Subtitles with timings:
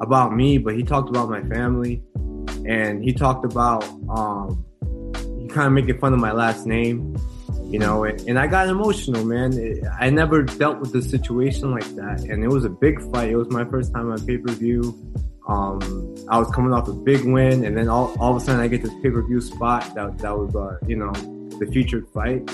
[0.00, 2.02] about me, but he talked about my family,
[2.66, 4.64] and he talked about um,
[5.40, 7.16] he kind of making fun of my last name,
[7.64, 8.04] you know.
[8.04, 9.52] And, and I got emotional, man.
[9.54, 13.30] It, I never dealt with a situation like that, and it was a big fight.
[13.30, 14.94] It was my first time on pay per view.
[15.48, 18.60] Um, I was coming off a big win, and then all, all of a sudden
[18.60, 21.12] I get this pay per view spot that that was uh, you know
[21.58, 22.46] the featured fight.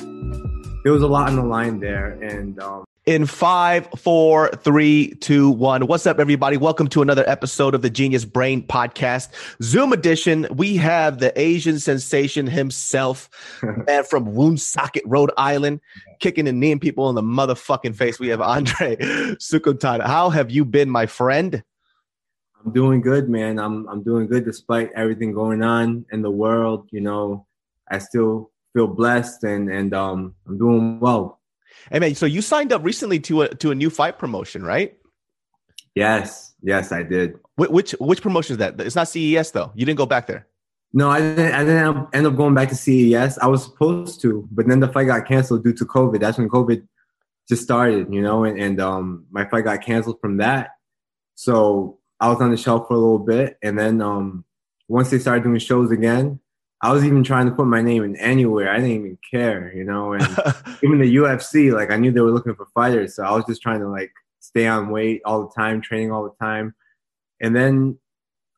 [0.85, 5.51] There was a lot on the line there, and um, in five, four, three, two,
[5.51, 5.89] one.
[5.89, 6.57] What's up, everybody?
[6.57, 9.29] Welcome to another episode of the Genius Brain Podcast,
[9.61, 10.47] Zoom edition.
[10.55, 13.29] We have the Asian sensation himself,
[13.87, 15.81] man from Woonsocket, Rhode Island,
[16.21, 18.21] kicking and kneeing people in the motherfucking face.
[18.21, 18.97] We have Andre
[19.41, 20.07] Soukhamthath.
[20.07, 21.65] How have you been, my friend?
[22.65, 23.59] I'm doing good, man.
[23.59, 26.89] I'm I'm doing good despite everything going on in the world.
[26.93, 27.47] You know,
[27.91, 31.41] I still feel blessed and and um I'm doing well.
[31.91, 34.97] Hey man, so you signed up recently to a to a new fight promotion, right?
[35.95, 37.35] Yes, yes, I did.
[37.57, 38.81] Wh- which which promotion is that?
[38.81, 39.73] It's not CES though.
[39.75, 40.47] You didn't go back there.
[40.93, 41.53] No, I didn't.
[41.53, 43.39] I didn't end up going back to CES.
[43.39, 46.21] I was supposed to, but then the fight got canceled due to COVID.
[46.21, 46.87] That's when COVID
[47.49, 50.71] just started, you know, and, and um, my fight got canceled from that.
[51.35, 54.45] So I was on the shelf for a little bit, and then um,
[54.87, 56.41] once they started doing shows again,
[56.83, 58.71] I was even trying to put my name in anywhere.
[58.71, 60.15] I didn't even care, you know.
[60.15, 60.23] And
[60.83, 63.63] even the UFC, like I knew they were looking for fighters, so I was just
[63.63, 66.75] trying to like stay on weight all the time, training all the time.
[67.41, 67.99] And then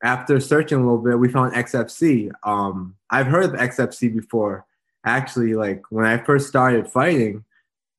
[0.02, 2.30] after searching a little bit, we found XFC.
[2.42, 4.66] Um, I've heard of XFC before.
[5.04, 7.44] Actually, like when I first started fighting,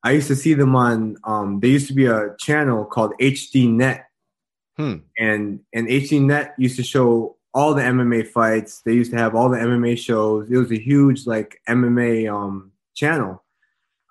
[0.03, 1.17] I used to see them on.
[1.23, 4.05] Um, there used to be a channel called HD Net,
[4.75, 4.97] hmm.
[5.19, 8.81] and and HD Net used to show all the MMA fights.
[8.81, 10.51] They used to have all the MMA shows.
[10.51, 13.43] It was a huge like MMA um, channel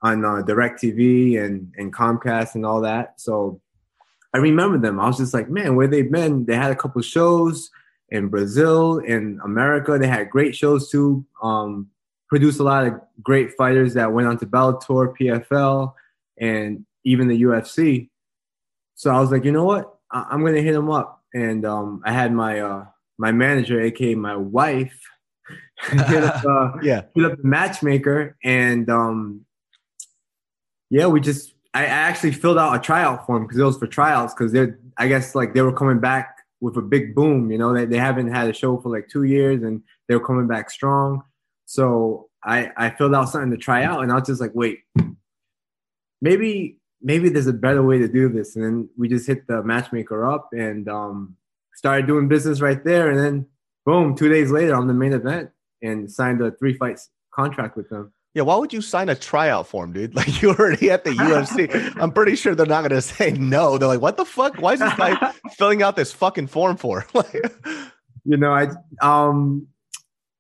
[0.02, 3.20] on uh, DirecTV and and Comcast and all that.
[3.20, 3.60] So
[4.32, 4.98] I remember them.
[4.98, 6.46] I was just like, man, where they've been.
[6.46, 7.70] They had a couple shows
[8.08, 9.98] in Brazil, in America.
[9.98, 11.24] They had great shows too.
[11.42, 11.90] Um,
[12.28, 15.92] produced a lot of great fighters that went on to Bellator, PFL,
[16.40, 18.08] and even the UFC.
[18.94, 19.98] So I was like, you know what?
[20.10, 21.22] I- am gonna hit them up.
[21.34, 22.86] And um, I had my uh,
[23.18, 24.98] my manager, aka my wife,
[25.90, 29.44] hit up, uh, yeah, hit up the matchmaker, and um,
[30.90, 34.34] yeah, we just I actually filled out a tryout form because it was for tryouts
[34.34, 37.50] because they're I guess like they were coming back with a big boom.
[37.50, 40.24] You know, they they haven't had a show for like two years and they were
[40.24, 41.22] coming back strong.
[41.66, 44.80] So I I filled out something to try out, and I was just like, wait,
[46.20, 48.56] maybe maybe there's a better way to do this.
[48.56, 51.36] And then we just hit the matchmaker up, and um,
[51.84, 53.46] started doing business right there, and then
[53.84, 55.50] boom, two days later, I'm the main event
[55.82, 58.10] and signed a three fights contract with them.
[58.32, 60.14] Yeah, why would you sign a tryout form, dude?
[60.16, 61.94] Like you're already at the UFC.
[62.00, 63.76] I'm pretty sure they're not gonna say no.
[63.76, 64.56] They're like, what the fuck?
[64.62, 67.06] Why is this guy filling out this fucking form for?
[68.24, 68.68] you know, I
[69.02, 69.66] um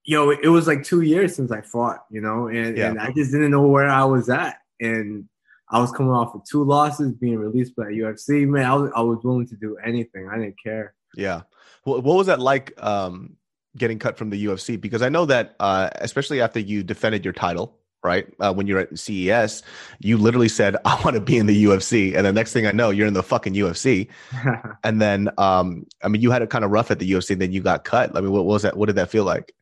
[0.06, 2.88] yo, it was like two years since I fought, you know, and, yeah.
[2.88, 4.56] and I just didn't know where I was at.
[4.80, 5.28] And
[5.70, 8.48] I was coming off of two losses, being released by UFC.
[8.48, 10.30] Man, I was I was willing to do anything.
[10.30, 10.94] I didn't care.
[11.16, 11.42] Yeah.
[11.84, 13.36] What, what was that like um,
[13.76, 14.80] getting cut from the UFC?
[14.80, 18.26] Because I know that, uh, especially after you defended your title, right?
[18.38, 19.62] Uh, when you're at CES,
[19.98, 22.14] you literally said, I want to be in the UFC.
[22.14, 24.08] And the next thing I know, you're in the fucking UFC.
[24.84, 27.42] and then, um, I mean, you had it kind of rough at the UFC, and
[27.42, 28.16] then you got cut.
[28.16, 28.76] I mean, what, what was that?
[28.76, 29.52] What did that feel like?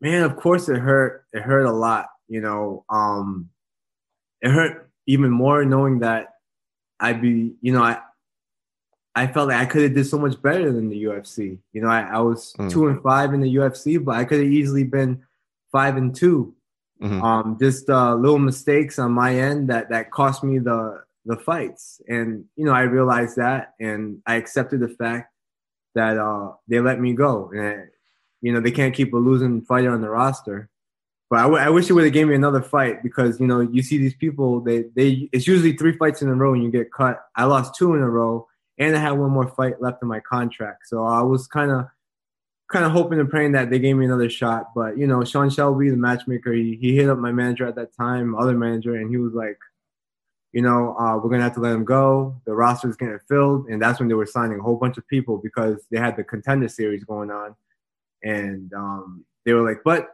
[0.00, 1.24] Man, of course it hurt.
[1.32, 2.08] It hurt a lot.
[2.28, 3.50] You know, um,
[4.40, 6.28] it hurt even more knowing that
[6.98, 7.98] I'd be, you know, I,
[9.14, 11.58] I felt like I could have did so much better than the UFC.
[11.72, 12.70] You know, I, I was mm.
[12.70, 15.22] two and five in the UFC, but I could have easily been
[15.70, 16.54] five and 2
[17.02, 17.22] mm-hmm.
[17.22, 22.00] Um, just uh, little mistakes on my end that that cost me the the fights,
[22.08, 25.32] and you know, I realized that, and I accepted the fact
[25.94, 27.50] that uh, they let me go.
[27.54, 27.88] And
[28.40, 30.68] you know they can't keep a losing fighter on the roster.
[31.30, 33.60] But I, w- I wish it would have gave me another fight because you know
[33.60, 36.70] you see these people they they it's usually three fights in a row and you
[36.70, 37.20] get cut.
[37.36, 38.48] I lost two in a row
[38.78, 41.86] and I had one more fight left in my contract, so I was kind of
[42.70, 44.68] kind of hoping and praying that they gave me another shot.
[44.74, 47.96] But you know Sean Shelby, the matchmaker, he, he hit up my manager at that
[47.96, 49.58] time, other manager, and he was like,
[50.52, 52.40] you know, uh, we're gonna have to let him go.
[52.46, 55.06] The roster is getting filled, and that's when they were signing a whole bunch of
[55.08, 57.54] people because they had the contender series going on,
[58.22, 60.08] and um, they were like, but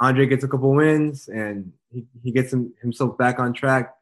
[0.00, 3.94] Andre gets a couple wins and he, he gets him, himself back on track,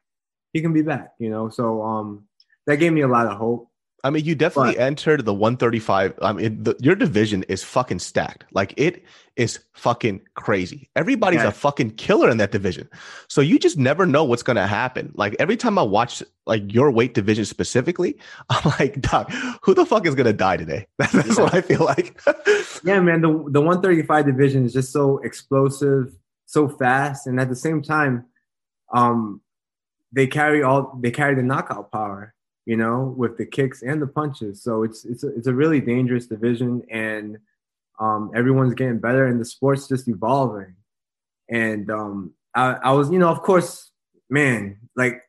[0.52, 1.49] he can be back, you know.
[1.49, 2.25] So um,
[2.67, 3.69] that gave me a lot of hope.
[4.05, 6.19] I mean, you definitely but, entered the 135.
[6.21, 8.45] I mean, the, your division is fucking stacked.
[8.53, 9.03] Like it
[9.37, 10.91] is fucking crazy.
[10.95, 11.49] Everybody's yeah.
[11.49, 12.89] a fucking killer in that division.
[13.29, 15.11] So you just never know what's gonna happen.
[15.17, 18.19] Like every time I watch like your weight division specifically,
[18.51, 20.87] I'm like, Doc, who the fuck is gonna die today?
[20.99, 21.43] That's yeah.
[21.43, 22.21] what I feel like.
[22.85, 23.23] yeah, man.
[23.23, 26.15] The the 135 division is just so explosive,
[26.45, 28.27] so fast, and at the same time,
[28.93, 29.41] um,
[30.12, 32.35] they carry all they carry the knockout power
[32.66, 34.62] you know, with the kicks and the punches.
[34.62, 37.38] So it's it's a, it's a really dangerous division, and
[38.00, 40.75] um, everyone's getting better, and the sport's just evolving.
[41.49, 43.90] And um, I, I was, you know, of course,
[44.31, 45.22] man, like,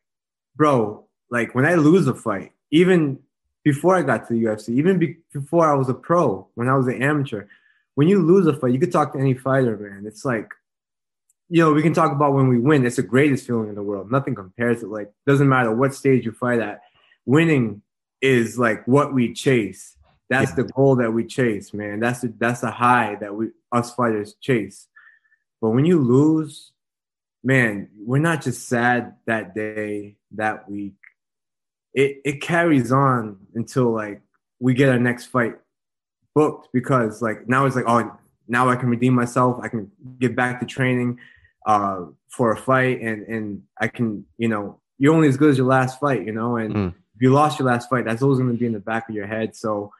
[0.55, 3.19] bro, like when I lose a fight, even
[3.63, 6.75] before I got to the UFC, even be- before I was a pro, when I
[6.75, 7.45] was an amateur,
[7.95, 10.05] when you lose a fight, you could talk to any fighter, man.
[10.07, 10.49] It's like,
[11.49, 12.85] you know, we can talk about when we win.
[12.85, 14.11] It's the greatest feeling in the world.
[14.11, 16.81] Nothing compares to like, doesn't matter what stage you fight at
[17.25, 17.81] winning
[18.21, 19.95] is like what we chase.
[20.29, 20.55] That's yeah.
[20.55, 21.99] the goal that we chase, man.
[21.99, 24.87] That's the that's the high that we us fighters chase.
[25.61, 26.71] But when you lose,
[27.43, 30.95] man, we're not just sad that day, that week.
[31.93, 34.21] It it carries on until like
[34.59, 35.55] we get our next fight
[36.33, 38.17] booked because like now it's like oh
[38.47, 39.59] now I can redeem myself.
[39.61, 41.19] I can get back to training
[41.67, 45.57] uh, for a fight, and and I can you know you're only as good as
[45.57, 46.75] your last fight, you know, and.
[46.75, 49.07] Mm if you lost your last fight, that's always going to be in the back
[49.07, 49.55] of your head.
[49.55, 49.91] So,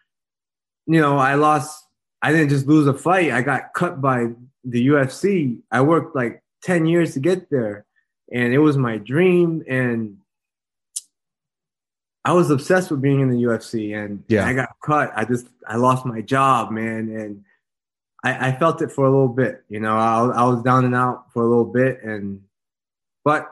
[0.86, 1.84] you know, I lost.
[2.22, 3.32] I didn't just lose a fight.
[3.32, 4.28] I got cut by
[4.64, 5.60] the UFC.
[5.72, 7.86] I worked like ten years to get there,
[8.32, 9.64] and it was my dream.
[9.68, 10.18] And
[12.26, 13.96] I was obsessed with being in the UFC.
[13.96, 15.14] And yeah, I got cut.
[15.16, 17.44] I just I lost my job, man, and
[18.24, 19.64] I, I felt it for a little bit.
[19.70, 22.42] You know, I, I was down and out for a little bit, and
[23.24, 23.52] but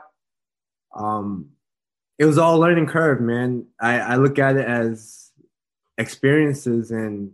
[0.94, 1.53] um
[2.18, 3.66] it was all learning curve, man.
[3.80, 5.32] I, I look at it as
[5.98, 7.32] experiences and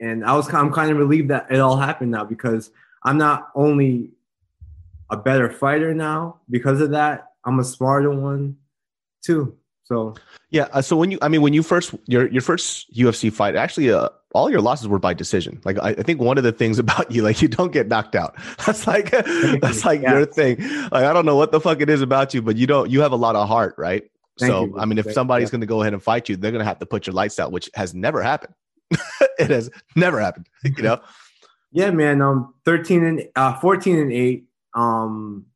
[0.00, 2.70] and I was I'm kind of relieved that it all happened now because
[3.02, 4.10] I'm not only
[5.10, 8.56] a better fighter now because of that, I'm a smarter one
[9.24, 9.56] too.
[9.88, 10.14] So
[10.50, 13.56] yeah, uh, so when you I mean when you first your your first UFC fight,
[13.56, 15.62] actually uh, all your losses were by decision.
[15.64, 18.14] Like I, I, think one of the things about you, like you don't get knocked
[18.14, 18.36] out.
[18.66, 20.12] That's like that's like yeah.
[20.12, 20.58] your thing.
[20.92, 22.90] Like I don't know what the fuck it is about you, but you don't.
[22.90, 24.02] You have a lot of heart, right?
[24.38, 24.78] Thank so you.
[24.78, 26.78] I mean, if somebody's going to go ahead and fight you, they're going to have
[26.80, 28.54] to put your lights out, which has never happened.
[29.38, 30.48] it has never happened.
[30.64, 31.00] You know.
[31.72, 32.20] Yeah, man.
[32.20, 34.44] Um, thirteen and uh, fourteen and eight.
[34.74, 35.46] Um,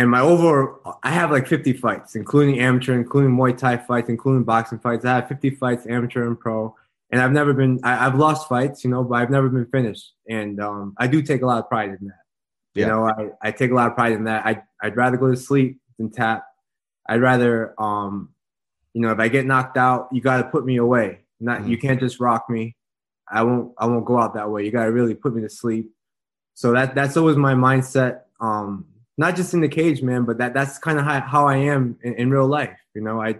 [0.00, 4.44] and my overall, I have like 50 fights, including amateur, including Muay Thai fights, including
[4.44, 5.04] boxing fights.
[5.04, 6.74] I have 50 fights, amateur and pro.
[7.10, 10.14] And I've never been, I, have lost fights, you know, but I've never been finished.
[10.26, 12.22] And um, I do take a lot of pride in that.
[12.74, 12.86] Yeah.
[12.86, 13.04] You know,
[13.42, 14.46] I, I take a lot of pride in that.
[14.46, 16.46] I, I'd rather go to sleep than tap.
[17.06, 18.30] I'd rather, um,
[18.94, 21.18] you know, if I get knocked out, you got to put me away.
[21.40, 21.72] Not, mm-hmm.
[21.72, 22.74] you can't just rock me.
[23.30, 24.64] I won't, I won't go out that way.
[24.64, 25.90] You got to really put me to sleep.
[26.54, 28.20] So that, that's always my mindset.
[28.40, 28.86] Um,
[29.20, 31.98] not just in the cage, man, but that that's kind of how, how I am
[32.02, 32.76] in, in, real life.
[32.94, 33.36] You know, I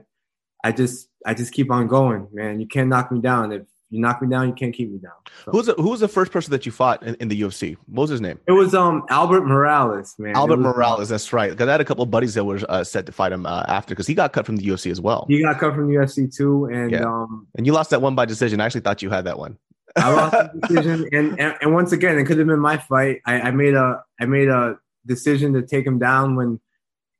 [0.62, 2.60] I just I just keep on going, man.
[2.60, 3.50] You can't knock me down.
[3.50, 5.14] If you knock me down, you can't keep me down.
[5.46, 5.52] So.
[5.52, 7.78] Who was the, who was the first person that you fought in, in, the UFC?
[7.86, 8.38] What was his name?
[8.46, 10.36] It was um Albert Morales, man.
[10.36, 11.50] Albert was, Morales, that's right.
[11.50, 13.64] Because I had a couple of buddies that were uh, set to fight him uh,
[13.66, 15.24] after because he got cut from the UFC as well.
[15.30, 17.04] He got cut from the UFC too, and yeah.
[17.06, 18.60] um and you lost that one by decision.
[18.60, 19.56] I actually thought you had that one.
[19.96, 23.22] I lost the decision, and, and, and once again, it could have been my fight.
[23.26, 26.60] I, I made a I made a decision to take him down when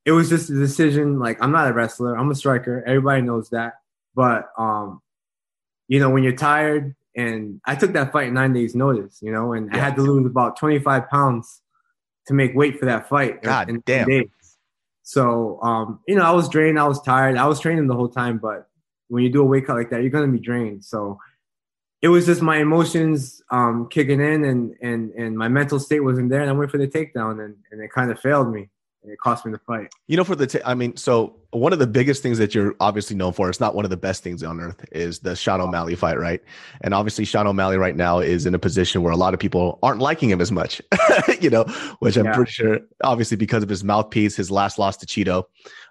[0.04, 1.18] it was just a decision.
[1.18, 2.82] Like I'm not a wrestler, I'm a striker.
[2.86, 3.74] Everybody knows that.
[4.14, 5.00] But um,
[5.88, 9.52] you know, when you're tired, and I took that fight nine days notice, you know,
[9.52, 9.76] and yeah.
[9.76, 11.60] I had to lose about 25 pounds
[12.26, 13.42] to make weight for that fight.
[13.42, 14.08] God in, damn.
[14.08, 14.28] Days.
[15.02, 18.08] So um, you know, I was drained, I was tired, I was training the whole
[18.08, 18.68] time, but
[19.08, 20.84] when you do a weight cut like that, you're gonna be drained.
[20.84, 21.18] So
[22.02, 26.30] it was just my emotions um, kicking in and and and my mental state wasn't
[26.30, 28.68] there and I went for the takedown and, and it kind of failed me.
[29.02, 29.90] And it cost me the fight.
[30.08, 32.74] You know, for the, t- I mean, so one of the biggest things that you're
[32.80, 35.58] obviously known for, it's not one of the best things on earth, is the Sean
[35.58, 36.42] O'Malley fight, right?
[36.82, 39.78] And obviously, Sean O'Malley right now is in a position where a lot of people
[39.82, 40.82] aren't liking him as much,
[41.40, 41.64] you know,
[42.00, 42.34] which I'm yeah.
[42.34, 45.44] pretty sure, obviously, because of his mouthpiece, his last loss to Chito,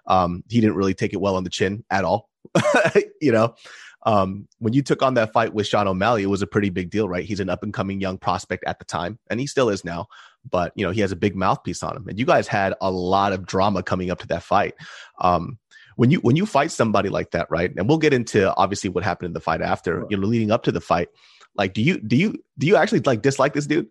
[0.06, 2.30] um, he didn't really take it well on the chin at all,
[3.20, 3.56] you know.
[4.04, 6.90] Um, when you took on that fight with Sean O'Malley, it was a pretty big
[6.90, 7.24] deal, right?
[7.24, 10.06] He's an up and coming young prospect at the time, and he still is now.
[10.48, 12.90] But you know, he has a big mouthpiece on him, and you guys had a
[12.90, 14.74] lot of drama coming up to that fight.
[15.20, 15.58] Um,
[15.96, 17.70] when you when you fight somebody like that, right?
[17.76, 20.62] And we'll get into obviously what happened in the fight after, you know, leading up
[20.62, 21.08] to the fight.
[21.56, 23.88] Like, do you do you do you actually like dislike this dude?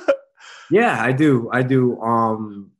[0.70, 1.50] yeah, I do.
[1.52, 2.00] I do.
[2.00, 2.70] Um,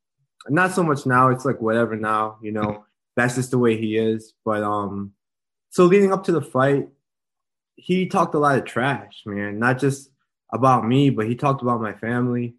[0.49, 1.31] not so much now.
[1.31, 2.39] It's like whatever now.
[2.43, 2.85] You know,
[3.17, 4.35] that's just the way he is.
[4.45, 5.15] But um,
[5.71, 6.89] so leading up to the fight,
[7.77, 9.59] he talked a lot of trash, man.
[9.59, 10.11] Not just
[10.53, 12.57] about me, but he talked about my family,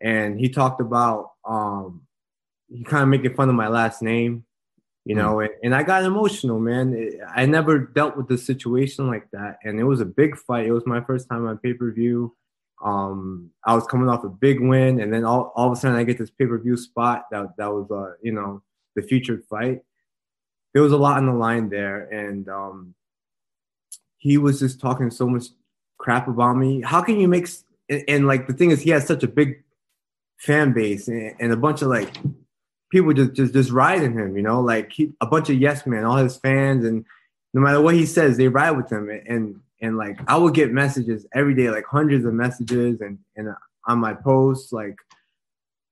[0.00, 2.02] and he talked about um,
[2.68, 4.44] he kind of making fun of my last name,
[5.04, 5.36] you know.
[5.36, 5.44] Mm.
[5.46, 6.94] And, and, I got emotional, man.
[6.94, 10.66] It, I never dealt with a situation like that, and it was a big fight.
[10.66, 12.36] It was my first time on pay per view.
[12.84, 15.96] Um, I was coming off a big win, and then all, all of a sudden
[15.96, 18.62] I get this pay per view spot that that was uh, you know
[18.94, 19.80] the featured fight
[20.74, 22.94] there was a lot on the line there, and um,
[24.18, 25.46] he was just talking so much
[25.98, 26.82] crap about me.
[26.82, 27.48] How can you make
[27.88, 29.62] and, and like the thing is, he has such a big
[30.38, 32.10] fan base and, and, a bunch of like
[32.90, 34.36] people just just just riding him.
[34.36, 37.04] You know, like he, a bunch of yes men, all his fans, and
[37.52, 39.08] no matter what he says, they ride with him.
[39.10, 43.54] And and like I would get messages every day, like hundreds of messages, and and
[43.86, 44.96] on my posts, like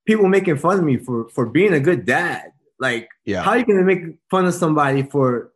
[0.05, 2.52] people making fun of me for for being a good dad
[2.83, 3.41] like, yeah.
[3.41, 5.51] how are you gonna make fun of somebody for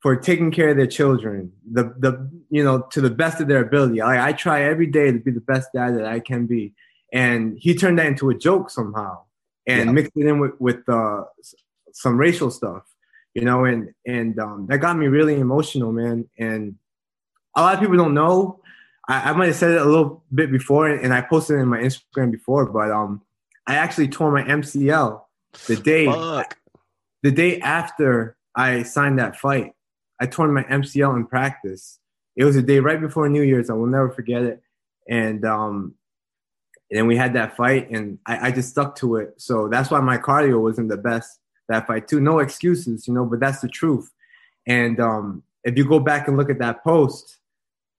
[0.00, 3.62] for taking care of their children, the the you know to the best of their
[3.62, 3.98] ability?
[3.98, 6.72] Like, I try every day to be the best dad that I can be,
[7.12, 9.24] and he turned that into a joke somehow
[9.66, 9.92] and yeah.
[9.92, 11.24] mixed it in with with uh,
[11.92, 12.84] some racial stuff,
[13.34, 16.28] you know, and and um, that got me really emotional, man.
[16.38, 16.76] And
[17.56, 18.60] a lot of people don't know.
[19.08, 21.68] I, I might have said it a little bit before, and I posted it in
[21.68, 23.22] my Instagram before, but um,
[23.66, 25.22] I actually tore my MCL
[25.66, 26.56] the day Fuck.
[27.22, 29.72] The day after I signed that fight.
[30.20, 31.98] I tore my MCL in practice.
[32.36, 33.70] It was a day right before New Year's.
[33.70, 34.62] I will never forget it.
[35.08, 35.94] And um,
[36.90, 39.34] and then we had that fight, and I, I just stuck to it.
[39.36, 42.20] So that's why my cardio wasn't the best that fight too.
[42.20, 44.10] No excuses, you know, but that's the truth.
[44.66, 47.38] And um, if you go back and look at that post,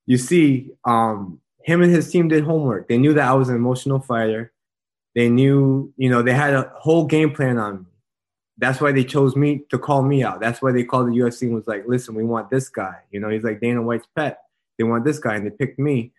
[0.06, 2.88] you see um, him and his team did homework.
[2.88, 4.52] They knew that I was an emotional fighter.
[5.16, 7.86] They knew, you know, they had a whole game plan on me.
[8.60, 10.42] That's why they chose me to call me out.
[10.42, 12.98] That's why they called the UFC and was like, listen, we want this guy.
[13.10, 14.40] You know, he's like Dana White's pet.
[14.78, 16.12] They want this guy, and they picked me.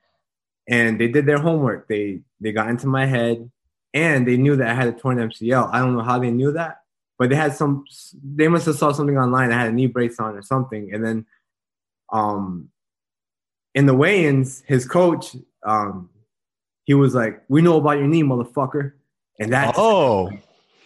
[0.66, 1.88] And they did their homework.
[1.88, 3.50] They they got into my head,
[3.92, 5.70] and they knew that I had a torn MCL.
[5.73, 6.82] I don't know how they knew that,
[7.18, 7.85] but they had some.
[8.23, 9.52] They must have saw something online.
[9.52, 11.26] I had a knee brace on or something, and then,
[12.12, 12.70] um,
[13.75, 16.11] in the weigh-ins, his coach, um,
[16.85, 18.92] he was like, "We know about your knee, motherfucker,"
[19.38, 19.75] and that.
[19.76, 20.30] Oh,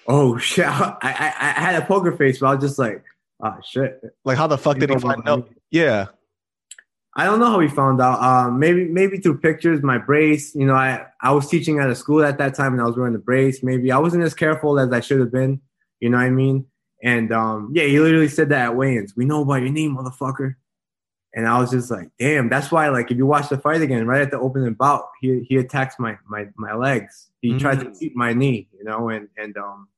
[0.06, 0.66] oh shit!
[0.66, 3.02] I, I, I had a poker face, but I was just like,
[3.42, 5.49] "Oh shit!" Like, how the fuck did he find out?
[5.70, 6.06] Yeah.
[7.16, 8.20] I don't know how he found out.
[8.20, 10.54] Um, maybe maybe through pictures, my brace.
[10.54, 12.96] You know, I I was teaching at a school at that time, and I was
[12.96, 13.62] wearing the brace.
[13.62, 15.61] Maybe I wasn't as careful as I should have been.
[16.00, 16.66] You know what I mean?
[17.04, 19.14] And um, yeah, he literally said that at weigh-ins.
[19.14, 20.56] We know about your name, motherfucker.
[21.34, 24.06] And I was just like, damn, that's why like if you watch the fight again,
[24.06, 27.30] right at the opening bout, he he attacks my my my legs.
[27.42, 27.58] He mm-hmm.
[27.58, 29.88] tried to keep my knee, you know, and and um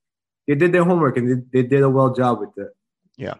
[0.47, 2.77] they did their homework and they, they did a well job with it.
[3.17, 3.35] Yeah.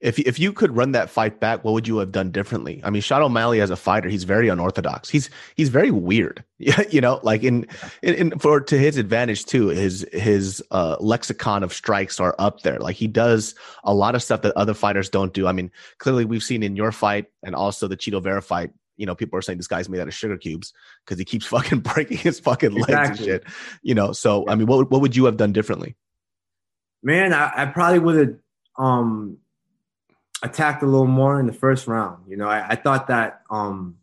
[0.00, 2.82] If if you could run that fight back, what would you have done differently?
[2.84, 5.08] I mean, Sean O'Malley as a fighter, he's very unorthodox.
[5.08, 6.44] He's he's very weird.
[6.64, 7.66] Yeah, you know, like in,
[8.00, 12.62] in, in for to his advantage too, his his uh, lexicon of strikes are up
[12.62, 12.78] there.
[12.78, 15.46] Like he does a lot of stuff that other fighters don't do.
[15.46, 18.70] I mean, clearly we've seen in your fight and also the Chito Vera fight.
[18.96, 20.72] You know, people are saying this guy's made out of sugar cubes
[21.04, 23.30] because he keeps fucking breaking his fucking legs exactly.
[23.32, 23.44] and shit.
[23.82, 25.96] You know, so I mean, what what would you have done differently?
[27.04, 28.36] Man, I, I probably would have
[28.76, 29.38] um
[30.44, 32.24] attacked a little more in the first round.
[32.28, 33.96] You know, I, I thought that um,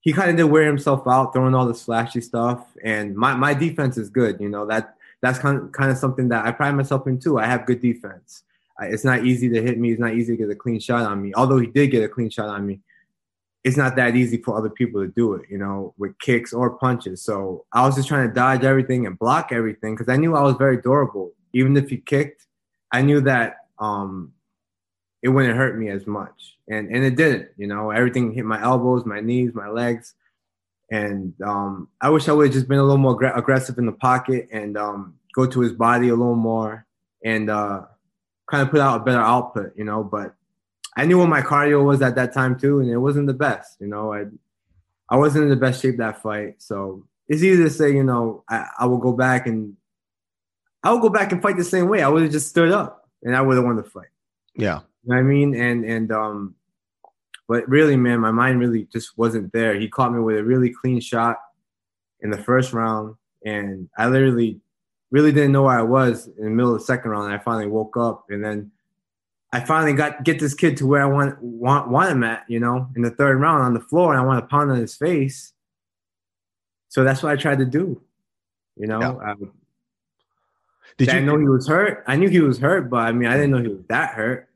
[0.00, 2.64] he kind of did wear himself out, throwing all this flashy stuff.
[2.82, 4.40] And my, my defense is good.
[4.40, 7.38] You know, that that's kind of, kind of something that I pride myself in too.
[7.38, 8.42] I have good defense.
[8.78, 9.90] I, it's not easy to hit me.
[9.90, 11.32] It's not easy to get a clean shot on me.
[11.34, 12.80] Although he did get a clean shot on me,
[13.64, 16.70] it's not that easy for other people to do it, you know, with kicks or
[16.70, 17.22] punches.
[17.22, 20.42] So I was just trying to dodge everything and block everything because I knew I
[20.42, 21.32] was very durable.
[21.54, 22.46] Even if he kicked,
[22.92, 24.32] I knew that um,
[25.22, 26.56] it wouldn't hurt me as much.
[26.68, 30.14] And and it didn't, you know, everything hit my elbows, my knees, my legs.
[30.90, 33.92] And um, I wish I would have just been a little more aggressive in the
[33.92, 36.86] pocket and um, go to his body a little more
[37.24, 37.82] and uh,
[38.50, 40.04] kind of put out a better output, you know.
[40.04, 40.34] But
[40.96, 43.76] I knew what my cardio was at that time too, and it wasn't the best,
[43.80, 44.12] you know.
[44.12, 44.26] I
[45.08, 48.44] I wasn't in the best shape that fight, so it's easy to say, you know,
[48.48, 49.76] I, I will go back and
[50.84, 52.02] I would go back and fight the same way.
[52.02, 54.08] I would have just stood up and I would have won the fight.
[54.54, 54.80] Yeah.
[55.02, 55.54] You know what I mean?
[55.54, 56.54] And and um
[57.46, 59.78] but really, man, my mind really just wasn't there.
[59.78, 61.38] He caught me with a really clean shot
[62.20, 64.60] in the first round, and I literally
[65.10, 67.32] really didn't know where I was in the middle of the second round.
[67.32, 68.70] I finally woke up, and then
[69.52, 72.60] I finally got get this kid to where I want want want him at, you
[72.60, 74.94] know, in the third round on the floor, and I want to pound on his
[74.94, 75.52] face.
[76.88, 78.00] So that's what I tried to do,
[78.76, 79.00] you know.
[79.00, 79.32] Yeah.
[79.32, 79.52] Um,
[80.96, 82.04] Did you I know he was hurt?
[82.06, 84.48] I knew he was hurt, but I mean, I didn't know he was that hurt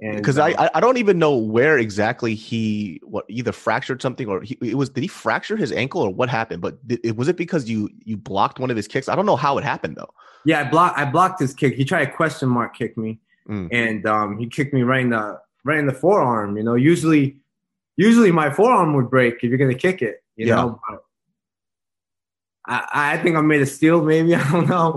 [0.00, 4.42] because uh, I I don't even know where exactly he what either fractured something or
[4.42, 6.62] he it was did he fracture his ankle or what happened?
[6.62, 9.08] But did, was it because you you blocked one of his kicks?
[9.08, 10.12] I don't know how it happened though.
[10.44, 11.74] Yeah, I blocked I blocked his kick.
[11.74, 13.68] He tried to question mark kick me, mm.
[13.72, 16.56] and um, he kicked me right in the right in the forearm.
[16.56, 17.40] You know, usually
[17.96, 20.22] usually my forearm would break if you're gonna kick it.
[20.36, 20.54] You yeah.
[20.54, 20.80] know.
[20.88, 21.04] But
[22.68, 24.94] I, I think I made a steal, maybe I don't know.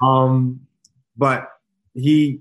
[0.00, 0.60] um,
[1.16, 1.48] but
[1.94, 2.40] he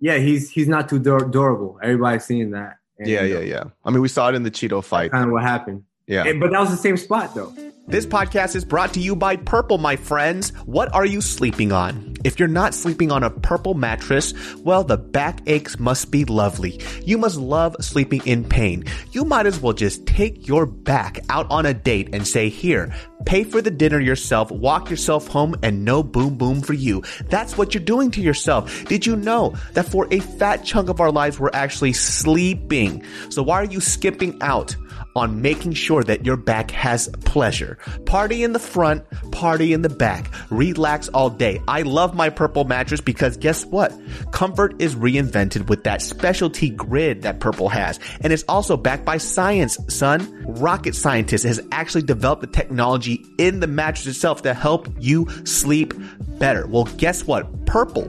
[0.00, 1.78] yeah, he's he's not too dur- durable.
[1.82, 2.78] Everybody's seeing that.
[2.98, 3.64] And, yeah, yeah, yeah.
[3.84, 5.12] I mean, we saw it in the Chito fight.
[5.12, 5.84] Kind of what happened.
[6.06, 7.54] Yeah, and, but that was the same spot though.
[7.88, 10.50] This podcast is brought to you by Purple, my friends.
[10.66, 12.16] What are you sleeping on?
[12.22, 16.82] If you're not sleeping on a purple mattress, well, the back aches must be lovely.
[17.06, 18.84] You must love sleeping in pain.
[19.12, 22.94] You might as well just take your back out on a date and say, here,
[23.24, 27.02] pay for the dinner yourself, walk yourself home, and no boom boom for you.
[27.30, 28.84] That's what you're doing to yourself.
[28.84, 33.02] Did you know that for a fat chunk of our lives, we're actually sleeping?
[33.30, 34.76] So why are you skipping out?
[35.18, 37.78] On making sure that your back has pleasure.
[38.06, 40.30] Party in the front, party in the back.
[40.50, 41.60] Relax all day.
[41.68, 43.92] I love my purple mattress because guess what?
[44.32, 48.00] Comfort is reinvented with that specialty grid that purple has.
[48.20, 50.34] And it's also backed by science, son.
[50.46, 55.92] Rocket scientist has actually developed the technology in the mattress itself to help you sleep
[56.38, 56.66] better.
[56.66, 57.66] Well, guess what?
[57.66, 58.08] Purple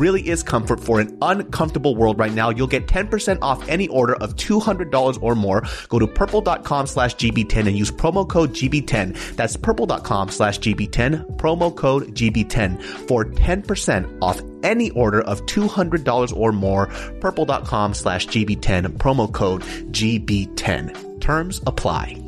[0.00, 2.50] really is comfort for an uncomfortable world right now.
[2.50, 5.62] You'll get 10% off any order of $200 or more.
[5.88, 9.36] Go to purple.com slash GB10 and use promo code GB10.
[9.36, 16.52] That's purple.com slash GB10, promo code GB10 for 10% off any order of $200 or
[16.52, 16.86] more.
[17.20, 21.20] Purple.com slash GB10, promo code GB10.
[21.20, 22.24] Terms apply.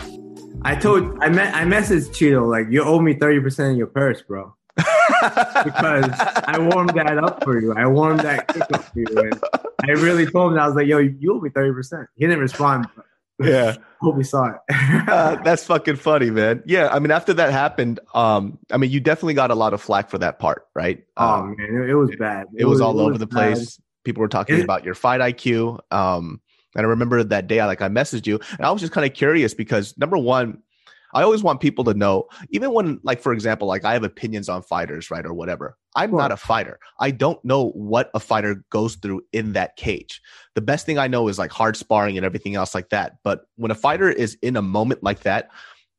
[0.64, 4.22] I told, I met, I messaged Chito, like, you owe me 30% of your purse,
[4.22, 6.10] bro because
[6.46, 7.74] I warmed that up for you.
[7.74, 9.06] I warmed that kick up for you.
[9.16, 9.40] And
[9.84, 12.06] I really told him, I was like, yo, you owe me 30%.
[12.16, 12.86] He didn't respond.
[13.38, 13.76] Yeah.
[14.00, 14.56] Hope we saw it.
[15.08, 16.62] uh, that's fucking funny, man.
[16.66, 16.88] Yeah.
[16.88, 20.10] I mean, after that happened, um, I mean, you definitely got a lot of flack
[20.10, 21.04] for that part, right?
[21.16, 21.82] Oh, um, man.
[21.82, 22.46] It, it, was bad.
[22.54, 23.80] It, it was, was, all it over was the place.
[24.04, 25.78] People were talking about your fight IQ.
[25.90, 26.40] Um,
[26.74, 29.06] and I remember that day, I like I messaged you, and I was just kind
[29.06, 30.62] of curious because number one,
[31.14, 34.48] I always want people to know, even when, like, for example, like I have opinions
[34.48, 35.76] on fighters, right, or whatever.
[35.94, 36.18] I'm cool.
[36.18, 36.78] not a fighter.
[37.00, 40.20] I don't know what a fighter goes through in that cage.
[40.54, 43.18] The best thing I know is like hard sparring and everything else like that.
[43.22, 45.50] But when a fighter is in a moment like that,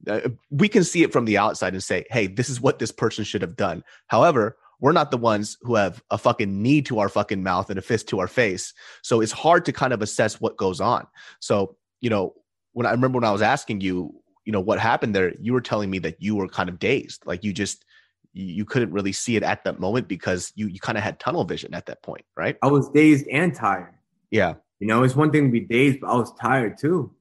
[0.07, 2.91] uh, we can see it from the outside and say, hey, this is what this
[2.91, 3.83] person should have done.
[4.07, 7.79] However, we're not the ones who have a fucking knee to our fucking mouth and
[7.79, 8.73] a fist to our face.
[9.01, 11.07] So it's hard to kind of assess what goes on.
[11.39, 12.33] So, you know,
[12.73, 14.13] when I remember when I was asking you,
[14.45, 17.25] you know what happened there you were telling me that you were kind of dazed
[17.25, 17.85] like you just
[18.33, 21.43] you couldn't really see it at that moment because you you kind of had tunnel
[21.43, 22.57] vision at that point right?
[22.61, 23.93] I was dazed and tired.
[24.31, 24.55] Yeah.
[24.79, 27.11] You know it's one thing to be dazed but i was tired too.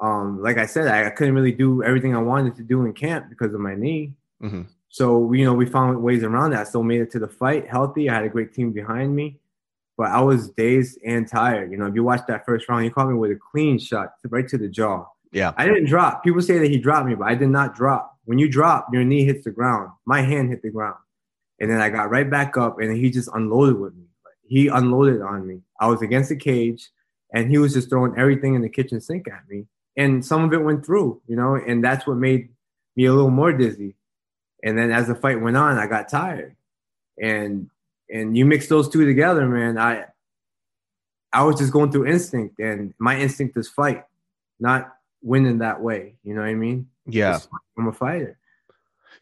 [0.00, 2.92] Um like i said i, I couldn't really do everything i wanted to do in
[2.92, 4.14] camp because of my knee.
[4.42, 4.62] Mm-hmm.
[4.88, 6.60] so you know we found ways around that.
[6.60, 8.10] I still made it to the fight healthy.
[8.10, 9.38] I had a great team behind me
[9.96, 11.70] but i was dazed and tired.
[11.70, 14.12] You know if you watch that first round he caught me with a clean shot
[14.28, 15.52] right to the jaw yeah.
[15.56, 16.22] I didn't drop.
[16.24, 18.18] People say that he dropped me, but I did not drop.
[18.24, 19.90] When you drop, your knee hits the ground.
[20.06, 20.96] My hand hit the ground.
[21.60, 24.04] And then I got right back up and he just unloaded with me.
[24.46, 25.60] He unloaded on me.
[25.80, 26.90] I was against the cage
[27.32, 29.66] and he was just throwing everything in the kitchen sink at me.
[29.96, 32.48] And some of it went through, you know, and that's what made
[32.96, 33.96] me a little more dizzy.
[34.62, 36.56] And then as the fight went on, I got tired.
[37.20, 37.70] And
[38.10, 40.06] and you mix those two together, man, I
[41.32, 44.04] I was just going through instinct and my instinct is fight,
[44.58, 46.14] not win in that way.
[46.22, 46.88] You know what I mean?
[47.06, 47.40] Yeah.
[47.76, 48.38] I'm a fighter.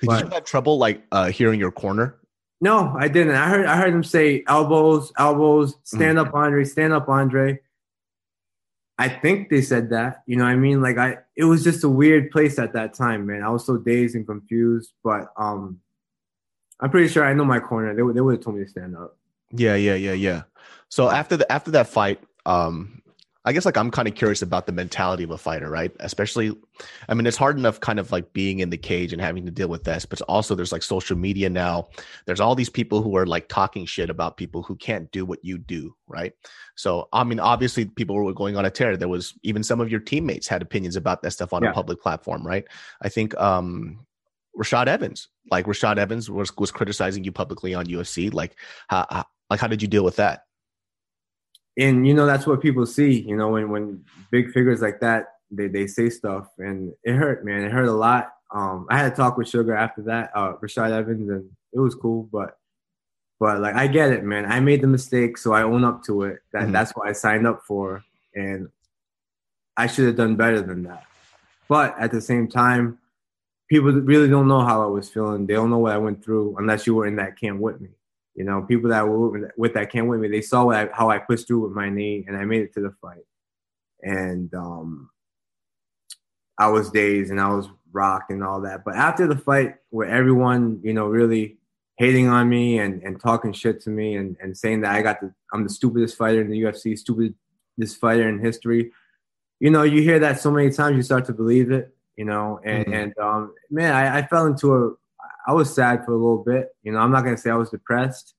[0.01, 2.17] Did but, you have trouble like uh, hearing your corner?
[2.61, 3.35] No, I didn't.
[3.35, 6.29] I heard I heard him say elbows, elbows, stand mm-hmm.
[6.29, 7.59] up, Andre, stand up, Andre.
[8.99, 10.23] I think they said that.
[10.27, 10.81] You know what I mean?
[10.81, 13.43] Like I, it was just a weird place at that time, man.
[13.43, 15.81] I was so dazed and confused, but um,
[16.79, 17.97] I'm pretty sure I know my corner.
[17.97, 19.17] They would they would have told me to stand up.
[19.51, 20.43] Yeah, yeah, yeah, yeah.
[20.89, 23.02] So after the after that fight, um,
[23.45, 25.91] I guess like I'm kind of curious about the mentality of a fighter, right?
[25.99, 26.57] Especially,
[27.09, 29.51] I mean, it's hard enough kind of like being in the cage and having to
[29.51, 31.89] deal with this, but also there's like social media now.
[32.27, 35.45] There's all these people who are like talking shit about people who can't do what
[35.45, 36.33] you do, right?
[36.77, 38.97] So, I mean, obviously people were going on a tear.
[38.97, 41.71] There was even some of your teammates had opinions about that stuff on yeah.
[41.71, 42.65] a public platform, right?
[43.01, 44.07] I think um
[44.57, 48.33] Rashad Evans, like Rashad Evans was was criticizing you publicly on UFC.
[48.33, 48.57] Like,
[48.89, 50.45] how, how like how did you deal with that?
[51.79, 55.29] And you know that's what people see you know when when big figures like that
[55.51, 56.49] they, they say stuff.
[56.59, 57.63] And it hurt man.
[57.63, 58.33] It hurt a lot.
[58.55, 61.95] Um i had a talk with Suga after that uh rashad evans and it was
[61.95, 62.59] cool but
[63.41, 64.45] but like i get it man.
[64.45, 66.41] I made the mistake so i own up to it.
[66.53, 66.73] That mm-hmm.
[66.73, 68.05] that's what i signed up for
[68.35, 68.69] and
[69.77, 71.05] i should have done better than that.
[71.69, 72.99] But at the same time
[73.71, 75.47] people really don't know how i was feeling.
[75.47, 77.89] They don't know what i went through unless you were in that camp with me
[78.35, 81.19] you know, people that were with that camp with me, they saw I, how I
[81.19, 83.25] pushed through with my knee, and I made it to the fight.
[84.03, 85.11] And um,
[86.59, 88.85] I was dazed and I was rocked and all that.
[88.85, 91.59] But after the fight, where everyone, you know, really
[91.99, 95.21] hating on me and, and talking shit to me and, and saying that I got
[95.21, 98.93] the I'm the stupidest fighter in the UFC, stupidest fighter in history.
[99.61, 101.95] You know, you hear that so many times, you start to believe it.
[102.17, 102.95] You know, and mm-hmm.
[102.95, 104.93] and um, man, I, I fell into a
[105.47, 106.75] I was sad for a little bit.
[106.83, 108.35] You know, I'm not gonna say I was depressed,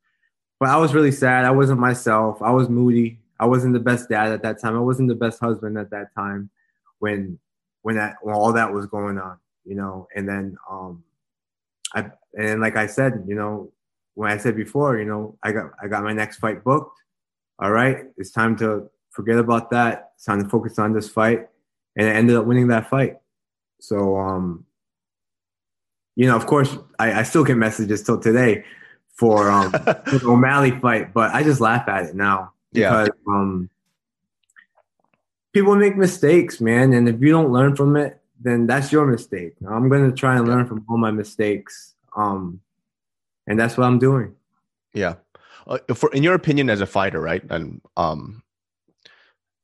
[0.60, 1.46] but I was really sad.
[1.46, 2.42] I wasn't myself.
[2.42, 3.20] I was moody.
[3.40, 4.76] I wasn't the best dad at that time.
[4.76, 6.50] I wasn't the best husband at that time
[7.00, 7.40] when
[7.82, 9.38] when that when all that was going on.
[9.66, 11.04] You know, and then um,
[11.94, 13.72] I and like I said, you know,
[14.16, 17.00] when I said before, you know, I got I got my next fight booked.
[17.60, 20.12] All right, it's time to forget about that.
[20.16, 21.48] It's time to focus on this fight,
[21.96, 23.18] and I ended up winning that fight.
[23.80, 24.66] So um,
[26.16, 28.64] you know, of course, I, I still get messages till today
[29.08, 29.72] for um
[30.06, 33.34] for the O'Malley fight, but I just laugh at it now because yeah.
[33.34, 33.70] um
[35.54, 39.54] people make mistakes, man, and if you don't learn from it, then that's your mistake.
[39.68, 42.60] I'm gonna try and learn from all my mistakes, um,
[43.48, 44.36] and that's what I'm doing.
[44.94, 45.16] Yeah,
[45.66, 47.44] uh, for in your opinion as a fighter, right?
[47.50, 48.43] And um,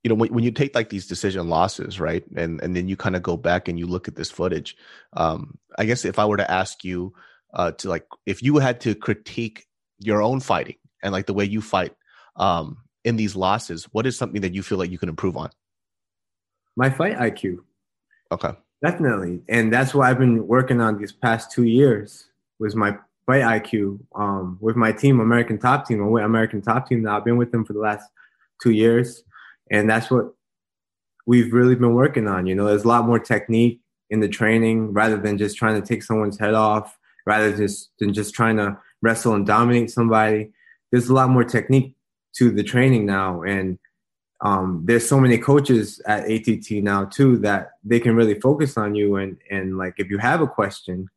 [0.04, 2.96] you know when, when you take like these decision losses right and and then you
[2.96, 4.76] kind of go back and you look at this footage
[5.14, 7.14] um i guess if i were to ask you
[7.54, 9.66] uh to like if you had to critique
[10.00, 11.94] your own fighting and like the way you fight
[12.38, 15.50] um in these losses what is something that you feel like you can improve on?
[16.76, 17.58] My fight iq
[18.32, 18.52] okay.
[18.82, 23.42] Definitely and that's what i've been working on these past two years was my fight
[23.64, 27.18] iq um with my team american top team i'm with american top team now.
[27.18, 28.10] I've been with them for the last
[28.62, 29.24] two years
[29.72, 30.34] and that's what
[31.26, 32.48] we've really been working on.
[32.48, 35.88] You know, there's a lot more technique in the training rather than just trying to
[35.88, 40.52] take someone's head off, rather just than just trying to wrestle and dominate somebody.
[40.92, 41.96] There's a lot more technique
[42.38, 43.78] to the training now, and
[44.42, 48.96] um, there's so many coaches at ATT now too that they can really focus on
[48.96, 51.10] you and and like if you have a question,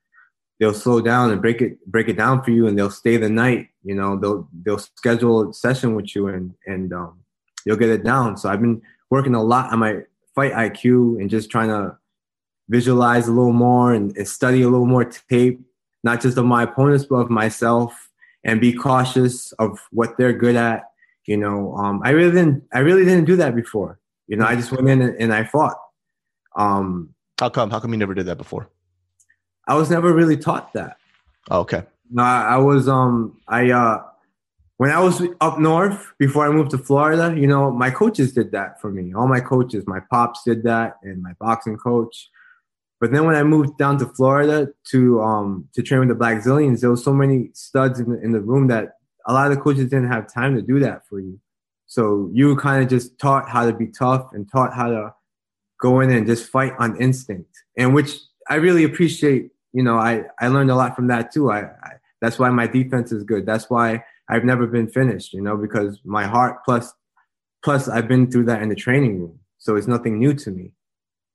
[0.60, 3.30] they'll slow down and break it break it down for you, and they'll stay the
[3.30, 3.68] night.
[3.82, 7.21] You know, they'll they'll schedule a session with you and and um,
[7.64, 8.36] you'll get it down.
[8.36, 10.00] So I've been working a lot on my
[10.34, 11.96] fight IQ and just trying to
[12.68, 15.60] visualize a little more and, and study a little more tape,
[16.04, 18.08] not just of my opponents, but of myself
[18.44, 20.84] and be cautious of what they're good at.
[21.26, 24.00] You know, um, I really didn't, I really didn't do that before.
[24.26, 25.76] You know, I just went in and, and I fought.
[26.56, 27.70] Um, How come?
[27.70, 28.68] How come you never did that before?
[29.68, 30.96] I was never really taught that.
[31.50, 31.84] Oh, okay.
[32.10, 34.02] No, I, I was, um, I, uh,
[34.78, 38.52] when I was up north before I moved to Florida, you know, my coaches did
[38.52, 39.14] that for me.
[39.14, 42.30] All my coaches, my pops did that, and my boxing coach.
[43.00, 46.80] But then when I moved down to Florida to um to train with the Blackzilians,
[46.80, 49.62] there was so many studs in the, in the room that a lot of the
[49.62, 51.38] coaches didn't have time to do that for you.
[51.86, 55.14] So you kind of just taught how to be tough and taught how to
[55.80, 59.50] go in and just fight on instinct, and which I really appreciate.
[59.72, 61.50] You know, I I learned a lot from that too.
[61.50, 63.46] I, I that's why my defense is good.
[63.46, 66.94] That's why I've never been finished, you know, because my heart plus
[67.62, 69.38] plus I've been through that in the training room.
[69.58, 70.72] So it's nothing new to me.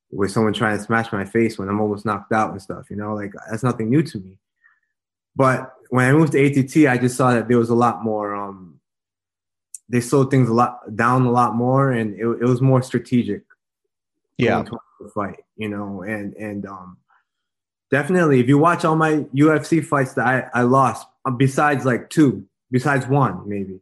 [0.09, 2.95] With someone trying to smash my face when I'm almost knocked out and stuff, you
[2.95, 4.39] know, like that's nothing new to me.
[5.35, 8.35] But when I moved to ATT, I just saw that there was a lot more
[8.35, 8.79] um
[9.89, 13.43] they slowed things a lot down a lot more and it, it was more strategic.
[14.37, 14.63] Yeah.
[14.99, 16.97] The fight, you know, and and um
[17.91, 21.05] definitely if you watch all my UFC fights that I, I lost,
[21.37, 23.79] besides like two, besides one maybe.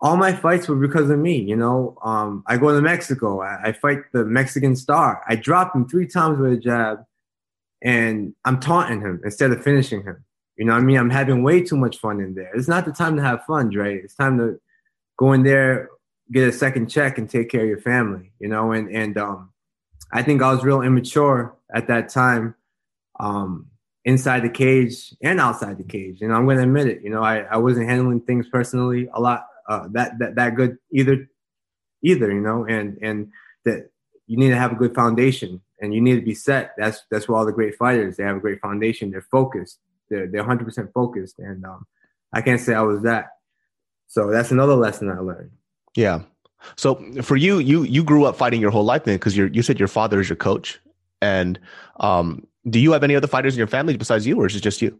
[0.00, 1.96] All my fights were because of me, you know.
[2.02, 5.22] Um, I go to Mexico, I, I fight the Mexican star.
[5.26, 7.04] I drop him three times with a jab,
[7.82, 10.24] and I'm taunting him instead of finishing him.
[10.56, 10.98] You know what I mean?
[10.98, 12.54] I'm having way too much fun in there.
[12.54, 13.98] It's not the time to have fun, Dre.
[13.98, 14.60] It's time to
[15.16, 15.88] go in there,
[16.32, 18.32] get a second check, and take care of your family.
[18.40, 19.50] You know, and and um,
[20.12, 22.54] I think I was real immature at that time,
[23.18, 23.66] um,
[24.04, 26.20] inside the cage and outside the cage.
[26.20, 27.02] And I'm going to admit it.
[27.02, 30.78] You know, I, I wasn't handling things personally a lot uh, that that that good
[30.92, 31.28] either,
[32.02, 32.32] either.
[32.32, 33.28] You know, and and
[33.64, 33.90] that
[34.26, 36.74] you need to have a good foundation and you need to be set.
[36.76, 39.10] That's that's where all the great fighters they have a great foundation.
[39.10, 39.78] They're focused.
[40.10, 41.86] They're they're 100 percent focused, and um,
[42.32, 43.28] I can't say I was that.
[44.08, 45.50] So that's another lesson I learned.
[45.96, 46.22] Yeah.
[46.76, 49.62] So for you, you you grew up fighting your whole life then, because you you
[49.62, 50.80] said your father is your coach,
[51.20, 51.58] and
[52.00, 54.60] um, do you have any other fighters in your family besides you, or is it
[54.60, 54.98] just you?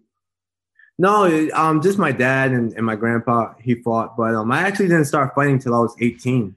[0.99, 3.55] No, um, just my dad and, and my grandpa.
[3.61, 6.55] He fought, but um, I actually didn't start fighting till I was 18.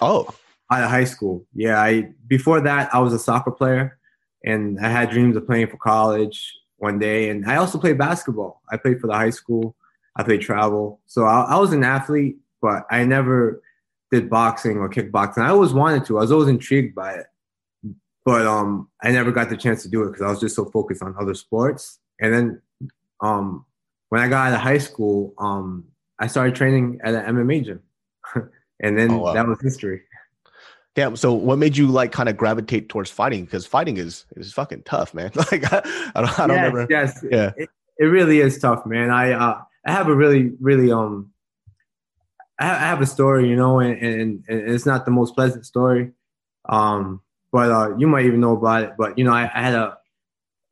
[0.00, 0.32] Oh,
[0.70, 1.44] out of high school.
[1.54, 3.98] Yeah, I before that I was a soccer player,
[4.44, 7.28] and I had dreams of playing for college one day.
[7.28, 8.62] And I also played basketball.
[8.70, 9.76] I played for the high school.
[10.16, 11.00] I played travel.
[11.06, 13.62] So I, I was an athlete, but I never
[14.10, 15.38] did boxing or kickboxing.
[15.38, 16.18] I always wanted to.
[16.18, 17.26] I was always intrigued by it,
[18.24, 20.64] but um, I never got the chance to do it because I was just so
[20.66, 21.98] focused on other sports.
[22.20, 22.62] And then
[23.20, 23.64] um,
[24.08, 25.84] when I got out of high school, um,
[26.18, 27.80] I started training at an MMA gym,
[28.80, 29.32] and then oh, wow.
[29.32, 30.02] that was history.
[30.96, 31.14] Yeah.
[31.14, 33.44] So, what made you like kind of gravitate towards fighting?
[33.44, 35.30] Because fighting is is fucking tough, man.
[35.34, 35.80] like I,
[36.14, 36.86] I don't, I don't yes, ever.
[36.90, 37.24] Yes.
[37.30, 37.52] Yeah.
[37.56, 39.10] It, it really is tough, man.
[39.10, 41.32] I uh, I have a really really um
[42.58, 46.10] I have a story, you know, and, and, and it's not the most pleasant story.
[46.68, 48.92] Um, but uh, you might even know about it.
[48.98, 49.98] But you know, I, I, had a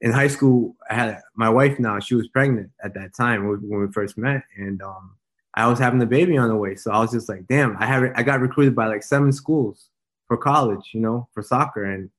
[0.00, 0.76] in high school.
[0.90, 1.98] I had my wife now.
[1.98, 5.16] She was pregnant at that time when we first met, and um,
[5.54, 6.76] I was having a baby on the way.
[6.76, 7.76] So I was just like, damn.
[7.78, 9.88] I have I got recruited by like seven schools
[10.26, 12.10] for college, you know, for soccer, and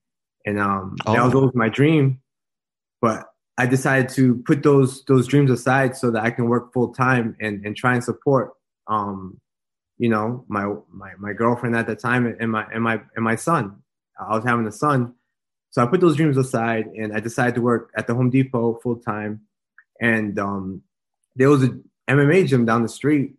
[0.45, 1.13] and um, oh.
[1.13, 2.21] that was always my dream.
[3.01, 3.25] But
[3.57, 7.35] I decided to put those those dreams aside so that I can work full time
[7.39, 8.53] and and try and support
[8.89, 9.39] um,
[9.97, 13.35] you know, my my my girlfriend at the time and my and my and my
[13.35, 13.75] son.
[14.19, 15.13] I was having a son,
[15.71, 18.79] so I put those dreams aside and I decided to work at the Home Depot
[18.81, 19.41] full time.
[20.01, 20.81] And um,
[21.35, 21.77] there was a
[22.09, 23.35] MMA gym down the street,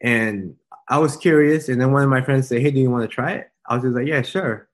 [0.00, 0.56] and
[0.88, 1.68] I was curious.
[1.68, 3.74] And then one of my friends said, "Hey, do you want to try it?" I
[3.74, 4.68] was just like, "Yeah, sure."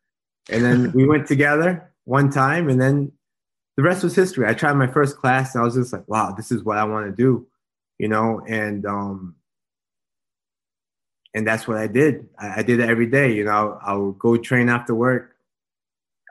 [0.50, 3.12] And then we went together one time, and then
[3.76, 4.46] the rest was history.
[4.46, 6.84] I tried my first class, and I was just like, "Wow, this is what I
[6.84, 7.46] want to do,"
[7.98, 8.42] you know.
[8.46, 9.34] And um,
[11.34, 12.28] and that's what I did.
[12.38, 13.32] I, I did it every day.
[13.32, 15.34] You know, I would go train after work.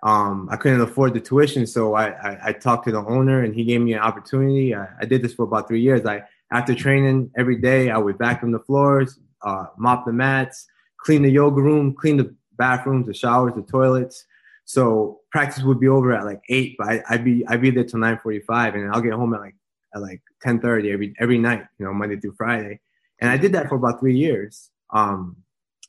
[0.03, 3.55] Um, I couldn't afford the tuition, so I, I, I, talked to the owner, and
[3.55, 4.75] he gave me an opportunity.
[4.75, 6.05] I, I, did this for about three years.
[6.05, 11.23] I after training every day, I would vacuum the floors, uh, mop the mats, clean
[11.23, 14.23] the yoga room, clean the bathrooms, the showers, the toilets.
[14.65, 17.83] So practice would be over at like eight, but I, would be I'd be there
[17.83, 19.55] till nine forty five, and I'll get home at like
[19.95, 22.79] at like ten thirty every every night, you know, Monday through Friday.
[23.19, 24.69] And I did that for about three years.
[24.93, 25.37] Um,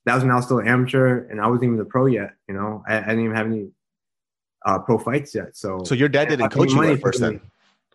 [0.04, 2.34] that was when I was still an amateur and I wasn't even a pro yet.
[2.48, 3.70] You know, I, I didn't even have any
[4.64, 5.56] uh, pro fights yet.
[5.56, 7.40] So, so your dad didn't coach you at first then,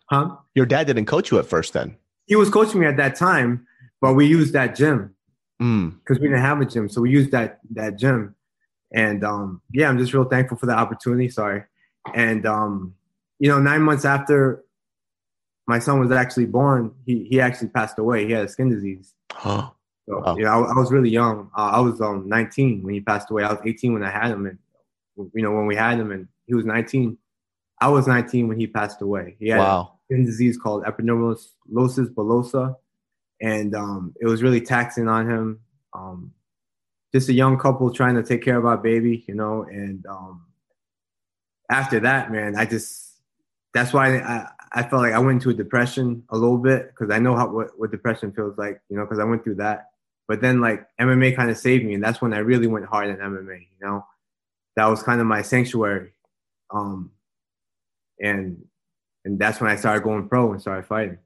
[0.06, 0.36] huh?
[0.54, 1.96] Your dad didn't coach you at first then.
[2.26, 3.66] He was coaching me at that time,
[4.00, 5.14] but we used that gym
[5.58, 6.20] because mm.
[6.20, 8.34] we didn't have a gym, so we used that that gym.
[8.92, 11.28] And um, yeah, I'm just real thankful for the opportunity.
[11.28, 11.64] Sorry,
[12.14, 12.94] and um,
[13.38, 14.64] you know, nine months after
[15.66, 18.26] my son was actually born, he he actually passed away.
[18.26, 19.14] He had a skin disease.
[19.32, 19.70] Huh.
[20.08, 20.36] So oh.
[20.38, 21.50] yeah, I, I, was really young.
[21.56, 23.42] Uh, I was um 19 when he passed away.
[23.42, 24.58] I was 18 when I had him, and
[25.16, 27.16] you know when we had him, and he was 19.
[27.80, 29.36] I was 19 when he passed away.
[29.38, 29.98] He had wow.
[30.10, 32.76] a disease called epidermolysis bullosa,
[33.40, 35.60] and um, it was really taxing on him.
[35.92, 36.32] Um,
[37.12, 40.44] just a young couple trying to take care of our baby, you know, and um,
[41.70, 43.20] after that, man, I just
[43.72, 47.14] that's why I, I felt like I went into a depression a little bit because
[47.14, 49.90] I know how what, what depression feels like, you know, because I went through that.
[50.26, 53.08] But then like MMA kind of saved me, and that's when I really went hard
[53.08, 53.60] in MMA.
[53.60, 54.06] You know,
[54.76, 56.12] that was kind of my sanctuary,
[56.72, 57.10] um,
[58.20, 58.64] and
[59.24, 61.18] and that's when I started going pro and started fighting.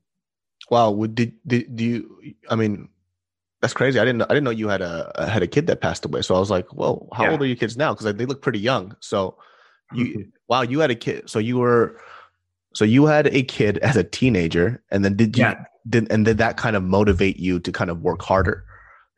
[0.71, 2.35] Wow, did did do you?
[2.51, 2.89] I mean,
[3.61, 3.99] that's crazy.
[3.99, 6.23] I didn't I didn't know you had a had a kid that passed away.
[6.23, 7.31] So I was like, well, how yeah.
[7.31, 7.95] old are your kids now?
[7.95, 8.97] Because they look pretty young.
[9.01, 9.37] So
[9.95, 11.29] you wow, you had a kid.
[11.29, 12.01] So you were
[12.75, 15.65] so you had a kid as a teenager, and then did you yeah.
[15.89, 18.65] did and did that kind of motivate you to kind of work harder?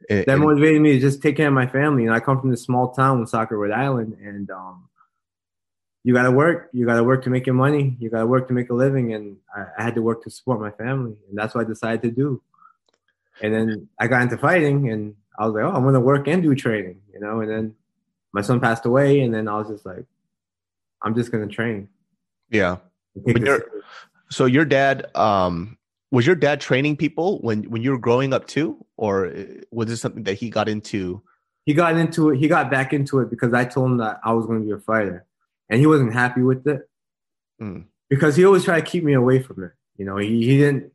[0.09, 2.05] That motivated me to just take care of my family.
[2.05, 4.89] And I come from this small town in Sauk, Rhode Island, and um,
[6.03, 6.71] you got to work.
[6.73, 7.97] You got to work to make your money.
[8.01, 10.31] You got to work to make a living, and I, I, had to work to
[10.31, 12.43] support my family, and that's what I decided to do.
[13.43, 16.27] And then I got into fighting, and I was like, oh, I'm going to work
[16.27, 17.41] and do training, you know.
[17.41, 17.75] And then
[18.33, 20.05] my son passed away, and then I was just like,
[21.03, 21.89] I'm just going to train.
[22.51, 22.77] Yeah.
[24.31, 25.77] So your dad, um,
[26.11, 29.89] Was your dad training people when when you were growing up too, or uh, was
[29.89, 31.23] this something that he got into?
[31.67, 32.39] He got into it.
[32.39, 34.73] He got back into it because I told him that I was going to be
[34.73, 35.25] a fighter,
[35.69, 36.89] and he wasn't happy with it
[37.61, 37.85] mm.
[38.09, 39.73] because he always tried to keep me away from it.
[39.97, 40.93] You know, he, he didn't.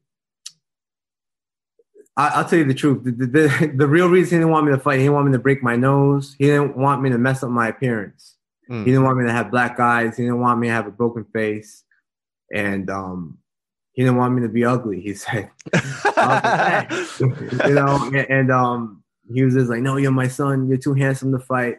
[2.17, 3.03] I, will tell you the truth.
[3.03, 5.27] The, the, the, the, real reason he didn't want me to fight, he didn't want
[5.27, 6.35] me to break my nose.
[6.39, 8.35] He didn't want me to mess up my appearance.
[8.69, 8.79] Mm.
[8.79, 10.17] He didn't want me to have black eyes.
[10.17, 11.83] He didn't want me to have a broken face.
[12.53, 13.37] And um,
[13.95, 14.99] he didn't want me to be ugly.
[14.99, 15.81] He said, you
[17.73, 19.01] know, and, and, um,
[19.33, 20.67] he was just like, "No, you're my son.
[20.67, 21.77] You're too handsome to fight."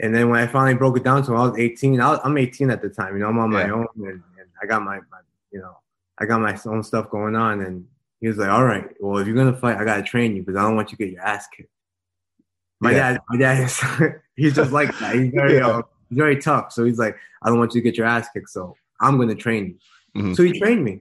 [0.00, 2.00] And then when I finally broke it down to him, I was 18.
[2.00, 3.14] I am 18 at the time.
[3.14, 4.22] You know, I'm on my own, and, and,
[4.60, 5.18] I got my, my,
[5.52, 5.76] you know,
[6.18, 7.60] I got my own stuff going on.
[7.60, 7.86] And
[8.20, 10.58] he was like, "All right, well, if you're gonna fight, I gotta train you because
[10.58, 11.70] I don't want you to get your ass kicked."
[12.80, 13.12] My yeah.
[13.12, 13.80] dad, my dad is
[14.36, 15.14] he's just like that.
[15.14, 15.68] He's very, yeah.
[15.68, 16.72] uh, he's very tough.
[16.72, 19.34] So he's like, "I don't want you to get your ass kicked, so I'm gonna
[19.34, 19.74] train you."
[20.16, 20.34] Mm-hmm.
[20.34, 21.00] So he trained me.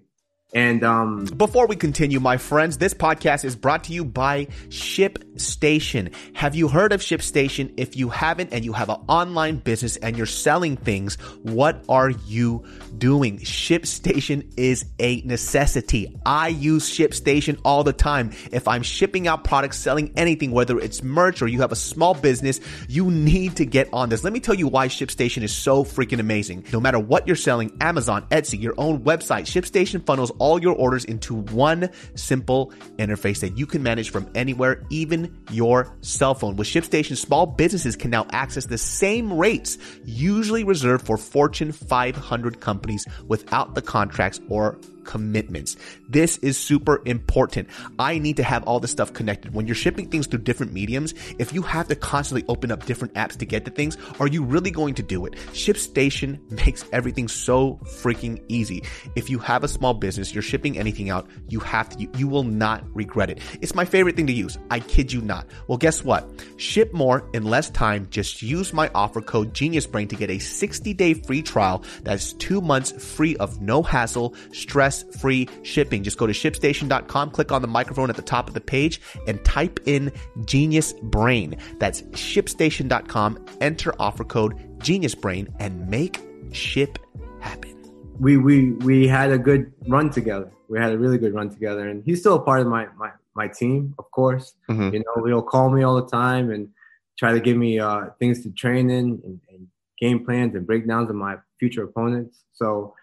[0.53, 6.13] And um, before we continue, my friends, this podcast is brought to you by ShipStation.
[6.35, 7.73] Have you heard of ShipStation?
[7.77, 12.11] If you haven't and you have an online business and you're selling things, what are
[12.11, 12.63] you
[12.99, 13.39] doing?
[13.39, 16.15] ShipStation is a necessity.
[16.23, 18.31] I use ShipStation all the time.
[18.51, 22.13] If I'm shipping out products, selling anything, whether it's merch or you have a small
[22.13, 24.23] business, you need to get on this.
[24.23, 26.65] Let me tell you why ShipStation is so freaking amazing.
[26.71, 31.05] No matter what you're selling, Amazon, Etsy, your own website, ShipStation funnels all your orders
[31.05, 36.57] into one simple interface that you can manage from anywhere, even your cell phone.
[36.57, 42.59] With ShipStation, small businesses can now access the same rates usually reserved for Fortune 500
[42.59, 45.77] companies without the contracts or commitments.
[46.09, 47.69] This is super important.
[47.99, 49.53] I need to have all this stuff connected.
[49.53, 53.13] When you're shipping things through different mediums, if you have to constantly open up different
[53.15, 55.33] apps to get to things, are you really going to do it?
[55.53, 58.83] ShipStation makes everything so freaking easy.
[59.15, 62.27] If you have a small business, you're shipping anything out, you have to, you, you
[62.27, 63.39] will not regret it.
[63.61, 64.57] It's my favorite thing to use.
[64.69, 65.47] I kid you not.
[65.67, 66.29] Well, guess what?
[66.57, 68.07] Ship more in less time.
[68.09, 72.61] Just use my offer code GeniusBrain to get a 60 day free trial that's two
[72.61, 76.03] months free of no hassle, stress, free shipping.
[76.03, 79.43] Just go to shipstation.com, click on the microphone at the top of the page, and
[79.43, 80.11] type in
[80.45, 81.55] Genius Brain.
[81.79, 83.43] That's shipstation.com.
[83.61, 86.99] Enter offer code Genius Brain and make ship
[87.39, 87.71] happen.
[88.19, 90.51] We we we had a good run together.
[90.69, 93.11] We had a really good run together, and he's still a part of my my
[93.35, 94.53] my team, of course.
[94.69, 94.93] Mm-hmm.
[94.93, 96.69] You know, he'll call me all the time and
[97.17, 99.67] try to give me uh, things to train in and, and
[99.99, 102.43] game plans and breakdowns of my future opponents.
[102.53, 102.93] So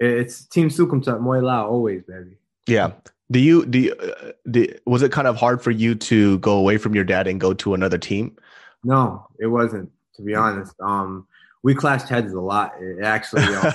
[0.00, 2.36] it's Team Soukhamthath Muay Lao always, baby.
[2.66, 2.92] Yeah.
[3.30, 6.56] Do you do, you, uh, do was it kind of hard for you to go
[6.56, 8.36] away from your dad and go to another team?
[8.82, 9.90] No, it wasn't.
[10.16, 11.26] To be honest, um,
[11.62, 12.74] we clashed heads a lot.
[12.80, 13.72] It actually, uh,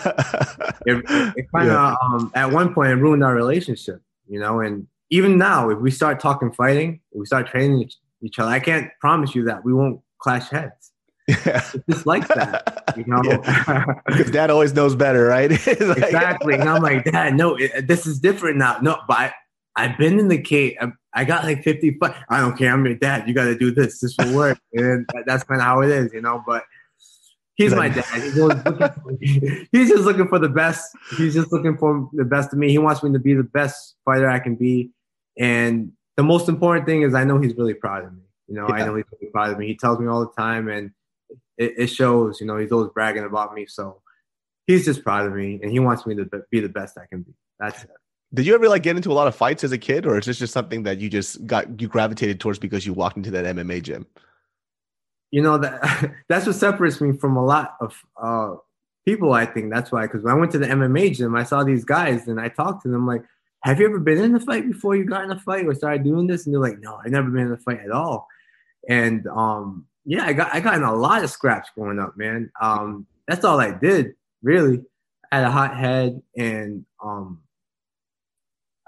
[0.85, 1.03] it,
[1.35, 1.95] it kind of yeah.
[2.01, 4.01] um, at one point it ruined our relationship.
[4.27, 8.37] You know, and even now, if we start talking fighting, we start training each, each
[8.37, 10.88] other, I can't promise you that we won't clash heads.
[11.29, 11.61] Yeah.
[11.73, 13.21] It's just like that, you know.
[13.43, 13.85] Yeah.
[14.05, 15.49] because dad always knows better, right?
[15.67, 16.55] like, exactly.
[16.55, 18.79] And I'm like, Dad, no, it, this is different now.
[18.81, 19.33] No, but I,
[19.75, 20.75] I've been in the cage.
[20.81, 22.73] I, I got like 50, but I don't care.
[22.73, 23.27] I'm your dad.
[23.27, 23.99] You got to do this.
[23.99, 24.59] This will work.
[24.73, 26.43] and that's kind of how it is, you know.
[26.45, 26.63] But
[27.55, 28.05] he's my dad.
[28.21, 29.17] He's, for,
[29.71, 30.95] he's just looking for the best.
[31.17, 32.69] He's just looking for the best of me.
[32.69, 34.91] He wants me to be the best fighter I can be.
[35.37, 38.23] And the most important thing is I know he's really proud of me.
[38.47, 38.75] You know, yeah.
[38.75, 39.67] I know he's really proud of me.
[39.67, 40.91] He tells me all the time, and
[41.59, 42.39] it, it, shows.
[42.39, 43.67] You know, he's always bragging about me.
[43.67, 44.01] So
[44.65, 47.21] he's just proud of me, and he wants me to be the best I can
[47.21, 47.33] be.
[47.59, 47.91] That's it.
[48.33, 50.25] Did you ever like get into a lot of fights as a kid, or is
[50.25, 53.45] this just something that you just got you gravitated towards because you walked into that
[53.45, 54.05] MMA gym?
[55.31, 58.55] You know that that's what separates me from a lot of uh,
[59.05, 59.33] people.
[59.33, 60.03] I think that's why.
[60.03, 62.83] Because when I went to the MMA gym, I saw these guys, and I talked
[62.83, 63.23] to them like,
[63.63, 66.03] "Have you ever been in a fight before you got in a fight or started
[66.03, 68.27] doing this?" And they're like, "No, I've never been in a fight at all."
[68.87, 72.51] And um, yeah, I got I got in a lot of scraps growing up, man.
[72.59, 74.81] Um, that's all I did, really.
[75.31, 77.43] I had a hot head and um,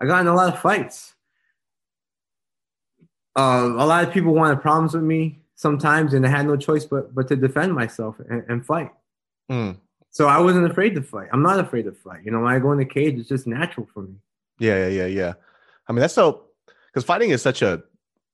[0.02, 1.14] I got in a lot of fights.
[3.38, 6.86] Uh, a lot of people wanted problems with me sometimes, and I had no choice
[6.86, 8.90] but but to defend myself and, and fight.
[9.52, 9.78] Mm.
[10.10, 11.30] So I wasn't afraid to fight.
[11.32, 12.26] I'm not afraid to fight.
[12.26, 14.16] You know, when I go in the cage, it's just natural for me.
[14.58, 15.34] Yeah, yeah, yeah, yeah.
[15.88, 16.46] I mean, that's so
[16.88, 17.84] because fighting is such a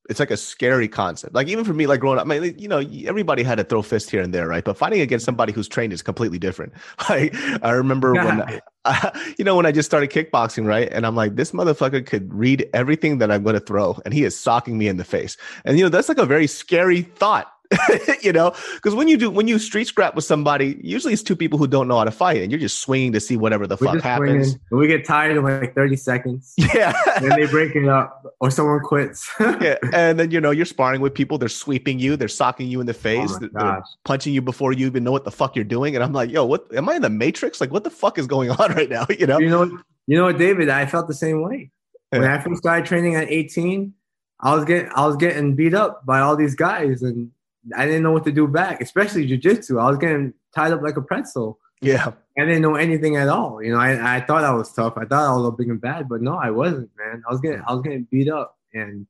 [0.08, 1.34] it's like a scary concept.
[1.34, 3.82] Like even for me, like growing up, I mean, you know, everybody had to throw
[3.82, 4.64] fists here and there, right?
[4.64, 6.72] But fighting against somebody who's trained is completely different.
[7.08, 8.24] Like I remember yeah.
[8.24, 10.88] when, I, you know, when I just started kickboxing, right?
[10.92, 14.24] And I'm like, this motherfucker could read everything that I'm going to throw, and he
[14.24, 15.36] is socking me in the face.
[15.64, 17.50] And you know, that's like a very scary thought
[18.22, 21.36] you know, because when you do when you street scrap with somebody, usually it's two
[21.36, 23.76] people who don't know how to fight, and you're just swinging to see whatever the
[23.80, 24.56] We're fuck happens.
[24.70, 26.54] We get tired in like 30 seconds.
[26.74, 29.28] Yeah, and they break it up, or someone quits.
[29.40, 31.38] yeah, and then you know you're sparring with people.
[31.38, 34.72] They're sweeping you, they're socking you in the oh face, oh they're punching you before
[34.72, 35.94] you even know what the fuck you're doing.
[35.94, 36.72] And I'm like, yo, what?
[36.74, 37.60] Am I in the Matrix?
[37.60, 39.06] Like, what the fuck is going on right now?
[39.18, 39.64] You know, you know,
[40.06, 40.68] you know what, David?
[40.68, 41.70] I felt the same way
[42.10, 43.92] when I first started training at 18.
[44.40, 47.30] I was getting I was getting beat up by all these guys, and
[47.76, 49.80] I didn't know what to do back, especially jujitsu.
[49.80, 51.58] I was getting tied up like a pretzel.
[51.80, 52.12] Yeah.
[52.38, 53.62] I didn't know anything at all.
[53.62, 54.94] You know, I, I thought I was tough.
[54.96, 57.22] I thought I was big and bad, but no, I wasn't, man.
[57.28, 58.56] I was getting I was getting beat up.
[58.72, 59.06] And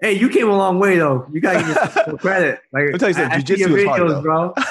[0.00, 1.26] hey, you came a long way though.
[1.32, 2.60] You gotta give some credit.
[2.72, 4.22] Like I'll tell you something, jiu-jitsu is hard, though.
[4.22, 4.54] bro.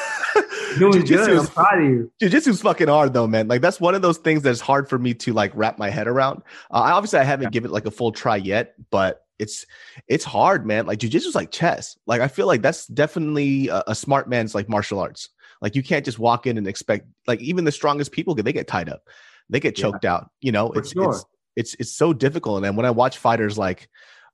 [0.77, 2.11] Doing jiu-jitsu I'm proud of you.
[2.21, 3.47] Is fucking hard though, man.
[3.47, 6.07] Like that's one of those things that's hard for me to like wrap my head
[6.07, 6.43] around.
[6.71, 7.49] Uh, obviously I haven't yeah.
[7.51, 9.65] given it like a full try yet, but it's
[10.07, 10.85] it's hard, man.
[10.85, 11.97] Like jujitsu is like chess.
[12.05, 15.29] Like I feel like that's definitely a, a, smart man's like martial arts.
[15.61, 18.67] Like you can't just walk in and expect like even the strongest people they get
[18.67, 19.01] tied up,
[19.49, 20.31] they get choked yeah, out.
[20.41, 21.11] You know, it's, sure.
[21.11, 21.25] it's
[21.55, 22.57] it's it's so difficult.
[22.57, 23.89] And then when I watch fighters like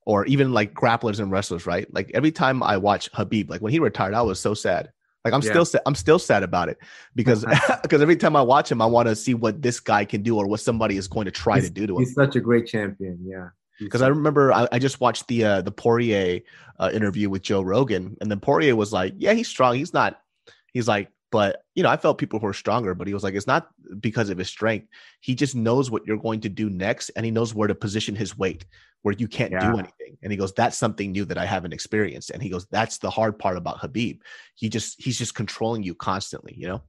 [0.06, 1.92] or even like grapplers and wrestlers, right?
[1.94, 4.92] Like every time I watch Khabib, like when he retired, I was so sad.
[5.24, 5.52] Like I'm yeah.
[5.52, 5.82] still sad.
[5.86, 6.78] I'm still sad about it
[7.16, 7.46] because
[7.82, 10.38] because every time I watch him, I want to see what this guy can do
[10.38, 12.00] or what somebody is going to try he's, to do to him.
[12.00, 13.20] He's such a great champion.
[13.26, 13.50] Yeah
[13.80, 16.42] because I remember I, I, just watched the uh, the Poirier
[16.80, 19.76] uh, interview with Joe Rogan, and then Poirier was like, "Yeah, he's strong.
[19.76, 20.22] He's not."
[20.74, 23.34] He's like, "But you know, I felt people who were stronger, but he was like,
[23.34, 23.70] it's not
[24.00, 24.88] because of his strength.
[25.22, 28.16] He just knows what you're going to do next, and he knows where to position
[28.16, 28.66] his weight
[29.02, 29.72] where you can't yeah.
[29.72, 32.66] do anything." And he goes, "That's something new that I haven't experienced." And he goes,
[32.68, 34.20] "That's the hard part about Khabib.
[34.56, 36.54] He just he's just controlling you constantly.
[36.58, 36.82] You know."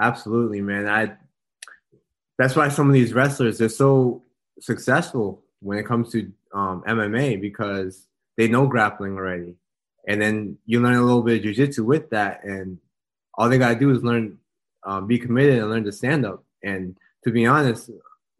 [0.00, 0.88] Absolutely, man.
[0.88, 1.12] I.
[2.38, 4.22] That's why some of these wrestlers they're so
[4.60, 8.06] successful when it comes to um, MMA because
[8.36, 9.54] they know grappling already.
[10.08, 12.42] And then you learn a little bit of jujitsu with that.
[12.44, 12.78] And
[13.34, 14.38] all they got to do is learn,
[14.84, 16.44] um, be committed and learn to stand up.
[16.62, 17.90] And to be honest,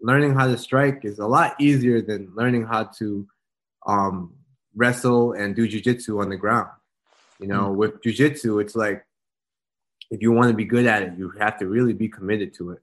[0.00, 3.26] learning how to strike is a lot easier than learning how to
[3.86, 4.34] um,
[4.74, 6.68] wrestle and do jujitsu on the ground.
[7.38, 7.76] You know, mm-hmm.
[7.76, 9.04] with jujitsu, it's like
[10.10, 12.70] if you want to be good at it, you have to really be committed to
[12.72, 12.82] it.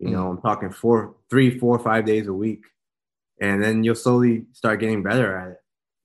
[0.00, 0.30] You know, mm.
[0.30, 2.64] I'm talking four, three, four, five days a week
[3.40, 5.56] and then you'll slowly start getting better at it.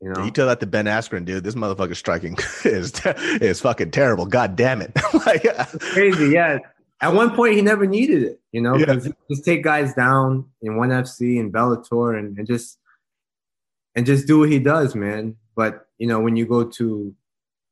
[0.01, 1.43] You know, you tell that to Ben Askren, dude.
[1.43, 2.93] This motherfucker striking is
[3.41, 4.25] is fucking terrible.
[4.25, 4.91] God damn it!
[5.25, 5.43] like,
[5.79, 6.29] crazy.
[6.29, 6.59] Yeah.
[7.01, 8.39] At one point, he never needed it.
[8.51, 8.95] You know, yeah.
[9.29, 12.77] just take guys down in one FC and Bellator, and, and just
[13.95, 15.35] and just do what he does, man.
[15.55, 17.13] But you know, when you go to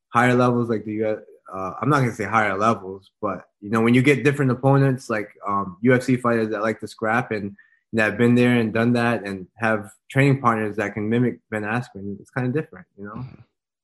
[0.09, 1.23] higher levels, like the
[1.53, 5.09] uh, I'm not gonna say higher levels, but you know, when you get different opponents,
[5.09, 7.55] like um, UFC fighters that like to scrap and
[7.93, 11.61] that have been there and done that and have training partners that can mimic Ben
[11.61, 13.23] Askren, it's kind of different, you know.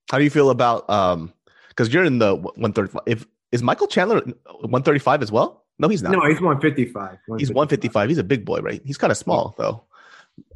[0.10, 1.32] How do you feel about um
[1.70, 5.66] because you're in the 135 if is Michael Chandler 135 as well?
[5.78, 6.12] No, he's not.
[6.12, 6.94] No, he's 155.
[6.94, 7.40] 155.
[7.40, 8.10] He's 155.
[8.10, 8.82] He's a big boy, right?
[8.84, 9.84] He's kind of small though.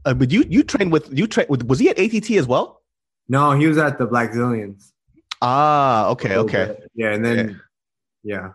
[0.05, 2.81] Uh, but you you trained with you train with was he at ATT as well?
[3.29, 4.92] No, he was at the Blackzilians.
[5.45, 6.65] Ah, okay, okay.
[6.67, 6.91] Bit.
[6.95, 7.61] Yeah, and then
[8.23, 8.35] yeah.
[8.35, 8.49] yeah.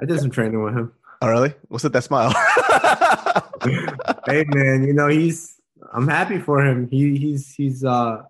[0.00, 0.92] I did some training with him.
[1.20, 1.54] Oh, really?
[1.66, 2.30] What's with that smile?
[4.26, 5.60] hey, man, you know he's.
[5.92, 6.88] I'm happy for him.
[6.88, 8.22] He he's he's uh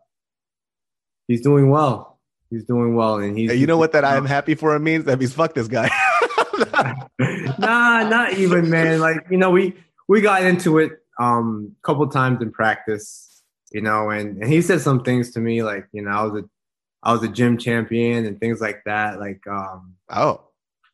[1.26, 2.18] he's doing well.
[2.48, 3.50] He's doing well, and he's.
[3.50, 5.04] Hey, you know what that I'm happy for him means?
[5.04, 5.90] That means fuck this guy.
[7.58, 9.00] nah, not even, man.
[9.00, 9.74] Like you know, we
[10.08, 13.42] we got into it um a couple times in practice,
[13.72, 16.42] you know, and and he said some things to me like you know I was
[16.42, 16.48] a
[17.02, 19.20] I was a gym champion and things like that.
[19.20, 20.48] Like um oh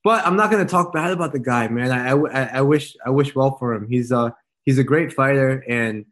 [0.05, 1.91] but I'm not gonna talk bad about the guy, man.
[1.91, 3.89] I, I, I wish I wish well for him.
[3.89, 6.05] He's a he's a great fighter, and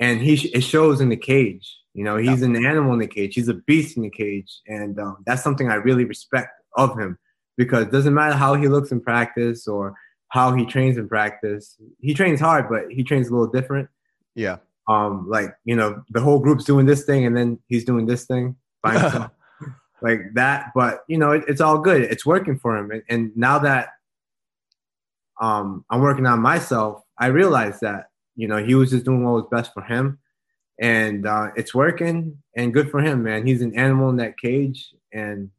[0.00, 1.76] and he it shows in the cage.
[1.92, 3.34] You know, he's an animal in the cage.
[3.34, 7.18] He's a beast in the cage, and um, that's something I really respect of him
[7.56, 9.94] because it doesn't matter how he looks in practice or
[10.28, 11.76] how he trains in practice.
[12.00, 13.88] He trains hard, but he trains a little different.
[14.34, 14.58] Yeah.
[14.86, 18.24] Um, like you know, the whole group's doing this thing, and then he's doing this
[18.24, 19.30] thing by himself
[20.02, 20.72] like that.
[20.74, 22.02] But you know, it, it's all good.
[22.02, 22.90] It's working for him.
[22.90, 23.90] And, and now that
[25.40, 29.34] um, I'm working on myself, I realized that you know he was just doing what
[29.34, 30.18] was best for him,
[30.80, 32.42] and uh, it's working.
[32.56, 33.46] And good for him, man.
[33.46, 35.50] He's an animal in that cage, and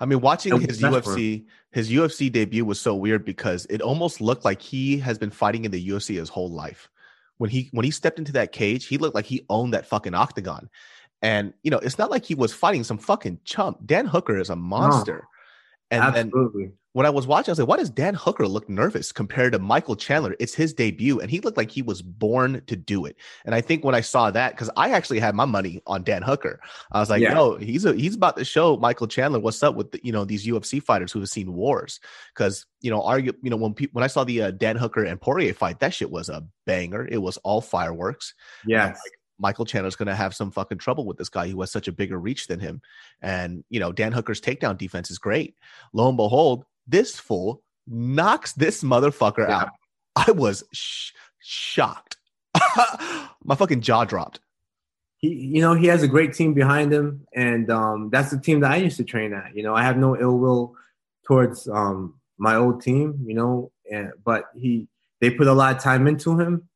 [0.00, 4.44] I mean, watching his UFC his UFC debut was so weird because it almost looked
[4.44, 6.88] like he has been fighting in the UFC his whole life.
[7.38, 10.14] When he when he stepped into that cage, he looked like he owned that fucking
[10.14, 10.68] octagon.
[11.22, 13.78] And you know, it's not like he was fighting some fucking chump.
[13.84, 15.28] Dan Hooker is a monster.
[15.90, 16.64] And Absolutely.
[16.66, 19.52] then when I was watching, I was like, why does Dan Hooker look nervous compared
[19.52, 20.34] to Michael Chandler?
[20.40, 23.16] It's his debut, and he looked like he was born to do it.
[23.44, 26.22] And I think when I saw that, because I actually had my money on Dan
[26.22, 26.60] Hooker,
[26.90, 27.34] I was like, Yeah.
[27.34, 30.24] no, he's a, he's about to show Michael Chandler what's up with the, you know
[30.24, 32.00] these UFC fighters who have seen wars.
[32.34, 35.04] Because you know, argue, you know, when people when I saw the uh, Dan Hooker
[35.04, 37.06] and Poirier fight, that shit was a banger.
[37.06, 38.34] It was all fireworks.
[38.66, 39.00] Yes.
[39.40, 41.92] Michael Chandler's going to have some fucking trouble with this guy who has such a
[41.92, 42.82] bigger reach than him.
[43.22, 45.56] And, you know, Dan Hooker's takedown defense is great.
[45.92, 49.56] Lo and behold, this fool knocks this motherfucker Yeah.
[49.62, 49.70] out.
[50.14, 52.16] I was sh- shocked.
[53.44, 54.40] My fucking jaw dropped.
[55.18, 58.60] he you know he has a great team behind him and um that's the team
[58.60, 60.74] that i used to train at you know i have no ill will
[61.26, 64.88] towards um my old team you know and but he
[65.20, 66.68] they put a lot of time into him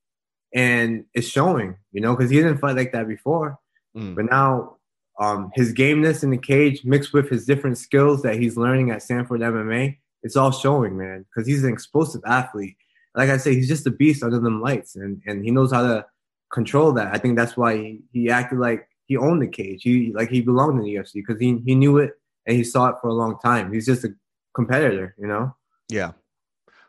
[0.54, 3.58] and it's showing you know because he didn't fight like that before
[3.96, 4.16] Mm.
[4.16, 4.76] but now
[5.20, 9.04] um his gameness in the cage mixed with his different skills that he's learning at
[9.04, 12.76] sanford mma it's all showing man because he's an explosive athlete
[13.14, 15.82] like i say he's just a beast under them lights and and he knows how
[15.82, 16.04] to
[16.54, 17.12] control that.
[17.12, 19.82] I think that's why he, he acted like he owned the cage.
[19.82, 22.12] He like he belonged in the UFC because he he knew it
[22.46, 23.72] and he saw it for a long time.
[23.72, 24.14] He's just a
[24.54, 25.54] competitor, you know.
[25.88, 26.12] Yeah.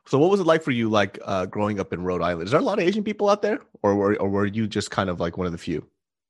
[0.08, 2.45] So what was it like for you, like uh, growing up in Rhode Island?
[2.45, 4.91] Is there a lot of Asian people out there, or were or were you just
[4.91, 5.86] kind of like one of the few?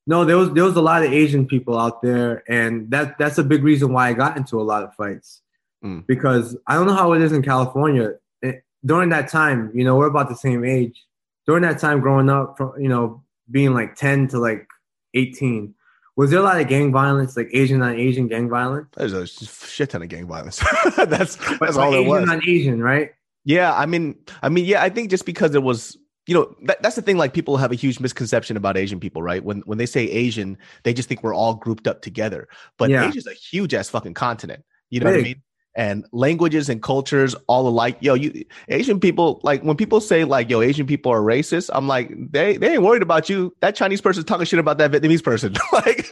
[0.07, 3.37] No, there was there was a lot of Asian people out there, and that that's
[3.37, 5.41] a big reason why I got into a lot of fights
[5.83, 6.07] Mm.
[6.07, 8.13] because I don't know how it is in California.
[8.41, 11.05] It, during that time, you know, we're about the same age.
[11.45, 13.21] During that time, growing up, from you know,
[13.51, 14.67] being like ten to like
[15.13, 15.75] eighteen,
[16.15, 18.87] was there a lot of gang violence, like Asian on Asian gang violence?
[18.95, 20.57] There's a shit ton of gang violence.
[20.97, 23.11] that's that's like all it Asian on Asian, right?
[23.45, 26.81] Yeah, I mean, I mean, yeah, I think just because it was, you know, that,
[26.81, 27.17] that's the thing.
[27.17, 29.43] Like people have a huge misconception about Asian people, right?
[29.43, 32.47] When when they say Asian, they just think we're all grouped up together.
[32.77, 33.07] But Yeah.
[33.07, 34.63] Asia's a huge ass fucking continent.
[34.89, 35.41] You know what I mean?
[35.77, 37.97] And languages and cultures all alike.
[37.99, 41.69] Yo, you Asian people like when people say like, yo, Asian people are racist.
[41.73, 43.53] I'm like, they they ain't worried about you.
[43.61, 45.53] That Chinese person's talking shit about that Vietnamese person.
[45.73, 46.09] like,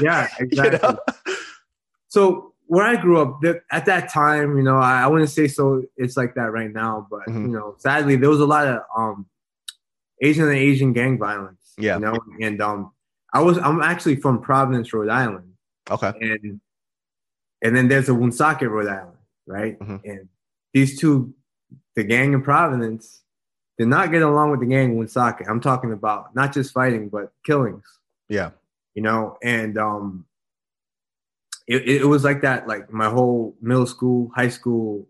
[0.00, 0.78] Yeah, you exactly.
[0.82, 0.98] know?
[2.08, 5.46] So where I grew up, th- at that time, you know, I, I wouldn't say
[5.48, 5.84] so.
[5.96, 7.42] It's like that right now, but Mhm.
[7.42, 9.26] you know, sadly, there was a lot of um,
[10.22, 11.74] Asian and Asian gang violence.
[11.78, 11.96] Yeah.
[11.96, 12.92] you know, and um,
[13.34, 15.52] I was I'm actually from Providence, Rhode Island,
[15.90, 16.12] Okay.
[16.20, 16.60] and
[17.62, 19.78] and then there's a Woonsocket, Rhode Island, right?
[19.78, 20.00] Mhm.
[20.04, 20.28] And
[20.72, 21.34] these two,
[21.94, 23.22] the gang in Providence,
[23.78, 25.46] did not get along with the gang in Woonsocket.
[25.48, 27.84] I'm talking about not just fighting, but killings
[28.28, 28.50] Yeah.
[28.94, 30.24] you know and um
[31.66, 35.06] it, it was like that like my whole middle school high school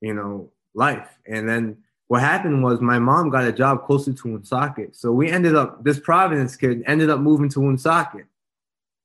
[0.00, 1.76] you know life and then
[2.10, 4.96] what happened was my mom got a job closer to Woonsocket.
[4.96, 8.26] So we ended up this Providence kid ended up moving to Woonsocket.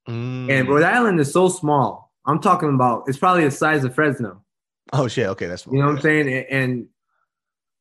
[0.10, 0.50] Mm.
[0.50, 2.12] And Rhode Island is so small.
[2.26, 4.42] I'm talking about it's probably the size of Fresno.
[4.92, 5.28] oh shit.
[5.28, 6.34] Okay, that's You know what I'm saying?
[6.34, 6.88] And, and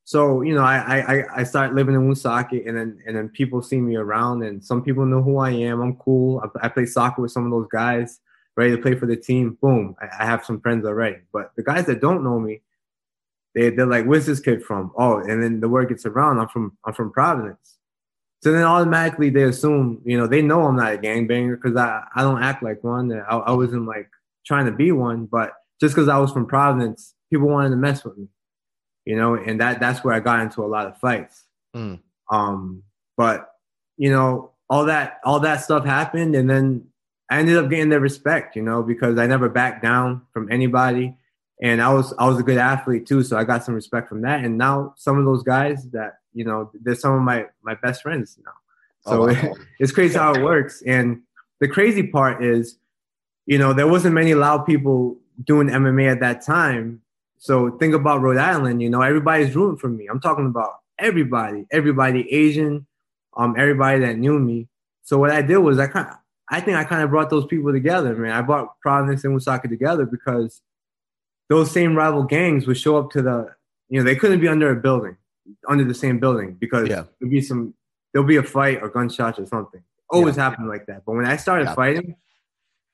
[0.05, 3.63] so you know, I I I start living in Woonsocket, and then and then people
[3.63, 5.81] see me around, and some people know who I am.
[5.81, 6.45] I'm cool.
[6.45, 8.21] I, I play soccer with some of those guys,
[8.57, 9.59] ready to play for the team.
[9.61, 11.19] Boom, I, I have some friends already.
[11.33, 12.63] But the guys that don't know me,
[13.55, 16.39] they they're like, "Where's this kid from?" Oh, and then the word gets around.
[16.39, 17.79] I'm from I'm from Providence.
[18.43, 22.03] So then automatically they assume, you know, they know I'm not a gangbanger because I,
[22.15, 23.11] I don't act like one.
[23.11, 24.11] I, I wasn't like
[24.45, 28.05] trying to be one, but just because I was from Providence, people wanted to mess
[28.05, 28.29] with me,
[29.07, 31.45] you know, and that that's where I got into a lot of fights.
[31.75, 32.01] Mm.
[32.31, 32.83] Um,
[33.17, 33.49] but
[33.97, 36.87] you know, all that all that stuff happened, and then
[37.35, 41.17] I ended up getting their respect, you know, because I never backed down from anybody,
[41.61, 44.23] and I was I was a good athlete too, so I got some respect from
[44.23, 44.45] that.
[44.45, 48.03] And now some of those guys that you know, they're some of my my best
[48.03, 48.53] friends now.
[49.01, 49.55] So Oh, wow.
[49.81, 50.83] it's crazy how it works.
[50.87, 51.23] And
[51.61, 52.79] the crazy part is,
[53.47, 57.03] you know, there wasn't many loud people doing MMA at that time.
[57.39, 60.07] So think about Rhode Island, you know, everybody's rooting for me.
[60.07, 62.87] I'm talking about everybody, everybody Asian,
[63.37, 64.69] um, everybody that knew me.
[65.03, 66.17] So what I did was I kind of,
[66.51, 68.33] I think I kind of brought those people together, man.
[68.33, 70.61] I brought Providence and Woonsocket together because
[71.49, 73.55] those same rival gangs would show up to the,
[73.89, 75.17] you know, they couldn't be under a building,
[75.69, 77.05] under the same building because Yeah.
[77.19, 77.75] there'd be some,
[78.13, 79.83] there'll be a fight or gunshots or something.
[80.11, 80.45] Always Yeah.
[80.51, 81.05] happened like that.
[81.07, 81.75] But when I started Yeah.
[81.75, 82.17] fighting,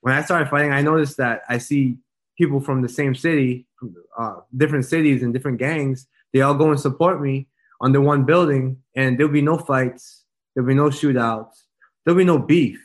[0.00, 1.98] when I started fighting, I noticed that I see
[2.38, 6.06] people from the same city, from, uh, different cities and different gangs.
[6.32, 7.48] They all go and support me
[7.80, 10.24] under one building, and there'll be no fights.
[10.54, 11.64] There'll be no shootouts.
[12.04, 12.80] There'll be no beef.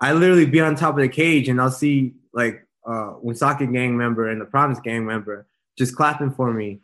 [0.00, 3.96] I literally be on top of the cage, and I'll see like uh, Woonsocket gang
[3.96, 5.46] member and the Promise gang member
[5.78, 6.80] just clapping for me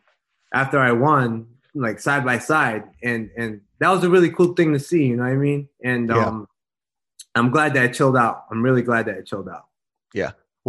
[0.55, 4.73] after I won, like side by side, and and that was a really cool thing
[4.73, 5.07] to see.
[5.07, 5.69] You know what I mean?
[5.83, 6.27] And Yeah.
[6.27, 6.49] um,
[7.35, 8.45] I'm glad that it chilled out.
[8.51, 9.67] I'm really glad that it chilled out.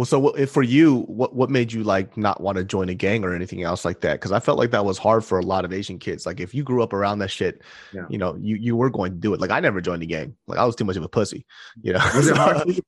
[0.00, 2.94] Well, so what, for you, what what made you like not want to join a
[2.94, 4.14] gang or anything else like that?
[4.14, 6.24] Because I felt like that was hard for a lot of Asian kids.
[6.24, 7.60] Like if you grew up around that shit,
[7.92, 8.06] yeah.
[8.08, 9.40] you know, you you were going to do it.
[9.42, 10.34] Like I never joined a gang.
[10.46, 11.44] Like I was too much of a pussy.
[11.82, 12.00] You know.
[12.16, 12.66] Was it hard?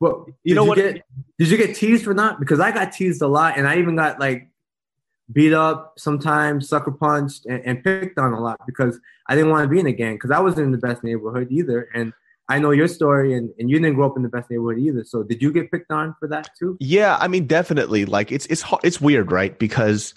[0.00, 0.76] Well, you know you what?
[0.76, 1.02] Get,
[1.38, 2.38] did you get teased for not?
[2.40, 4.50] Because I got teased a lot, and I even got like
[5.32, 8.98] beat up sometimes, sucker punched, and, and picked on a lot because
[9.28, 11.46] I didn't want to be in a gang because I wasn't in the best neighborhood
[11.50, 12.12] either, and
[12.48, 15.04] I know your story, and, and you didn't grow up in the best neighborhood either.
[15.04, 16.76] So did you get picked on for that too?
[16.78, 18.04] Yeah, I mean, definitely.
[18.06, 19.58] Like it's it's it's weird, right?
[19.58, 20.14] Because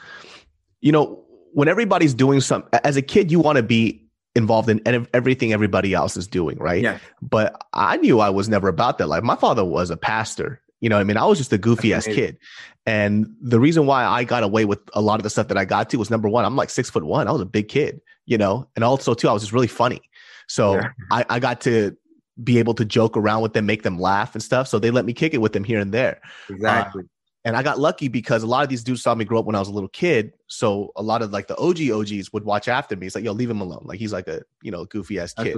[0.82, 1.24] you know
[1.54, 4.06] when everybody's doing something as a kid, you want to be
[4.36, 6.84] involved in everything everybody else is doing, right?
[6.84, 7.00] Yeah.
[7.22, 9.08] But I knew I was never about that.
[9.08, 10.62] Like my father was a pastor.
[10.82, 12.38] You know, I mean, I was just a goofy ass kid.
[12.86, 15.66] And the reason why I got away with a lot of the stuff that I
[15.66, 17.28] got to was number one, I'm like six foot one.
[17.28, 20.02] I was a big kid, you know, and also too, I was just really funny.
[20.48, 20.90] So yeah.
[21.12, 21.98] I, I got to
[22.44, 24.68] be able to joke around with them, make them laugh and stuff.
[24.68, 26.22] So they let me kick it with them here and there.
[26.50, 27.04] Exactly.
[27.04, 27.08] Uh,
[27.46, 29.56] and I got lucky because a lot of these dudes saw me grow up when
[29.56, 30.34] I was a little kid.
[30.48, 33.08] So a lot of like the OG OGs would watch after me.
[33.08, 33.84] It's like, yo, leave him alone.
[33.86, 35.58] Like he's like a, you know, goofy ass kid.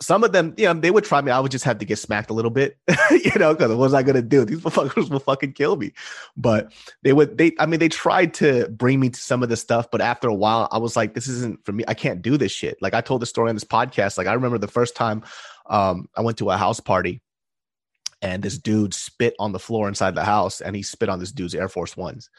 [0.00, 1.30] Some of them, yeah, they would try me.
[1.30, 2.76] I would just have to get smacked a little bit,
[3.10, 4.44] you know, because what was I gonna do?
[4.44, 5.92] These motherfuckers will fucking kill me.
[6.36, 6.72] But
[7.02, 9.92] they would, they, I mean, they tried to bring me to some of the stuff,
[9.92, 11.84] but after a while, I was like, this isn't for me.
[11.86, 12.76] I can't do this shit.
[12.82, 14.18] Like I told the story on this podcast.
[14.18, 15.22] Like I remember the first time
[15.66, 17.20] um, I went to a house party
[18.22, 21.32] and this dude spit on the floor inside the house and he spit on this
[21.32, 22.30] dude's Air Force Ones.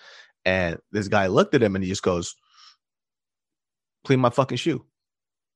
[0.43, 2.36] And this guy looked at him and he just goes,
[4.03, 4.86] Clean my fucking shoe.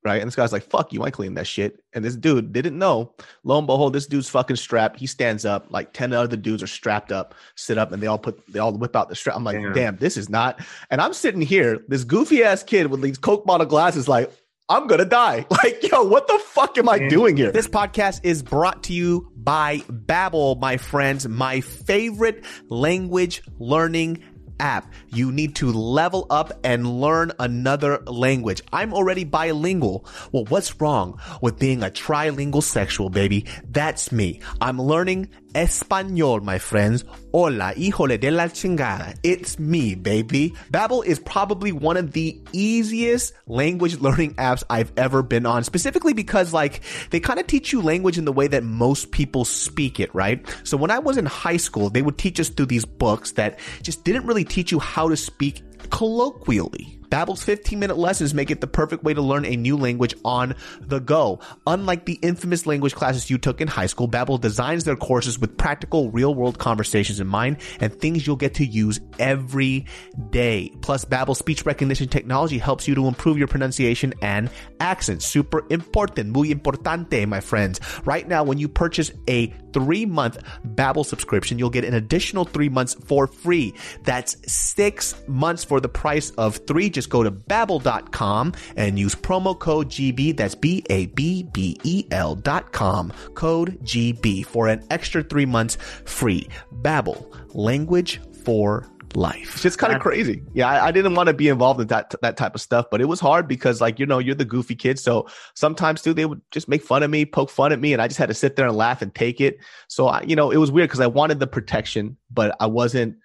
[0.01, 0.21] Right.
[0.21, 1.83] And this guy's like, fuck you, I clean that shit.
[1.91, 3.13] And this dude didn't know.
[3.43, 4.97] Lo and behold, this dude's fucking strapped.
[4.97, 8.17] He stands up, like 10 other dudes are strapped up, sit up, and they all
[8.17, 9.35] put they all whip out the strap.
[9.35, 10.61] I'm like, damn, damn this is not.
[10.89, 14.31] And I'm sitting here, this goofy ass kid with these Coke bottle glasses, like,
[14.69, 15.45] I'm gonna die.
[15.59, 17.51] Like, yo, what the fuck am I doing here?
[17.51, 24.23] This podcast is brought to you by Babbel, my friends, my favorite language learning
[24.59, 24.91] app.
[25.09, 28.61] You need to level up and learn another language.
[28.71, 30.05] I'm already bilingual.
[30.31, 33.47] Well, what's wrong with being a trilingual sexual, baby?
[33.69, 34.39] That's me.
[34.61, 37.03] I'm learning Espanol, my friends.
[37.31, 39.17] Hola, híjole de la chingada.
[39.23, 40.53] It's me, baby.
[40.71, 46.13] Babbel is probably one of the easiest language learning apps I've ever been on, specifically
[46.13, 49.99] because like they kind of teach you language in the way that most people speak
[49.99, 50.45] it, right?
[50.63, 53.59] So when I was in high school, they would teach us through these books that
[53.81, 56.98] just didn't really teach you how to speak colloquially.
[57.09, 60.99] Babbel's 15-minute lessons make it the perfect way to learn a new language on the
[60.99, 61.39] go.
[61.65, 65.57] Unlike the infamous language classes you took in high school, Babbel designs their courses with
[65.57, 69.85] practical real-world conversations in mind and things you'll get to use every
[70.29, 70.71] day.
[70.81, 74.49] Plus, Babbel's speech recognition technology helps you to improve your pronunciation and
[74.79, 75.23] accent.
[75.23, 77.79] Super important, muy importante, my friends.
[78.05, 82.93] Right now, when you purchase a three-month Babbel subscription, you'll get an additional three months
[82.93, 83.73] for free.
[84.03, 89.57] That's six months for the price of three just go to babbel.com and use promo
[89.57, 90.35] code GB.
[90.35, 93.13] That's B A B B E L dot com.
[93.35, 96.49] Code GB for an extra three months free.
[96.81, 97.25] Babbel,
[97.55, 98.85] language for
[99.15, 99.53] life.
[99.53, 100.43] It's just kind of crazy.
[100.53, 103.01] Yeah, I, I, didn't want to be involved in that that type of stuff, but
[103.01, 104.99] it was hard because, like, you know, you're the goofy kid.
[104.99, 108.01] So sometimes too, they would just make fun of me, poke fun at me, and
[108.01, 109.57] I just had to sit there and laugh and take it.
[109.87, 113.15] So I, you know, it was weird because I wanted the protection, but I wasn't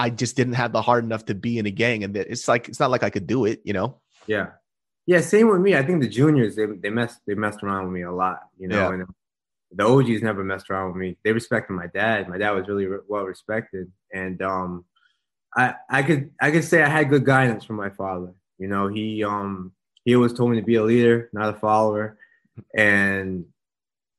[0.00, 2.48] I just didn't have the heart enough to be in a gang, and that it's
[2.48, 4.00] like it's not like I could do it, you know.
[4.26, 4.46] Yeah,
[5.04, 5.20] yeah.
[5.20, 5.76] Same with me.
[5.76, 8.66] I think the juniors they they messed they messed around with me a lot, you
[8.66, 8.88] know.
[8.88, 8.94] Yeah.
[8.94, 9.06] And
[9.72, 11.18] the OGs never messed around with me.
[11.22, 12.30] They respected my dad.
[12.30, 14.86] My dad was really re- well respected, and um,
[15.54, 18.32] I I could I could say I had good guidance from my father.
[18.58, 19.72] You know, he um
[20.06, 22.16] he always told me to be a leader, not a follower,
[22.74, 23.44] and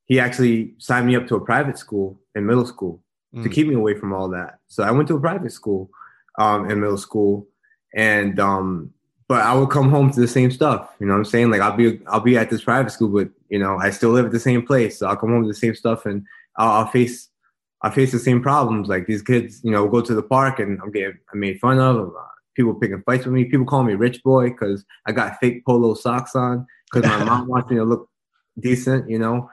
[0.06, 3.04] he actually signed me up to a private school in middle school
[3.34, 3.44] mm.
[3.44, 4.60] to keep me away from all that.
[4.68, 5.90] So I went to a private school
[6.38, 7.48] um, in middle school,
[7.96, 8.94] and um,
[9.28, 10.94] but I would come home to the same stuff.
[11.00, 11.52] You know what I'm saying?
[11.52, 14.26] Like I'll be I'll be at this private school, but you know I still live
[14.26, 16.26] at the same place, so I'll come home to the same stuff, and
[16.58, 17.30] I'll, I'll face
[17.84, 18.88] I face the same problems.
[18.88, 21.80] Like these kids, you know, go to the park and I'm getting I made fun
[21.80, 22.10] of.
[22.10, 22.22] Uh,
[22.56, 23.46] people picking fights with me.
[23.46, 27.48] People call me rich boy because I got fake polo socks on because my mom
[27.48, 28.10] wants me to look
[28.60, 29.10] decent.
[29.10, 29.50] You know,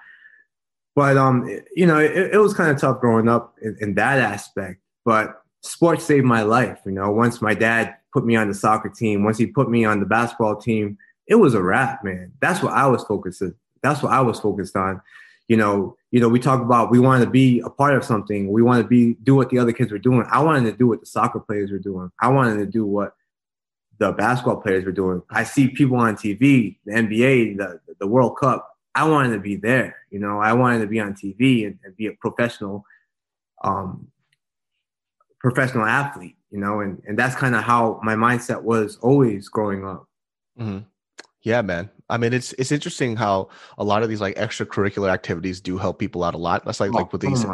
[0.98, 4.18] but um, you know, it, it was kind of tough growing up in, in, that
[4.18, 4.80] aspect.
[5.04, 6.80] But sports saved my life.
[6.84, 9.84] You know, once my dad put me on the soccer team, once he put me
[9.84, 12.32] on the basketball team, it was a wrap, man.
[12.40, 13.42] That's what I was focused.
[13.42, 13.54] On.
[13.80, 15.00] That's what I was focused on.
[15.46, 18.50] You know, you know, we talk about we wanted to be a part of something.
[18.50, 20.26] We want to be do what the other kids were doing.
[20.32, 22.10] I wanted to do what the soccer players were doing.
[22.20, 23.14] I wanted to do what
[23.98, 25.22] the basketball players were doing.
[25.30, 28.74] I see people on TV, the NBA, the the World Cup.
[28.94, 29.96] I wanted to be there.
[30.10, 32.84] You know, I wanted to be on TV and, and be a professional
[33.62, 34.08] um,
[35.40, 39.84] professional athlete, you know, and, and that's kind of how my mindset was always growing
[39.84, 40.06] up.
[40.58, 40.78] Mm-hmm.
[41.42, 41.90] Yeah, man.
[42.10, 45.98] I mean, it's it's interesting how a lot of these like extracurricular activities do help
[45.98, 46.64] people out a lot.
[46.64, 47.44] That's like oh, like with these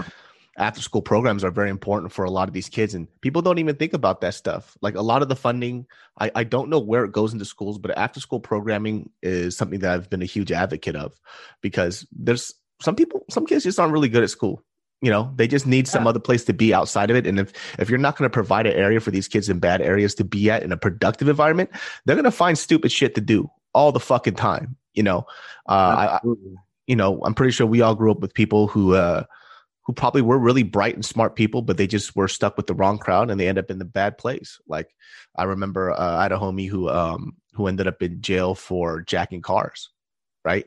[0.58, 3.58] after school programs are very important for a lot of these kids, and people don't
[3.58, 4.76] even think about that stuff.
[4.80, 5.86] Like a lot of the funding,
[6.18, 9.80] I I don't know where it goes into schools, but after school programming is something
[9.80, 11.18] that I've been a huge advocate of
[11.60, 14.62] because there's some people, some kids just aren't really good at school
[15.04, 16.08] you know they just need some yeah.
[16.08, 18.66] other place to be outside of it and if if you're not going to provide
[18.66, 21.70] an area for these kids in bad areas to be at in a productive environment
[22.04, 25.26] they're going to find stupid shit to do all the fucking time you know
[25.68, 26.28] uh I,
[26.86, 29.24] you know i'm pretty sure we all grew up with people who uh
[29.86, 32.74] who probably were really bright and smart people but they just were stuck with the
[32.74, 34.88] wrong crowd and they end up in the bad place like
[35.36, 39.02] i remember uh, i had a homie who um who ended up in jail for
[39.02, 39.90] jacking cars
[40.44, 40.66] right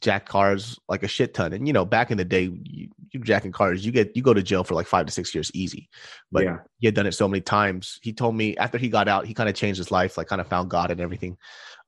[0.00, 1.52] jack cars like a shit ton.
[1.52, 4.34] And you know, back in the day, you, you jacking cars, you get you go
[4.34, 5.88] to jail for like five to six years easy.
[6.30, 6.58] But yeah.
[6.78, 7.98] he had done it so many times.
[8.02, 10.40] He told me after he got out, he kind of changed his life, like kind
[10.40, 11.36] of found God and everything.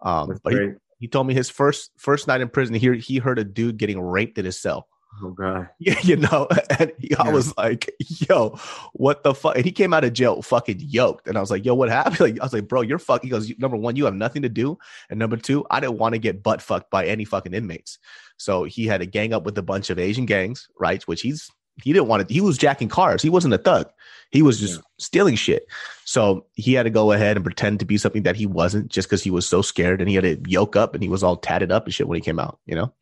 [0.00, 0.70] Um, but he,
[1.00, 4.00] he told me his first first night in prison, he he heard a dude getting
[4.00, 4.88] raped in his cell.
[5.22, 5.68] Oh god.
[5.78, 6.48] Yeah, you know,
[6.78, 7.22] and he, yeah.
[7.22, 8.58] I was like, "Yo,
[8.92, 11.64] what the fuck?" And he came out of jail fucking yoked, and I was like,
[11.64, 14.04] "Yo, what happened?" Like, I was like, "Bro, you're fuck." He goes, "Number one, you
[14.04, 14.78] have nothing to do,
[15.10, 17.98] and number two, I didn't want to get butt fucked by any fucking inmates."
[18.36, 21.02] So he had to gang up with a bunch of Asian gangs, right?
[21.04, 21.50] Which he's
[21.82, 22.32] he didn't want to.
[22.32, 23.22] He was jacking cars.
[23.22, 23.88] He wasn't a thug.
[24.30, 24.82] He was just yeah.
[24.98, 25.66] stealing shit.
[26.04, 29.08] So he had to go ahead and pretend to be something that he wasn't, just
[29.08, 31.36] because he was so scared, and he had to yoke up, and he was all
[31.36, 32.58] tatted up and shit when he came out.
[32.66, 32.92] You know.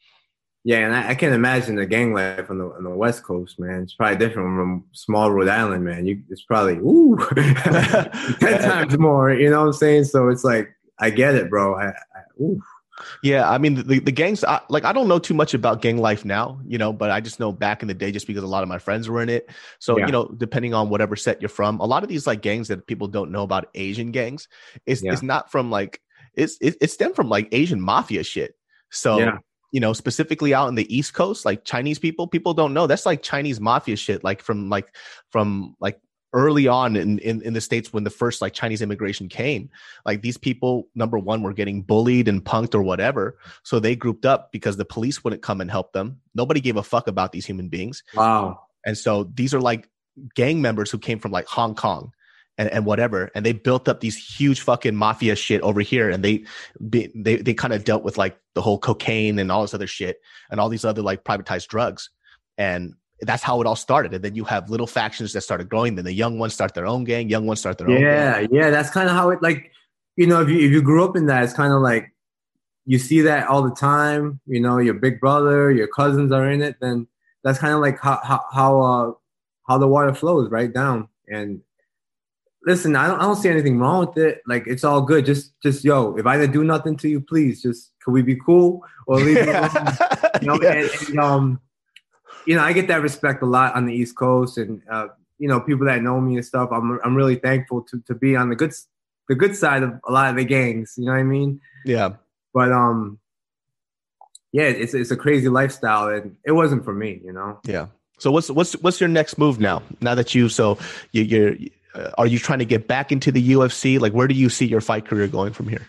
[0.66, 3.56] Yeah, and I, I can imagine the gang life on the on the West Coast,
[3.56, 3.82] man.
[3.82, 6.06] It's probably different from small Rhode Island, man.
[6.06, 7.16] You, it's probably ooh,
[8.40, 9.32] ten times more.
[9.32, 10.06] You know what I'm saying?
[10.06, 11.76] So it's like I get it, bro.
[11.76, 12.60] I, I ooh.
[13.22, 14.42] Yeah, I mean the, the gangs.
[14.42, 17.20] I, like I don't know too much about gang life now, you know, but I
[17.20, 19.28] just know back in the day, just because a lot of my friends were in
[19.28, 19.48] it.
[19.78, 20.06] So yeah.
[20.06, 22.88] you know, depending on whatever set you're from, a lot of these like gangs that
[22.88, 24.48] people don't know about Asian gangs
[24.84, 25.12] is yeah.
[25.12, 26.00] it's not from like
[26.34, 28.56] it's it, it stemmed from like Asian mafia shit.
[28.90, 29.38] So yeah
[29.72, 33.06] you know, specifically out in the East Coast, like Chinese people, people don't know that's
[33.06, 34.94] like Chinese mafia shit, like from like
[35.30, 36.00] from like
[36.32, 39.70] early on in, in, in the states when the first like Chinese immigration came.
[40.04, 43.38] Like these people, number one, were getting bullied and punked or whatever.
[43.62, 46.20] So they grouped up because the police wouldn't come and help them.
[46.34, 48.02] Nobody gave a fuck about these human beings.
[48.14, 48.60] Wow.
[48.84, 49.88] And so these are like
[50.34, 52.12] gang members who came from like Hong Kong
[52.58, 53.30] and, and whatever.
[53.34, 56.10] And they built up these huge fucking mafia shit over here.
[56.10, 56.44] And they,
[56.80, 60.20] they, they kind of dealt with like the whole cocaine and all this other shit
[60.50, 62.10] and all these other like privatized drugs.
[62.58, 64.14] And that's how it all started.
[64.14, 65.94] And then you have little factions that started growing.
[65.94, 67.28] Then the young ones start their own gang.
[67.28, 68.48] Young ones start their yeah, own.
[68.50, 68.70] Yeah, yeah.
[68.70, 69.72] That's kind of how it like.
[70.16, 72.10] You know, if you if you grew up in that, it's kind of like
[72.86, 74.40] you see that all the time.
[74.46, 76.76] You know, your big brother, your cousins are in it.
[76.80, 77.06] Then
[77.44, 79.12] that's kind of like how how how, uh,
[79.68, 81.08] how the water flows right down.
[81.28, 81.60] And
[82.66, 84.42] listen, I don't, I don't see anything wrong with it.
[84.46, 85.24] Like it's all good.
[85.24, 88.36] Just just yo, if I didn't do nothing to you, please just can we be
[88.36, 89.70] cool or leave alone?
[90.42, 90.72] You know, yeah.
[90.72, 91.60] and, and, um,
[92.46, 95.06] you know, I get that respect a lot on the East Coast, and uh,
[95.38, 96.68] you know, people that know me and stuff.
[96.70, 98.74] I'm I'm really thankful to to be on the good
[99.28, 100.94] the good side of a lot of the gangs.
[100.98, 101.60] You know what I mean?
[101.86, 102.16] Yeah.
[102.52, 103.18] But um,
[104.52, 107.20] yeah, it's it's a crazy lifestyle, and it wasn't for me.
[107.24, 107.60] You know?
[107.64, 107.86] Yeah.
[108.18, 109.82] So what's what's what's your next move now?
[110.00, 110.78] Now that you so
[111.12, 111.54] you, you're
[112.18, 113.98] are you trying to get back into the UFC?
[113.98, 115.86] Like, where do you see your fight career going from here?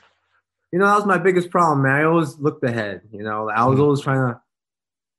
[0.72, 1.93] You know, that was my biggest problem, man.
[1.93, 3.01] I always looked ahead.
[3.12, 3.84] You know, I was mm-hmm.
[3.84, 4.41] always trying to,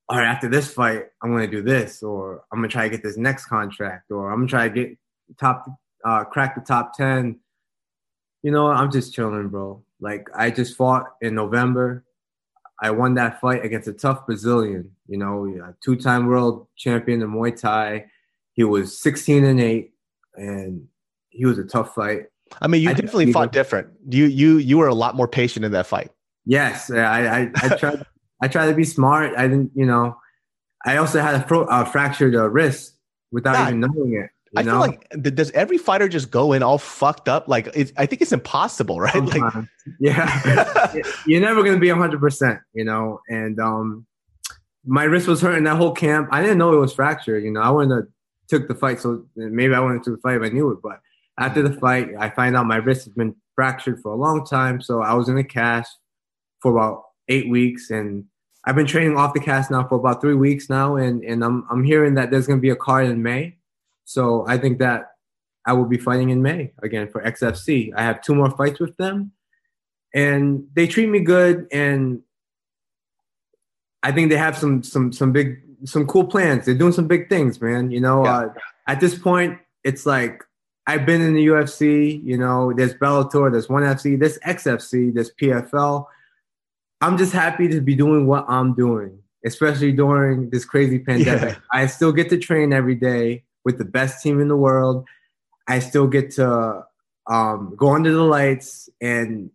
[0.08, 2.84] all right, after this fight, I'm going to do this, or I'm going to try
[2.84, 4.98] to get this next contract, or I'm going to try to get
[5.38, 5.66] top,
[6.04, 7.38] uh, crack the top 10.
[8.42, 9.82] You know, I'm just chilling, bro.
[10.00, 12.04] Like, I just fought in November.
[12.80, 17.30] I won that fight against a tough Brazilian, you know, two time world champion in
[17.30, 18.06] Muay Thai.
[18.52, 19.92] He was 16 and 8
[20.38, 20.86] and
[21.30, 22.24] he was a tough fight.
[22.62, 23.88] I mean, you I definitely fought different.
[24.08, 26.10] You you you were a lot more patient in that fight.
[26.46, 28.06] Yes, I I, I tried
[28.42, 29.32] I tried to be smart.
[29.36, 30.16] I didn't, you know.
[30.86, 32.96] I also had a pro, uh, fractured uh, wrist
[33.32, 34.30] without yeah, even knowing it.
[34.56, 34.72] I know?
[34.72, 37.48] feel like does every fighter just go in all fucked up?
[37.48, 39.22] Like I think it's impossible, right?
[39.22, 39.64] Like,
[40.00, 40.94] yeah,
[41.26, 43.20] you're never gonna be 100, percent you know.
[43.28, 44.06] And um,
[44.86, 46.28] my wrist was hurting that whole camp.
[46.32, 47.44] I didn't know it was fractured.
[47.44, 48.06] You know, I wouldn't have
[48.48, 49.00] took the fight.
[49.00, 50.78] So maybe I went into the fight if I knew it.
[50.82, 51.00] But
[51.38, 54.80] after the fight, I find out my wrist has been fractured for a long time.
[54.80, 55.98] So I was in a cast
[56.60, 58.24] for about eight weeks, and
[58.64, 60.96] I've been training off the cast now for about three weeks now.
[60.96, 63.56] And and I'm I'm hearing that there's going to be a card in May.
[64.04, 65.12] So I think that
[65.66, 67.92] I will be fighting in May again for XFC.
[67.94, 69.32] I have two more fights with them,
[70.14, 71.66] and they treat me good.
[71.70, 72.22] And
[74.02, 76.66] I think they have some some some big some cool plans.
[76.66, 77.90] They're doing some big things, man.
[77.90, 78.38] You know, yeah.
[78.38, 78.48] uh,
[78.86, 80.44] at this point, it's like
[80.86, 82.22] I've been in the UFC.
[82.24, 86.06] You know, there's Bellator, there's ONE FC, there's XFC, there's PFL.
[87.00, 91.54] I'm just happy to be doing what I'm doing, especially during this crazy pandemic.
[91.54, 91.60] Yeah.
[91.72, 95.06] I still get to train every day with the best team in the world.
[95.68, 96.84] I still get to
[97.28, 99.50] um, go under the lights and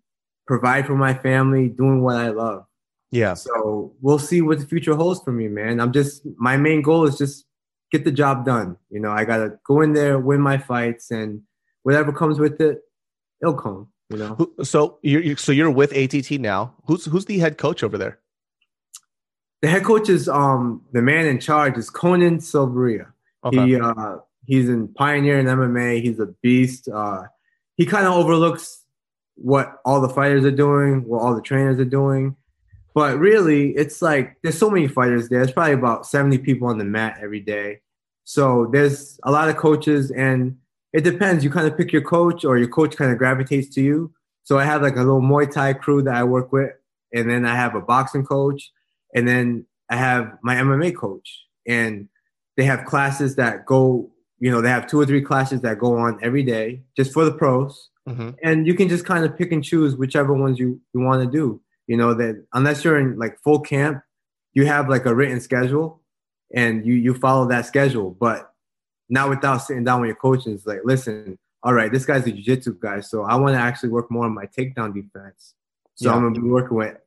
[0.46, 2.66] provide for my family, doing what I love.
[3.14, 3.36] Yeah.
[3.36, 5.80] So we'll see what the future holds for me, man.
[5.80, 7.46] I'm just my main goal is just
[7.92, 8.76] get the job done.
[8.90, 11.42] You know, I gotta go in there, win my fights, and
[11.84, 12.82] whatever comes with it,
[13.42, 13.90] it'll come.
[14.10, 14.52] You know.
[14.64, 16.74] So you're so you're with ATT now.
[16.86, 18.20] Who's who's the head coach over there?
[19.62, 23.14] The head coach is um the man in charge is Conan Silveira.
[23.46, 23.66] Okay.
[23.66, 26.02] He uh he's in Pioneer in MMA.
[26.02, 26.90] He's a beast.
[26.90, 27.24] Uh,
[27.78, 28.84] he kind of overlooks
[29.36, 32.36] what all the fighters are doing, what all the trainers are doing.
[32.94, 35.40] But really, it's like there's so many fighters there.
[35.40, 37.82] There's probably about 70 people on the mat every day.
[38.24, 40.58] So there's a lot of coaches, and
[40.94, 41.44] it depends.
[41.44, 44.14] You kind of pick your coach, or your coach kind of gravitates to you.
[44.44, 46.72] So I have like a little Muay Thai crew that I work with,
[47.14, 48.72] and then I have a boxing coach,
[49.16, 52.08] and then I have my MMA coach, and
[52.58, 54.12] they have classes that go.
[54.40, 57.26] You know, they have two or three classes that go on every day just for
[57.26, 58.32] the pros, mm-hmm.
[58.44, 61.30] and you can just kind of pick and choose whichever ones you you want to
[61.30, 61.62] do.
[61.88, 64.04] You know that unless you're in like full camp,
[64.54, 66.02] you have like a written schedule,
[66.54, 68.12] and you you follow that schedule.
[68.12, 68.54] But
[69.10, 72.26] not without sitting down with your coach and it's like, listen, all right, this guy's
[72.26, 75.54] a jiu-jitsu guy, so I want to actually work more on my takedown defense.
[75.96, 76.16] So yeah.
[76.16, 76.98] I'm gonna be working with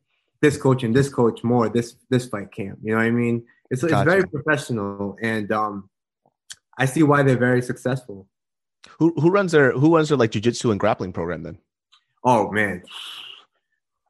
[0.40, 2.78] this coach and this coach more this this fight camp.
[2.82, 3.44] You know what I mean?
[3.70, 3.96] It's gotcha.
[3.96, 5.90] it's very professional, and um,
[6.78, 8.28] I see why they're very successful.
[8.98, 11.58] Who who runs their who runs their like jiu-jitsu and grappling program then?
[12.24, 12.82] Oh man,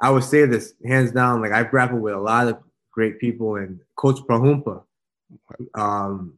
[0.01, 1.41] I would say this hands down.
[1.41, 2.59] Like I've grappled with a lot of
[2.93, 4.83] great people, and Coach Prahumpa,
[5.75, 6.35] um,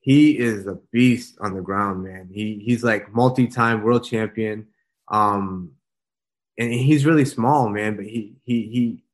[0.00, 2.28] he is a beast on the ground, man.
[2.32, 4.66] He he's like multi-time world champion,
[5.08, 5.72] um,
[6.58, 7.96] and he's really small, man.
[7.96, 9.04] But he he he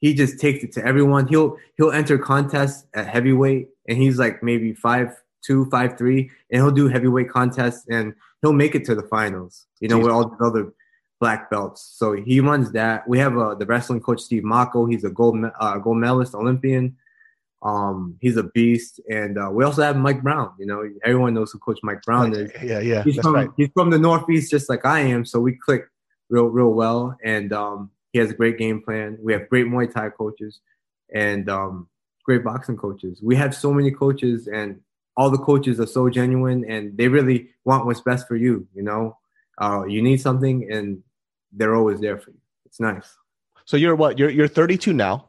[0.00, 1.26] he just takes it to everyone.
[1.28, 6.62] He'll he'll enter contests at heavyweight, and he's like maybe five two, five three, and
[6.62, 9.66] he'll do heavyweight contests, and he'll make it to the finals.
[9.80, 10.02] You know, Jeez.
[10.02, 10.72] with all the other
[11.24, 11.80] black belts.
[11.96, 13.08] So he runs that.
[13.08, 14.84] We have uh, the wrestling coach Steve Mocco.
[14.90, 16.98] He's a gold uh, gold medalist Olympian.
[17.62, 20.52] Um, he's a beast, and uh, we also have Mike Brown.
[20.58, 22.50] You know, everyone knows who Coach Mike Brown is.
[22.62, 23.48] Yeah, yeah, he's from right.
[23.56, 25.24] he's from the Northeast, just like I am.
[25.24, 25.86] So we click
[26.28, 29.16] real, real well, and um, he has a great game plan.
[29.18, 30.60] We have great Muay Thai coaches,
[31.14, 31.88] and um,
[32.26, 33.22] great boxing coaches.
[33.22, 34.82] We have so many coaches, and
[35.16, 38.68] all the coaches are so genuine, and they really want what's best for you.
[38.74, 39.16] You know,
[39.56, 41.02] uh, you need something, and
[41.56, 42.38] they're always there for you.
[42.66, 43.16] It's nice.
[43.64, 44.18] So you're what?
[44.18, 45.26] You're you're 32 now.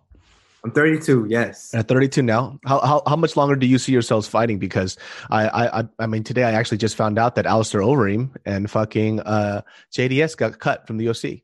[0.64, 1.28] I'm 32.
[1.30, 1.76] Yes.
[1.76, 2.60] At 32 now.
[2.66, 4.58] How, how how much longer do you see yourselves fighting?
[4.58, 4.98] Because
[5.30, 9.20] I I I mean today I actually just found out that Alistair Overeem and fucking
[9.22, 9.62] uh,
[9.92, 11.44] JDS got cut from the UFC.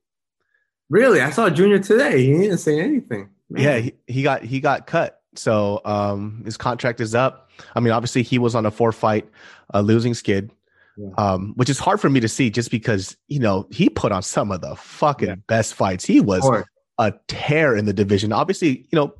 [0.90, 1.22] Really?
[1.22, 2.26] I saw Junior today.
[2.26, 3.30] He didn't say anything.
[3.50, 3.64] Man.
[3.64, 5.22] Yeah, he, he got he got cut.
[5.36, 7.50] So um, his contract is up.
[7.76, 9.30] I mean, obviously he was on a four fight
[9.74, 10.52] uh, losing skid
[10.98, 11.10] yeah.
[11.18, 14.22] um, which is hard for me to see just because you know he put on
[14.22, 15.36] some of the fucking yeah.
[15.48, 16.06] best fights.
[16.06, 16.48] He was
[16.98, 18.32] a tear in the division.
[18.32, 19.14] Obviously, you know,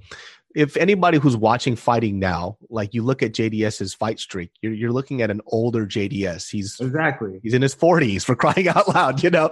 [0.56, 4.92] if anybody who's watching fighting now, like you look at JDS's fight streak, you're you're
[4.92, 6.50] looking at an older JDS.
[6.50, 9.50] He's exactly he's in his 40s for crying out loud, you know.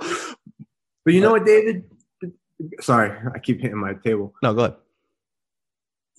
[1.05, 1.85] But you know what, David?
[2.81, 4.33] Sorry, I keep hitting my table.
[4.43, 4.75] No, go ahead.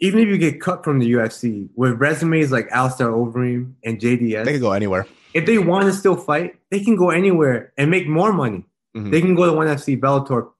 [0.03, 4.47] Even if you get cut from the UFC with resumes like Alistair Overeem and JDS,
[4.47, 7.91] they can go anywhere if they want to still fight, they can go anywhere and
[7.91, 8.65] make more money.
[8.97, 9.11] Mm-hmm.
[9.11, 10.51] They can go to ONE FC, Bellator,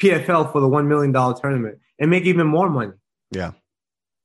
[0.00, 2.92] PFL for the one million dollar tournament and make even more money.
[3.30, 3.52] Yeah,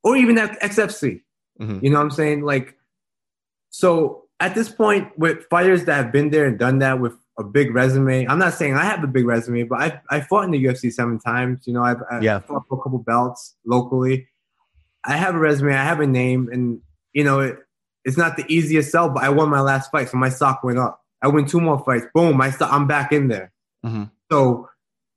[0.04, 1.22] or even at XFC.
[1.60, 1.80] Mm-hmm.
[1.86, 2.41] You know what I'm saying?
[2.41, 2.76] Like,
[3.70, 7.43] so at this point, with fighters that have been there and done that with a
[7.43, 10.51] big resume, I'm not saying I have a big resume, but I I fought in
[10.51, 11.66] the UFC seven times.
[11.66, 12.39] You know, I've, I've yeah.
[12.39, 14.28] fought for a couple belts locally.
[15.06, 15.74] I have a resume.
[15.74, 16.80] I have a name, and
[17.14, 17.58] you know, it,
[18.06, 20.80] it's not the easiest sell, but I won my last fight, so my stock went
[20.80, 21.01] up.
[21.22, 22.06] I win two more fights.
[22.14, 23.51] Boom, my stock, I'm back in there.
[23.86, 24.04] Mm-hmm.
[24.32, 24.70] So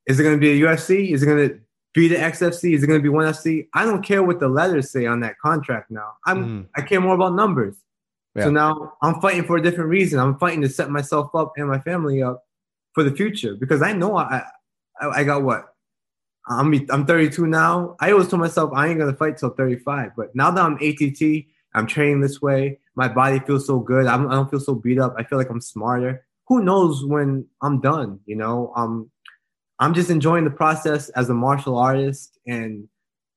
[0.06, 1.10] is it going to be a UFC?
[1.12, 1.60] Is it going to
[1.94, 2.74] be the XFC?
[2.74, 3.66] Is it going to be ONE FC?
[3.74, 6.14] I don't care what the letters say on that contract now.
[6.24, 6.60] I'm mm-hmm.
[6.76, 7.76] I care more about numbers.
[8.34, 8.44] Yeah.
[8.44, 10.20] So now I'm fighting for a different reason.
[10.20, 12.44] I'm fighting to set myself up and my family up
[12.92, 14.44] for the future because I know I
[15.00, 15.74] I, I got what
[16.48, 17.96] I'm I'm 32 now.
[17.98, 21.46] I always told myself I ain't gonna fight till 35, but now that I'm ATT
[21.76, 22.78] I'm training this way.
[22.96, 24.06] My body feels so good.
[24.06, 25.14] I'm, I do not feel so beat up.
[25.18, 26.26] I feel like I'm smarter.
[26.48, 28.20] Who knows when I'm done?
[28.24, 29.10] You know, um,
[29.78, 32.88] I'm just enjoying the process as a martial artist and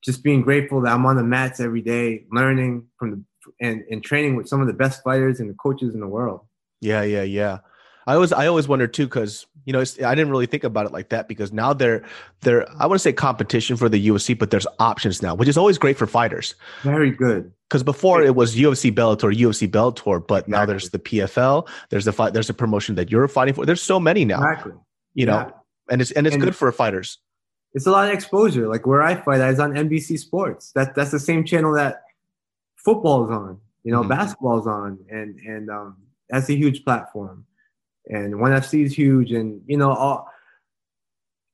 [0.03, 3.23] just being grateful that I'm on the mats every day, learning from the
[3.59, 6.41] and, and training with some of the best fighters and the coaches in the world.
[6.81, 7.59] Yeah, yeah, yeah.
[8.07, 10.91] I always I always wonder too because you know I didn't really think about it
[10.91, 12.03] like that because now they're
[12.41, 15.59] they're I want to say competition for the UFC, but there's options now, which is
[15.59, 16.55] always great for fighters.
[16.81, 17.53] Very good.
[17.69, 20.51] Because before it was UFC Bellator, UFC Bellator, but exactly.
[20.51, 21.67] now there's the PFL.
[21.89, 22.33] There's the fight.
[22.33, 23.63] There's a promotion that you're fighting for.
[23.63, 24.41] There's so many now.
[24.41, 24.71] Exactly.
[25.13, 25.31] You yeah.
[25.33, 25.53] know,
[25.91, 27.19] and it's and it's and good for fighters.
[27.75, 28.67] It's a lot of exposure.
[28.67, 30.71] Like where I fight, I was on NBC Sports.
[30.71, 32.01] That that's the same channel that
[32.75, 33.59] football is on.
[33.83, 34.09] You know, mm-hmm.
[34.09, 35.97] basketball is on, and and um,
[36.27, 37.45] that's a huge platform
[38.09, 40.29] and One FC is huge, and you know all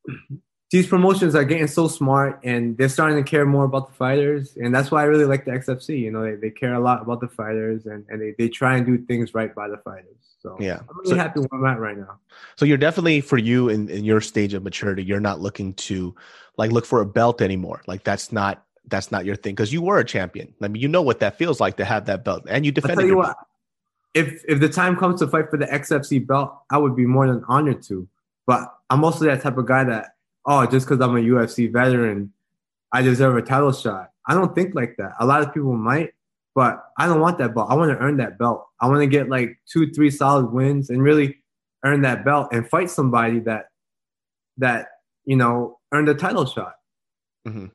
[0.71, 4.57] these promotions are getting so smart, and they're starting to care more about the fighters,
[4.57, 5.99] and that's why I really like the XFC.
[5.99, 8.77] You know, they, they care a lot about the fighters, and, and they, they try
[8.77, 10.15] and do things right by the fighters.
[10.39, 12.19] So yeah, I'm really so, happy where I'm at right now.
[12.55, 16.15] So you're definitely for you in, in your stage of maturity, you're not looking to
[16.57, 17.81] like look for a belt anymore.
[17.87, 20.53] Like that's not that's not your thing because you were a champion.
[20.61, 23.07] I mean, you know what that feels like to have that belt, and you defended.
[23.07, 23.37] You what,
[24.15, 27.27] if if the time comes to fight for the XFC belt, I would be more
[27.27, 28.07] than honored to.
[28.47, 32.31] But I'm also that type of guy that oh, just because I'm a UFC veteran,
[32.91, 34.11] I deserve a title shot.
[34.27, 35.13] I don't think like that.
[35.19, 36.13] A lot of people might,
[36.53, 37.69] but I don't want that belt.
[37.69, 38.65] I want to earn that belt.
[38.79, 41.37] I want to get like two, three solid wins and really
[41.83, 43.69] earn that belt and fight somebody that
[44.57, 44.87] that
[45.25, 46.75] you know earned a title shot.
[47.47, 47.67] Mm-hmm.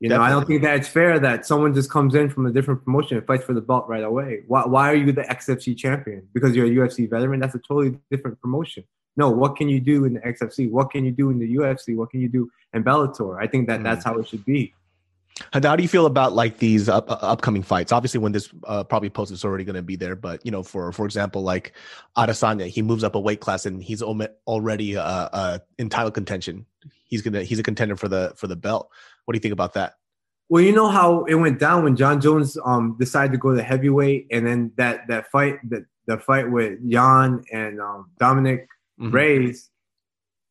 [0.00, 2.50] You know, I don't think that it's fair that someone just comes in from a
[2.50, 4.44] different promotion and fights for the belt right away.
[4.46, 6.26] Why, why are you the XFC champion?
[6.32, 7.38] Because you're a UFC veteran?
[7.38, 8.84] That's a totally different promotion.
[9.18, 10.70] No, what can you do in the XFC?
[10.70, 11.94] What can you do in the UFC?
[11.94, 13.38] What can you do in Bellator?
[13.38, 13.84] I think that mm.
[13.84, 14.72] that's how it should be.
[15.52, 17.92] How do you feel about like these up, uh, upcoming fights?
[17.92, 20.62] Obviously, when this uh, probably post is already going to be there, but you know,
[20.62, 21.72] for for example, like
[22.16, 26.66] Adesanya, he moves up a weight class and he's already uh, uh, in title contention.
[27.04, 28.90] He's gonna he's a contender for the for the belt.
[29.30, 29.94] What do you think about that?
[30.48, 33.62] Well, you know how it went down when Jon Jones um decided to go to
[33.62, 38.66] heavyweight, and then that that fight that the fight with Jan and um, Dominick
[39.00, 39.14] mm-hmm.
[39.14, 39.70] Reyes,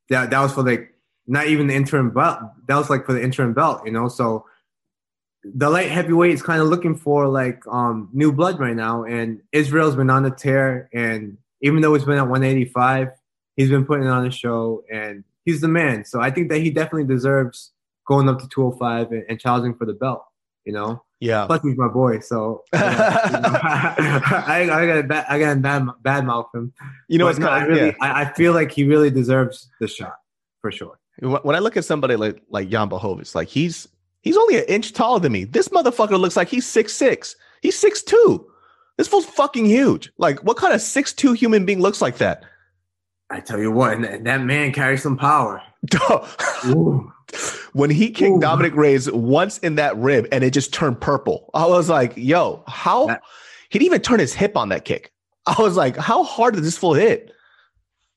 [0.08, 0.94] that that was for like
[1.28, 2.40] not even the interim belt.
[2.70, 4.08] That was like for the interim belt, you know.
[4.08, 4.46] So
[5.44, 9.42] the light heavyweight is kind of looking for like um new blood right now, and
[9.52, 13.10] Israel's been on the tear, and even though he's been at 185,
[13.58, 16.06] he's been putting on a show, and he's the man.
[16.06, 17.74] So I think that he definitely deserves
[18.10, 20.26] going up to 205 and, and challenging for the belt.
[20.66, 21.04] You know.
[21.22, 21.46] Yeah.
[21.46, 26.26] Plus he's my boy, so you know, I, I got bad, I got bad bad
[26.26, 26.74] mouth him.
[27.10, 27.96] You know, it's no, kind of, I really, yeah.
[28.14, 30.16] I, I, feel like he really deserves the shot
[30.62, 30.98] for sure.
[31.22, 33.90] When I look at somebody like like Jan Blachowicz, like he's
[34.22, 35.44] he's only an inch taller than me.
[35.44, 37.36] This motherfucker looks like he's six six.
[37.62, 38.50] He's six two.
[38.98, 40.12] This fool's fucking huge.
[40.18, 42.44] Like, what kind of six two human being looks like that?
[43.30, 45.62] I tell you what, and that man carries some power.
[47.74, 48.40] when he kicked Ooh.
[48.40, 52.64] Dominick Reyes once in that rib and it just turned purple, I was like, yo,
[52.68, 53.22] how that,
[53.70, 55.12] he didn't even turn his hip on that kick.
[55.46, 57.32] I was like, how hard did this full hit?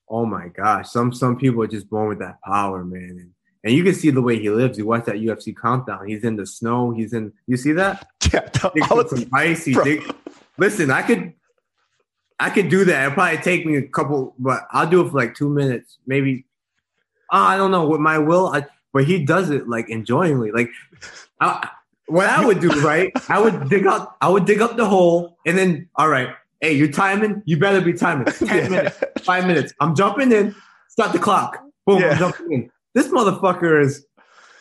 [0.09, 0.89] Oh my gosh.
[0.89, 3.17] Some some people are just born with that power, man.
[3.19, 3.31] And,
[3.63, 4.77] and you can see the way he lives.
[4.77, 6.07] You watch that UFC countdown.
[6.07, 6.91] He's in the snow.
[6.91, 8.07] He's in you see that?
[8.33, 8.49] Yeah.
[8.89, 9.75] Was, some icy
[10.57, 11.33] listen, I could
[12.39, 13.03] I could do that.
[13.03, 16.45] It'll probably take me a couple, but I'll do it for like two minutes, maybe.
[17.31, 17.87] Oh, I don't know.
[17.87, 20.51] With my will, I but he does it like enjoyingly.
[20.51, 20.69] Like
[21.41, 21.67] I,
[22.07, 23.11] what I would do, right?
[23.27, 26.29] I would dig up, I would dig up the hole, and then all right,
[26.61, 27.41] hey, you're timing.
[27.45, 28.25] You better be timing.
[28.33, 28.69] Ten yeah.
[28.69, 29.73] minutes, five minutes.
[29.79, 30.55] I'm jumping in.
[30.87, 31.61] Start the clock.
[31.85, 32.11] Boom, yeah.
[32.11, 32.71] I'm jumping in.
[32.93, 34.05] This motherfucker is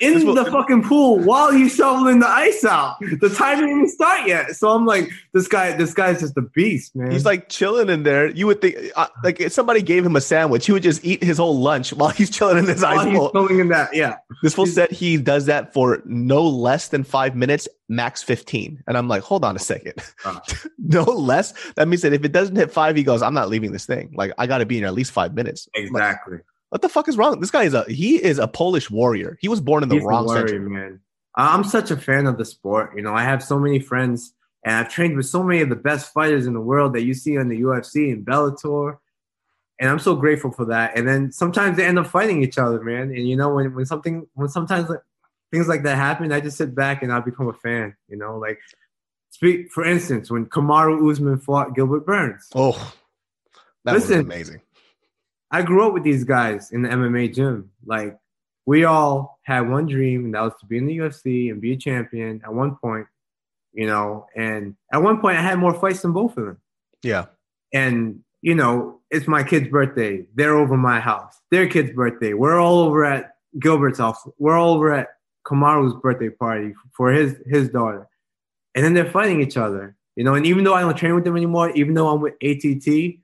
[0.03, 2.97] in the fucking pool while he's shoveling the ice out.
[3.01, 4.57] The time didn't even start yet.
[4.57, 7.11] So I'm like, this guy, this guy's just a beast, man.
[7.13, 8.29] He's like chilling in there.
[8.29, 11.23] You would think, uh, like, if somebody gave him a sandwich, he would just eat
[11.23, 13.31] his whole lunch while he's chilling in this while ice pool.
[13.31, 14.17] Chilling in that, yeah.
[14.43, 18.83] This fool said he does that for no less than five minutes, max 15.
[18.87, 19.95] And I'm like, hold on a second.
[20.25, 20.41] Uh,
[20.79, 21.55] no less?
[21.75, 24.13] That means that if it doesn't hit five, he goes, I'm not leaving this thing.
[24.15, 25.69] Like, I got to be in at least five minutes.
[25.75, 26.39] Exactly.
[26.39, 27.39] Like, what the fuck is wrong?
[27.39, 29.37] This guy is a he is a Polish warrior.
[29.43, 30.71] He was born in the He's wrong warrior, century.
[30.71, 31.01] Man,
[31.37, 32.97] I'm such a fan of the sport.
[32.97, 34.33] You know, I have so many friends,
[34.65, 37.13] and I've trained with so many of the best fighters in the world that you
[37.13, 38.97] see on the UFC and Bellator,
[39.79, 40.97] and I'm so grateful for that.
[40.97, 43.11] And then sometimes they end up fighting each other, man.
[43.11, 45.01] And you know, when when something when sometimes like,
[45.51, 47.95] things like that happen, I just sit back and I become a fan.
[48.09, 48.61] You know, like
[49.29, 52.49] speak for instance when Kamaru Usman fought Gilbert Burns.
[52.55, 52.95] Oh,
[53.85, 54.63] that Listen, was amazing.
[55.53, 57.71] I grew up with these guys in the MMA gym.
[57.85, 58.19] Like
[58.65, 61.75] we all had one dream, and that was to be in the UFC and be
[61.75, 63.07] a champion at one point,
[63.73, 64.27] you know.
[64.35, 66.59] And at one point, I had more fights than both of them.
[67.03, 67.27] Yeah.
[67.73, 70.27] And you know, it's my kid's birthday.
[70.35, 71.39] They're over my house.
[71.51, 72.33] Their kid's birthday.
[72.33, 74.27] We're all over at Gilbert's house.
[74.39, 75.09] We're all over at
[75.47, 78.09] Kamaru's birthday party for his his daughter.
[78.75, 79.97] And then they're fighting each other.
[80.17, 82.35] You know, and even though I don't train with them anymore, even though I'm with
[82.43, 83.19] ATT,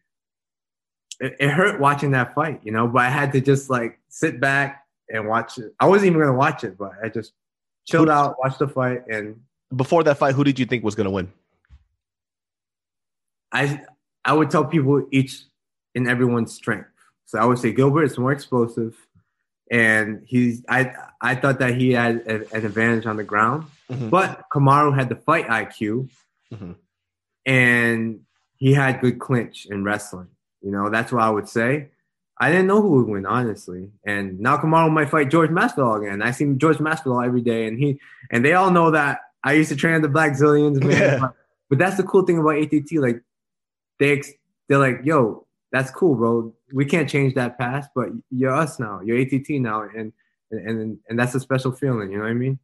[1.21, 2.87] it, it hurt watching that fight, you know.
[2.89, 5.75] But I had to just like sit back and watch it.
[5.81, 7.33] I wasn't even gonna watch it, but I just
[7.87, 9.41] chilled out, watched the fight, and
[9.75, 11.33] Before that fight, who did you think was going to win?
[13.53, 13.83] I
[14.25, 15.43] I would tell people each
[15.95, 16.89] and everyone's strength.
[17.27, 18.95] So I would say Gilbert is more explosive,
[19.71, 24.11] and he's I I thought that he had a, an advantage on the ground, Mhm.
[24.11, 26.09] but Kamaru had the fight IQ,
[26.53, 26.77] Mhm.
[27.47, 28.21] and
[28.57, 30.29] he had good clinch in wrestling.
[30.63, 31.89] You know that's what I would say.
[32.41, 36.23] I didn't know who would win honestly, and now Kamaru might fight George Masvidal again.
[36.23, 38.01] I see George Masvidal every day, and he
[38.31, 40.83] and they all know that I used to train the Blackzilians.
[40.83, 40.91] man.
[40.91, 41.19] Yeah.
[41.19, 41.35] But,
[41.71, 42.93] but that's the cool thing about ATT.
[42.93, 43.23] Like
[43.99, 44.33] they ex-
[44.69, 46.55] they're like, yo, that's cool, bro.
[46.73, 49.01] We can't change that past, but you're us now.
[49.05, 50.13] You're ATT now, and
[50.51, 52.11] and and that's a special feeling.
[52.11, 52.59] You know what I mean?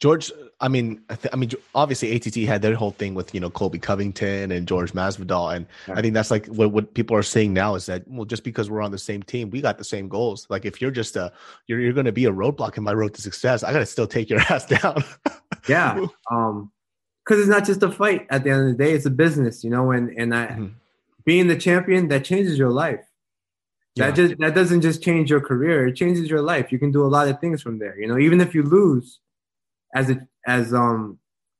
[0.00, 3.40] George, I mean, I, th- I mean, obviously ATT had their whole thing with you
[3.40, 5.94] know Colby Covington and George Masvidal, and Yeah.
[5.96, 8.68] I think that's like what what people are saying now is that well, just because
[8.68, 10.46] we're on the same team, we got the same goals.
[10.50, 11.32] Like if you're just a
[11.68, 13.86] you're you're going to be a roadblock in my road to success, I got to
[13.86, 15.04] still take your ass down.
[15.68, 16.04] Yeah.
[16.30, 16.72] Um,
[17.24, 18.26] because it's not just a fight.
[18.30, 19.62] At the end of the day, it's a business.
[19.62, 20.72] You know, and and I Mhm.
[21.24, 23.04] being the champion that changes your life.
[23.94, 24.08] Yeah.
[24.08, 26.72] That just that doesn't just change your career; it changes your life.
[26.72, 27.96] You can do a lot of things from there.
[28.00, 29.20] You know, even if you lose,
[29.94, 31.18] as a as um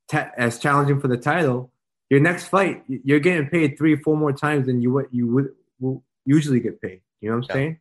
[0.09, 1.71] ta- as challenging for the title,
[2.09, 5.49] your next fight you're getting paid three, four more times than you would you would
[5.79, 7.01] will usually get paid.
[7.21, 7.53] You know what I'm Yeah.
[7.53, 7.79] saying?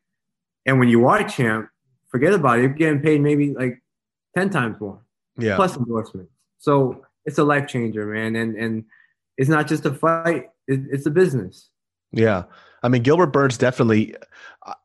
[0.66, 1.68] And when you are champ,
[2.08, 2.62] forget about it.
[2.62, 3.82] You're getting paid maybe like
[4.36, 5.00] ten times more
[5.38, 6.32] yeah, plus endorsements.
[6.58, 8.36] So it's a life changer, man.
[8.36, 8.84] And and
[9.36, 11.70] it's not just a fight; it, it's a business.
[12.12, 12.44] yeah.
[12.82, 14.16] I mean, Gilbert Burns definitely.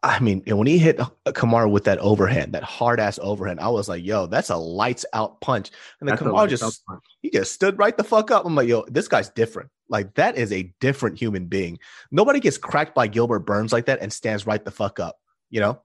[0.03, 3.87] I- mean, when he hit Kamaru with that overhand, that hard ass overhand, I was
[3.87, 5.69] like, "Yo, that's a lights out punch."
[5.99, 6.83] And then That's Kamaru just
[7.21, 8.45] he just stood right the fuck up.
[8.45, 9.69] I'm like, yo, this guy's different.
[9.89, 11.79] Like that is a different human being.
[12.11, 15.17] Nobody gets cracked by Gilbert Burns like that and stands right the fuck up.
[15.49, 15.81] You know?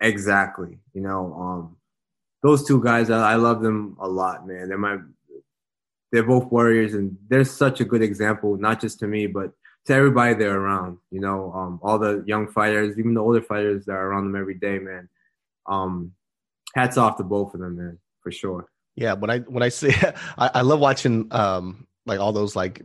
[0.00, 0.78] exactly.
[0.94, 1.76] You know, um,
[2.42, 4.68] those two guys, I, I love them a lot, man.
[4.68, 4.98] They're my,
[6.12, 9.52] they're both warriors, and they're such a good example, not just to me, but
[9.88, 10.98] to everybody they're around.
[11.10, 14.40] You know, um, all the young fighters, even the older fighters that are around them
[14.40, 15.08] every day, man.
[15.66, 16.12] Um,
[16.74, 18.68] hats off to both of them, man, for sure.
[18.94, 19.14] Yeah.
[19.14, 19.92] When I when I see,
[20.38, 22.82] I, I love watching um like all those like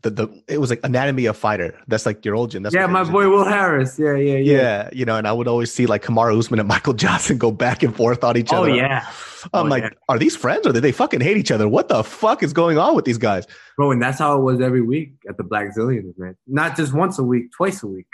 [0.00, 1.78] the the it was like Anatomy of Fighter.
[1.86, 2.62] That's like your old gym.
[2.62, 3.28] That's yeah, my boy.
[3.28, 3.98] Will Harris.
[3.98, 4.56] Yeah, yeah, yeah.
[4.56, 7.50] Yeah, you know, and I would always see like Kamaru Usman and Michael Johnson go
[7.50, 8.70] back and forth on each oh, other.
[8.70, 9.06] Oh yeah.
[9.52, 9.90] I'm Oh, like, yeah.
[10.08, 11.68] are these friends or did they fucking hate each other?
[11.68, 13.46] What the fuck is going on with these guys?
[13.76, 16.36] Bro, and that's how it was every week at the Blackzilians, man.
[16.46, 18.06] Not just once a week, twice a week.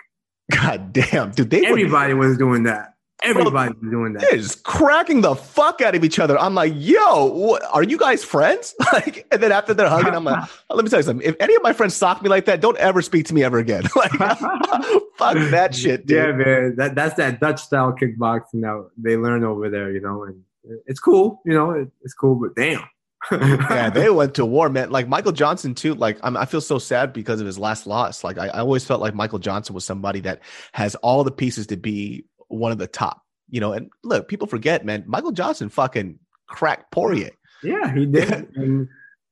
[0.50, 2.94] God damn, dude, they would Everybody was doing that.
[3.24, 4.22] Everybody was doing that.
[4.22, 6.38] They're just cracking the fuck out of each other.
[6.38, 8.76] I'm like, yo, what, are you guys friends?
[8.92, 11.28] like, and then after they're hugging, I'm like, oh, let me tell you something.
[11.28, 13.58] If any of my friends sock me like that, don't ever speak to me ever
[13.58, 13.82] again.
[13.96, 16.16] like, fuck that shit, dude.
[16.16, 16.76] Yeah, man.
[16.76, 20.42] That that's that Dutch style kickboxing that they learn over there, you know, and
[20.86, 22.84] it's cool, you know, it, it's cool, but damn.
[23.32, 24.90] yeah, they went to war, man.
[24.90, 25.94] Like Michael Johnson too.
[25.94, 28.22] Like I'm, I feel so sad because of his last loss.
[28.22, 30.40] Like I, I always felt like Michael Johnson was somebody that
[30.72, 33.22] has all the pieces to be one of the top.
[33.50, 35.04] You know, and look, people forget, man.
[35.06, 37.30] Michael Johnson fucking cracked Poirier.
[37.62, 38.48] Yeah, he did.
[38.56, 38.88] and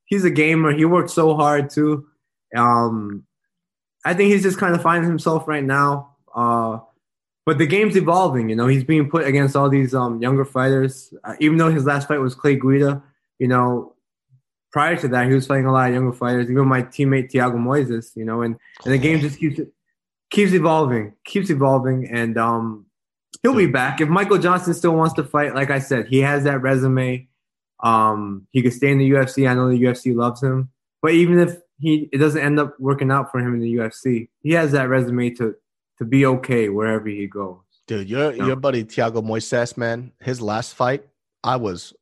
[0.06, 0.72] he's a gamer.
[0.72, 2.06] He worked so hard too.
[2.56, 3.24] Um,
[4.04, 6.16] I think he's just kind of finding himself right now.
[6.34, 6.78] Uh,
[7.44, 8.48] but the game's evolving.
[8.48, 11.12] You know, he's being put against all these um, younger fighters.
[11.24, 13.02] Uh, even though his last fight was Clay Guida,
[13.38, 13.94] you know,
[14.72, 16.50] prior to that he was fighting a lot of younger fighters.
[16.50, 18.16] Even my teammate Thiago Moises.
[18.16, 19.60] You know, and and the game just keeps
[20.30, 22.85] keeps evolving, keeps evolving, and um,
[23.42, 25.54] he'll be back if Michael Johnson still wants to fight.
[25.54, 27.28] Like I said, he has that resume.
[27.80, 29.48] Um, he could stay in the UFC.
[29.48, 30.70] I know the UFC loves him,
[31.02, 34.28] but even if he it doesn't end up working out for him in the UFC,
[34.42, 35.54] he has that resume to
[35.98, 37.58] to be okay wherever he goes.
[37.86, 41.06] Dude, your your buddy Thiago Moises, man, his last fight,
[41.44, 41.92] I was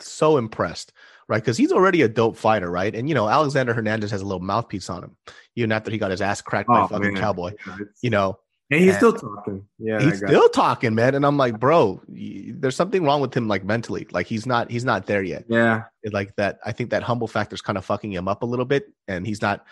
[0.00, 0.92] so impressed,
[1.28, 1.42] right?
[1.42, 2.94] Because he's already a dope fighter, right?
[2.94, 5.16] And you know, Alexander Hernandez has a little mouthpiece on him,
[5.56, 7.22] even after he got his ass cracked by Oh, fucking man.
[7.22, 7.52] Cowboy.
[7.66, 8.38] Yeah, You know,
[8.72, 9.66] and he's and- still talking.
[9.78, 11.14] Yeah, he's still talking, man.
[11.14, 14.06] And I'm like, bro, there's something wrong with him, like mentally.
[14.10, 15.44] Like he's not, he's not there yet.
[15.48, 15.84] yeah.
[16.10, 18.64] Like that, I think that humble factor is kind of fucking him up a little
[18.64, 19.64] bit, and he's not.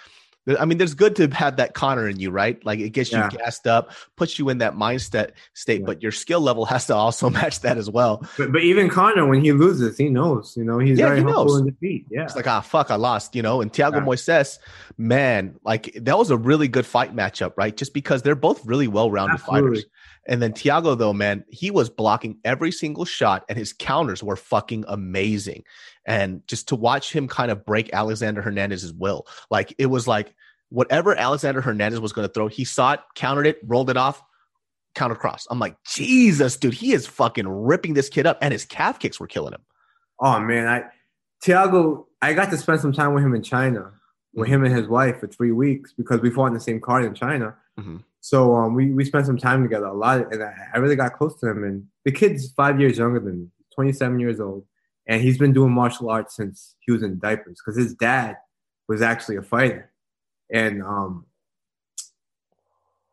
[0.58, 2.64] I mean, there's good to have that Conor in you, right?
[2.64, 5.86] Like it gets you gassed up, puts you in that mindset state, Yeah.
[5.86, 8.26] but your skill level has to also match that as well.
[8.38, 10.54] But, but even Conor, when he loses, he knows.
[10.56, 11.60] You know, he's Yeah, very he humble knows.
[11.60, 12.06] in defeat.
[12.10, 12.24] Yeah.
[12.24, 13.60] It's like, ah, fuck, I lost, you know.
[13.60, 14.00] And Thiago Yeah.
[14.00, 14.58] Moises,
[14.98, 17.76] man, like that was a really good fight matchup, right?
[17.76, 19.68] Just because they're both really well-rounded Absolutely.
[19.70, 19.84] fighters.
[20.26, 24.36] And then Thiago, though, man, he was blocking every single shot, and his counters were
[24.36, 25.64] fucking amazing.
[26.10, 30.34] And just to watch him kind of break Alexander Hernandez's will, like it was like
[30.68, 34.20] whatever Alexander Hernandez was going to throw, he saw it, countered it, rolled it off,
[34.96, 35.46] counter cross.
[35.50, 39.20] I'm like, Jesus, dude, he is fucking ripping this kid up, and his calf kicks
[39.20, 39.60] were killing him.
[40.18, 40.82] Oh man, I
[41.44, 43.92] Thiago, I got to spend some time with him in China,
[44.34, 47.04] with him and his wife for three weeks because we fought in the same card
[47.04, 47.54] in China.
[47.78, 47.98] Mm-hmm.
[48.20, 51.16] So um, we we spent some time together a lot, and I, I really got
[51.16, 51.62] close to him.
[51.62, 53.46] And the kid's five years younger than me,
[53.76, 54.64] 27 years old,
[55.06, 58.36] and he's been doing martial arts since he was in diapers because his dad
[58.88, 59.90] was actually a fighter,
[60.52, 61.26] and um,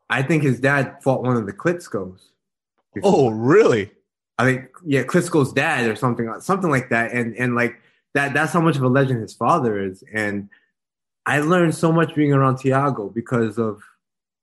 [0.10, 2.32] I think his dad fought one of the Klitschko's.
[3.04, 3.92] Oh, really?
[4.40, 7.80] I think yeah, Klitschko's dad or something, something like that, and and like
[8.14, 8.34] that.
[8.34, 10.50] That's how much of a legend his father is, and
[11.26, 13.82] I learned so much being around Thiago because of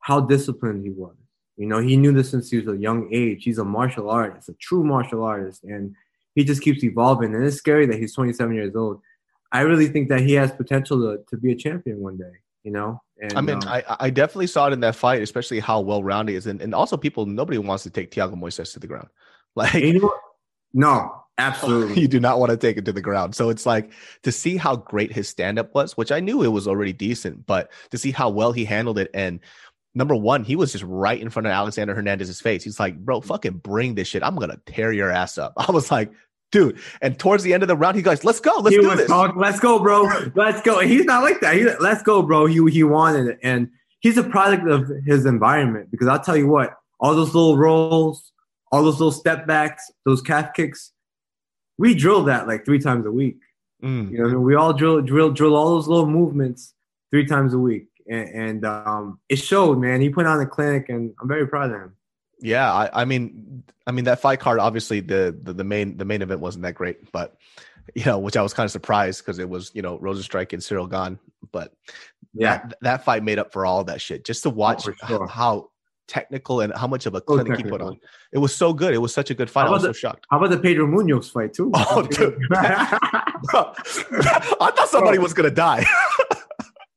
[0.00, 1.14] how disciplined he was.
[1.56, 3.44] You know, he knew this since he was a young age.
[3.44, 5.94] He's a martial artist, a true martial artist, and
[6.34, 7.34] he just keeps evolving.
[7.34, 9.00] And it's scary that he's 27 years old.
[9.52, 12.32] I really think that he has potential to, to be a champion one day.
[12.64, 15.60] You know, and, I mean, um, I, I definitely saw it in that fight, especially
[15.60, 18.72] how well rounded he is, and, and also people nobody wants to take Thiago Moises
[18.72, 19.08] to the ground.
[19.56, 20.12] Like, you know,
[20.72, 22.00] no, absolutely.
[22.00, 23.36] you do not want to take it to the ground.
[23.36, 23.92] So it's like
[24.24, 27.46] to see how great his stand up was, which I knew it was already decent,
[27.46, 29.12] but to see how well he handled it.
[29.14, 29.38] And
[29.94, 32.64] number one, he was just right in front of Alexander Hernandez's face.
[32.64, 34.22] He's like, bro, fucking bring this shit.
[34.22, 35.52] I'm going to tear your ass up.
[35.56, 36.12] I was like,
[36.50, 36.78] dude.
[37.00, 38.58] And towards the end of the round, he goes, let's go.
[38.58, 39.08] Let's he do was this.
[39.08, 40.08] talking, let's go, bro.
[40.34, 40.80] Let's go.
[40.80, 41.54] And he's not like that.
[41.56, 42.46] He, let's go, bro.
[42.46, 43.38] He, he wanted it.
[43.42, 47.56] And he's a product of his environment because I'll tell you what, all those little
[47.56, 48.32] rolls,
[48.72, 50.92] all those little step backs, those calf kicks,
[51.78, 53.38] we drill that like three times a week.
[53.82, 54.12] Mm.
[54.12, 56.74] You know, we all drill, drill, drill all those little movements
[57.10, 60.00] three times a week, and, and um, it showed, man.
[60.00, 61.96] He put on a clinic, and I'm very proud of him.
[62.40, 64.58] Yeah, I, I mean, I mean that fight card.
[64.58, 67.36] Obviously, the, the the main the main event wasn't that great, but
[67.94, 70.62] you know, which I was kind of surprised because it was you know Rozenstruik and
[70.62, 71.18] Cyril Gane,
[71.52, 71.72] but
[72.34, 74.24] Yeah, that, that fight made up for all that shit.
[74.24, 75.26] Just to watch for sure.
[75.26, 75.70] how
[76.06, 77.98] technical and how much of a So clinic he put on.
[78.32, 78.94] It was so good.
[78.94, 79.66] It was such a good fight.
[79.66, 80.26] I was so shocked.
[80.30, 81.70] How about the Pedro Munhoz fight too?
[81.74, 82.38] Oh, dude.
[82.48, 83.72] Bro,
[84.60, 85.84] I thought somebody was gonna die.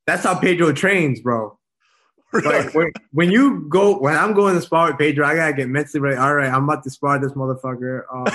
[0.07, 1.53] That's how Pedro trains, bro.
[2.33, 5.69] Like when, when you go, when I'm going to spar with Pedro, I gotta get
[5.69, 6.17] mentally ready.
[6.17, 8.01] All right, I'm about to spar this motherfucker.
[8.13, 8.25] Um,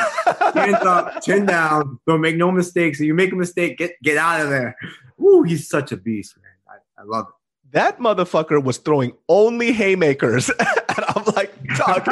[0.54, 2.00] hands up, chin down.
[2.06, 3.00] Don't make no mistakes.
[3.00, 4.74] If you make a mistake, get get out of there.
[5.18, 6.78] Woo, he's such a beast, man.
[6.98, 7.72] I, I love it.
[7.72, 12.08] that motherfucker was throwing only haymakers, and I'm like, dog,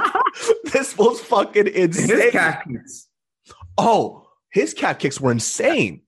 [0.73, 2.31] this was fucking His insane.
[2.31, 3.09] kicks.
[3.79, 6.03] Oh, his calf kicks were insane.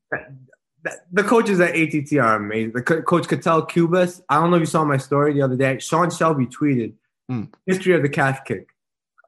[0.85, 2.73] The- The coaches at ATT are amazing.
[2.73, 4.21] The co- coach Katel Kubis.
[4.29, 5.79] I don't know if you saw my story the other day.
[5.79, 6.95] Sean Shelby tweeted
[7.31, 7.53] Mm.
[7.67, 8.69] history of the calf kick.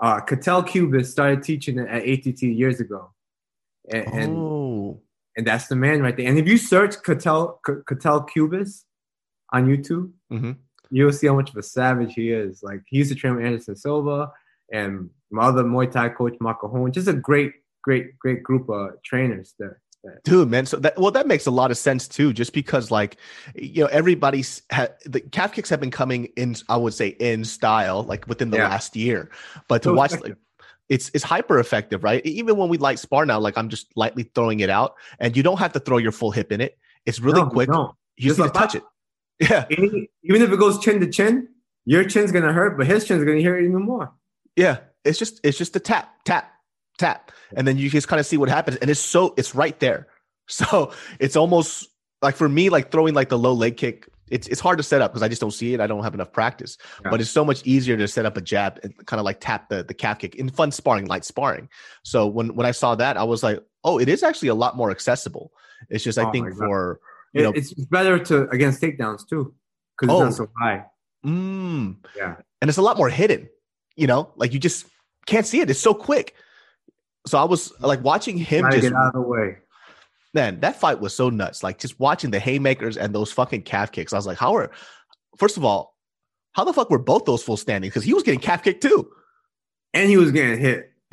[0.01, 3.12] Uh, Katel Kubis started teaching it at ATT years ago,
[3.89, 5.01] and, and oh,
[5.36, 6.28] and that's the man right there.
[6.28, 8.85] And if you search Cattell C- Katel Kubis
[9.52, 10.56] on YouTube, Mhm.
[10.90, 12.62] you'll see how much of a savage he is.
[12.64, 14.32] Like he used to train with Anderson Silva
[14.72, 16.90] and my other Muay Thai coach Makahon.
[16.93, 17.52] Just a great,
[17.82, 19.81] great, great group of trainers there.
[20.24, 20.66] Dude, man.
[20.66, 22.32] So that well, that makes a lot of sense too.
[22.32, 23.16] Just because, like,
[23.55, 26.56] you know, everybody's ha- the calf kicks have been coming in.
[26.68, 28.68] I would say in style, like within the Yeah.
[28.68, 29.31] last year.
[29.68, 30.31] But to So watch, effective.
[30.31, 30.39] like,
[30.89, 32.24] it's it's hyper effective, right?
[32.26, 35.43] Even when we light spar now, like I'm just lightly throwing it out, and you
[35.43, 36.76] don't have to throw your full hip in it.
[37.06, 37.68] It's really No, quick.
[37.68, 37.97] no.
[38.16, 38.82] You just Just need to touch it.
[39.40, 41.48] Yeah, Even even if it goes chin to chin,
[41.85, 44.12] your chin's gonna hurt, but his chin's gonna hurt even more.
[44.56, 44.78] yeah.
[45.05, 46.51] It's just it's just a tap, tap,
[46.98, 49.78] tap, and then you just kind of see what happens, and it's so it's right
[49.80, 50.08] there.
[50.46, 51.88] So it's almost
[52.20, 54.06] like for me, like throwing like the low leg kick.
[54.30, 55.80] It's it's hard to set up because I just don't see it.
[55.80, 56.76] I don't have enough practice.
[57.02, 57.10] Yeah.
[57.10, 59.70] But it's so much easier to set up a jab and kind of like tap
[59.70, 61.70] the the calf kick in fun sparring, light sparring.
[62.02, 64.76] So when when I saw that, I was like, oh, it is actually a lot
[64.76, 65.50] more accessible.
[65.88, 67.00] It's just I Oh think for
[67.32, 69.54] It- you know, it's better to against takedowns too,
[69.98, 70.26] because Oh.
[70.26, 70.84] it's not so high.
[71.24, 72.36] mm, Yeah.
[72.60, 73.48] and it's a lot more hidden.
[73.96, 74.86] You know, like you just
[75.26, 75.70] can't see it.
[75.70, 76.34] It's so quick.
[77.26, 79.56] So I was like watching him just get out of the way.
[80.34, 81.62] man, that fight was so nuts.
[81.62, 84.12] Like just watching the haymakers and those fucking calf kicks.
[84.12, 84.70] I was like, how are
[85.38, 85.96] first of all,
[86.52, 87.88] how the fuck were both those full standing?
[87.88, 89.09] Because he was getting calf kicked too.
[89.94, 90.90] And he was getting hit.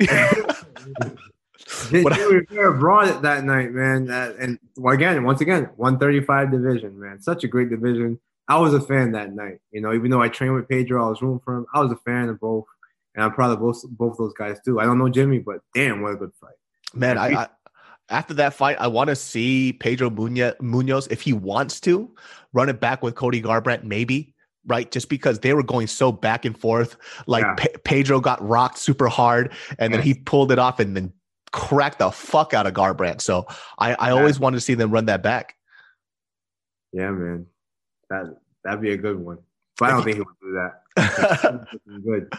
[1.90, 4.10] Jimmy What I- Rivera brought it that night, man.
[4.10, 7.20] Uh, and well, again, once again, 135 division, man.
[7.20, 8.18] Such a great division.
[8.48, 9.58] I was a fan that night.
[9.70, 11.66] You know, even though I trained with Pedro, I was rooting for him.
[11.72, 12.64] I was a fan of both,
[13.14, 14.80] and I'm proud of both both those guys too.
[14.80, 16.54] I don't know Jimmy, but damn, what a good fight.
[16.94, 17.48] Man, I, I
[18.08, 22.14] after that fight, I want to see Pedro Munhoz, if he wants to
[22.52, 24.34] run it back with Cody Garbrandt, maybe.
[24.64, 27.54] Right, just because they were going so back and forth, like Yeah.
[27.56, 31.12] Pe- Pedro got rocked super hard, and then he pulled it off and then
[31.50, 33.22] cracked the fuck out of Garbrandt.
[33.22, 34.14] So I, I Yeah.
[34.14, 35.56] always wanted to see them run that back.
[36.92, 37.46] Yeah, man.
[38.08, 39.38] That that'd be a good one.
[39.80, 40.81] But I don't think he would do that.
[42.04, 42.30] Good.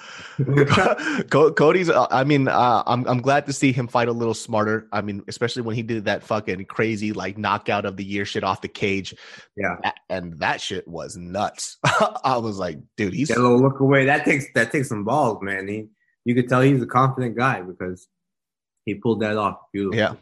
[1.30, 1.89] Cody's.
[1.89, 4.88] Uh, I mean, uh, I'm I'm glad to see him fight a little smarter.
[4.91, 8.43] I mean, especially when he did that fucking crazy like knockout of the year shit
[8.43, 9.15] off the cage.
[9.57, 9.77] Yeah,
[10.09, 11.77] and that shit was nuts.
[12.23, 14.05] I was like, dude, he's a little look away.
[14.05, 15.67] That takes that takes some balls, man.
[15.67, 15.88] He
[16.25, 18.07] you could tell he's a confident guy because
[18.85, 19.57] he pulled that off.
[19.71, 19.97] Beautiful.
[19.97, 20.13] Yeah.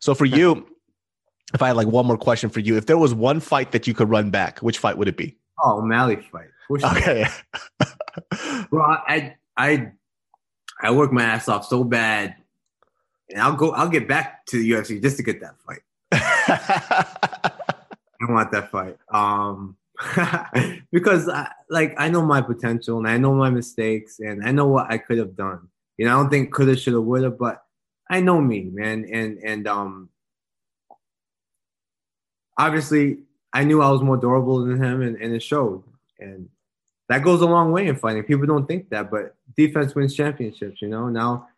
[0.00, 0.66] So for you,
[1.54, 3.86] if I had like one more question for you, if there was one fight that
[3.86, 5.36] you could run back, which fight would it be?
[5.62, 6.48] Oh, O'Malley fight.
[6.70, 7.26] Okay.
[8.70, 9.92] Bro, I I
[10.80, 12.36] I work my ass off so bad,
[13.28, 13.72] and I'll go.
[13.72, 15.82] I'll get back to the UFC just to get that fight.
[16.12, 18.96] I want that fight.
[19.08, 19.76] Um,
[20.92, 24.66] because I, like I know my potential and I know my mistakes and I know
[24.66, 25.68] what I could have done.
[25.96, 27.62] You know, I don't think coulda, shoulda, woulda, but
[28.08, 30.08] I know me, man, and and um,
[32.56, 33.18] obviously
[33.52, 35.82] I knew I was more durable than him, and, and it showed.
[36.18, 36.48] And
[37.08, 38.22] that goes a long way in fighting.
[38.22, 40.80] People don't think that, but defense wins championships.
[40.80, 41.48] You know, now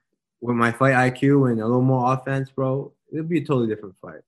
[0.41, 3.95] with my fight IQ and a little more offense, bro, it'll be a totally different
[4.01, 4.15] fight.
[4.15, 4.23] And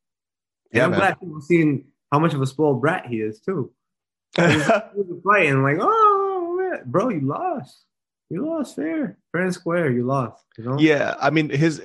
[0.72, 1.00] Yeah, I'm man.
[1.00, 3.72] glad people seeing how much of a spoiled brat he is too.
[4.36, 7.84] the fight and like, oh man, bro, you lost.
[8.30, 9.90] You lost fair, fair and square.
[9.90, 10.44] You lost.
[10.58, 10.78] You know.
[10.78, 11.80] yeah, I mean his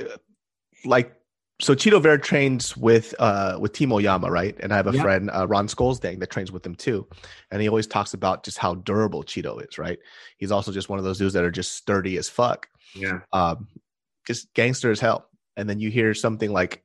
[0.85, 1.14] like
[1.61, 4.56] so Chito Vera trains with uh with Team Oyama, right?
[4.61, 5.02] And I have a Yeah.
[5.02, 7.07] friend, uh, Ron Skolsdang, that trains with him too.
[7.52, 9.99] And he always talks about just how durable Cheeto is, right?
[10.38, 12.68] He's also just one of those dudes that are just sturdy as fuck.
[12.95, 13.19] Yeah.
[13.34, 13.68] um,
[14.26, 15.27] just gangster as hell.
[15.57, 16.81] And then you hear something like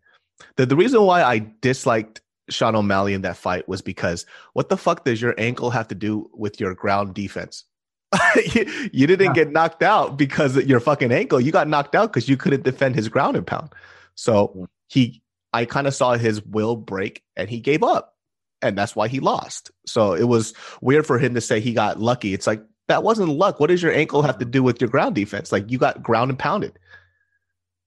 [0.57, 2.21] the the reason why I disliked
[2.51, 5.95] Sean O'Malley in that fight was because what the fuck does your ankle have to
[5.95, 7.65] do with your ground defense?
[8.55, 9.33] you, you didn't Yeah.
[9.35, 11.41] get knocked out because of your fucking ankle.
[11.41, 13.71] You got knocked out because you couldn't defend his ground and pound.
[14.15, 15.23] So he,
[15.53, 18.15] I kind of saw his will break and he gave up,
[18.63, 19.71] and that's why he lost.
[19.87, 22.35] So it was weird for him to say he got lucky.
[22.35, 23.61] It's like that wasn't luck.
[23.61, 25.53] What does your ankle have to do with your ground defense?
[25.53, 26.79] Like you got ground and pounded.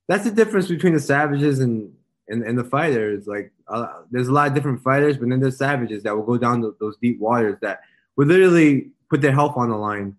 [0.07, 1.93] That's the difference between the savages and
[2.29, 3.25] and, and the fighters.
[3.25, 6.37] Like, uh, there's a lot of different fighters, but then there's savages that will go
[6.37, 7.81] down to those deep waters that
[8.17, 10.15] would literally put their health on the line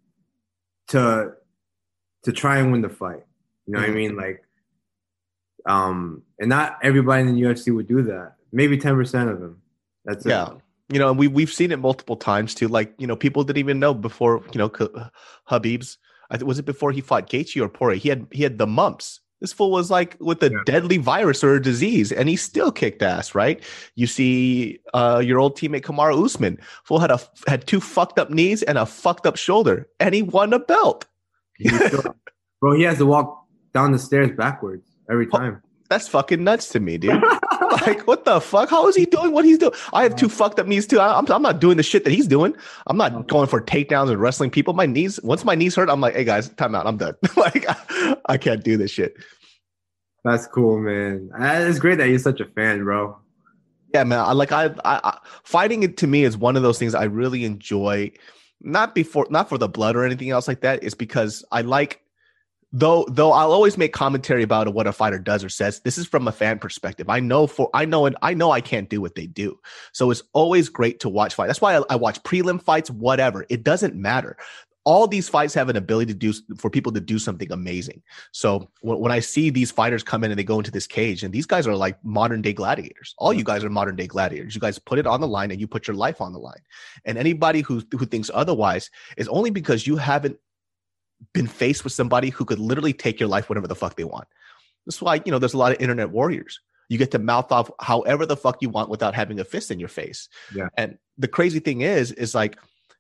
[0.89, 1.35] to
[2.25, 3.25] to try and win the fight.
[3.67, 3.95] You know what I Mhm.
[3.95, 4.17] mean?
[4.17, 4.43] Like,
[5.69, 8.35] um, and not everybody in the UFC would do that.
[8.53, 9.61] Maybe ten percent of them.
[10.05, 10.31] That's it.
[10.31, 10.49] Yeah.
[10.91, 12.67] You know, and we we've seen it multiple times too.
[12.69, 15.99] Like, you know, people didn't even know before, you know, Khabib's.
[16.43, 17.99] Was it before he fought Gaethje or Poirier?
[17.99, 19.21] He had he had the mumps.
[19.41, 20.59] This fool was like with a Yeah.
[20.67, 23.35] deadly virus or a disease, and he still kicked ass.
[23.35, 23.63] Right?
[23.97, 28.31] You see, uh, your old teammate Kamaru Usman, fool had a had two fucked up
[28.31, 31.07] knees and a fucked up shoulder, and he won a belt.
[31.61, 32.15] Still-
[32.61, 35.63] bro, he has to walk down the stairs backwards every time.
[35.89, 37.23] That's fucking nuts to me, dude.
[37.87, 38.69] like, what the fuck?
[38.69, 39.73] How is he doing what he's doing?
[39.93, 41.01] I have two fucked up knees too.
[41.01, 42.55] I- I'm, I'm not doing the shit that he's doing.
[42.87, 44.75] I'm not going for takedowns and wrestling people.
[44.75, 46.87] My knees, once my knees hurt, I'm like, hey guys, time out.
[46.87, 47.15] I'm done.
[47.37, 49.17] like, I, I can't do this shit.
[50.25, 51.31] That's cool, man.
[51.39, 53.17] It's great that you're such a fan, bro.
[53.95, 54.19] Yeah, man.
[54.19, 57.05] I like, I, I, I fighting it to me is one of those things I
[57.05, 58.13] really enjoy.
[58.61, 60.83] Not before, not for the blood or anything else like that.
[60.83, 62.03] It's because I like
[62.73, 65.81] though though I'll always make commentary about what a fighter does or says.
[65.81, 67.09] This is from a fan perspective.
[67.09, 69.59] I know for I know and I know I can't do what they do.
[69.93, 71.47] So it's always great to watch fight.
[71.47, 73.47] That's why I, I watch prelim fights, whatever.
[73.49, 74.37] It doesn't matter.
[74.85, 78.03] All these fights have an ability to do for people to do something amazing.
[78.33, 81.25] So when, when I see these fighters come in and they go into this cage,
[81.25, 83.15] and these guys are like modern day gladiators.
[83.19, 83.49] All you mm-hmm.
[83.49, 84.55] guys are modern day gladiators.
[84.55, 86.63] You guys put it on the line and you put your life on the line.
[87.05, 90.39] And anybody who who thinks otherwise is only because you haven't
[91.33, 94.29] been faced with somebody who could literally take your life whatever the fuck they want.
[94.87, 96.61] That's why, you know, there's a lot of internet warriors.
[96.89, 99.79] You get to mouth off however the fuck you want without having a fist in
[99.79, 100.29] your face.
[100.55, 100.69] Yeah.
[100.77, 102.57] And the crazy thing is, is like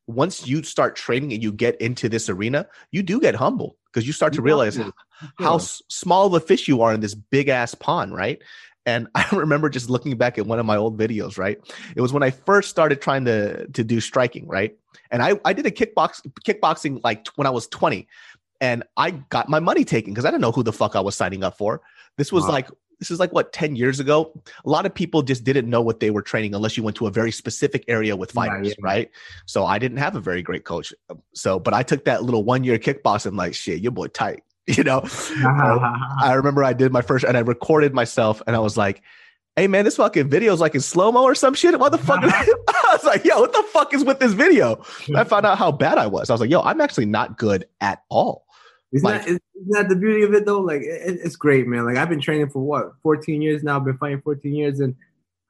[0.06, 4.06] once you start training and you get into this arena, you do get humble because
[4.06, 4.92] you start to realize how
[5.40, 5.54] Yeah.
[5.54, 8.42] s- small of a fish you are in this big ass pond, right?
[8.84, 11.58] And I remember just looking back at one of my old videos, right?
[11.96, 14.76] It was when I first started trying to to do striking, right?
[15.10, 18.06] And I I did a kickbox kickboxing like when I was 20
[18.60, 21.14] and I got my money taken because I didn't know who the fuck I was
[21.14, 21.80] signing up for.
[22.16, 22.52] This was Wow.
[22.52, 22.68] like
[22.98, 24.32] this is like what 10 years ago.
[24.64, 27.06] A lot of people just didn't know what they were training unless you went to
[27.06, 28.74] a very specific area with fighters, yeah.
[28.80, 29.10] right?
[29.46, 30.92] So I didn't have a very great coach.
[31.08, 34.42] Um, so, but I took that little one year kickboxing like shit, your boy tight,
[34.66, 35.02] you know.
[35.44, 39.02] I remember I did my first and I recorded myself and I was like,
[39.54, 41.78] hey man, this fucking video is like in slow mo or some shit.
[41.78, 42.22] What the fuck?
[43.02, 44.82] was like, yo, what the fuck is with this video?
[45.16, 46.30] I found out how bad I was.
[46.30, 48.44] I was like, yo, I'm actually not good at all.
[48.92, 50.60] Isn't, Like- that, isn't that the beauty of it though?
[50.60, 51.84] Like it, it's great, man.
[51.84, 53.76] Like I've been training for what, 14 years now.
[53.76, 54.94] I've been fighting 14 years, and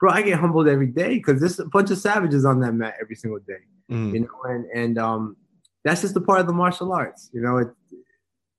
[0.00, 2.94] bro, I get humbled every day because there's a bunch of savages on that mat
[3.00, 3.62] every single day.
[3.90, 4.12] Mm.
[4.14, 5.36] You know, and and um,
[5.84, 7.30] that's just a part of the martial arts.
[7.32, 7.68] You know, it,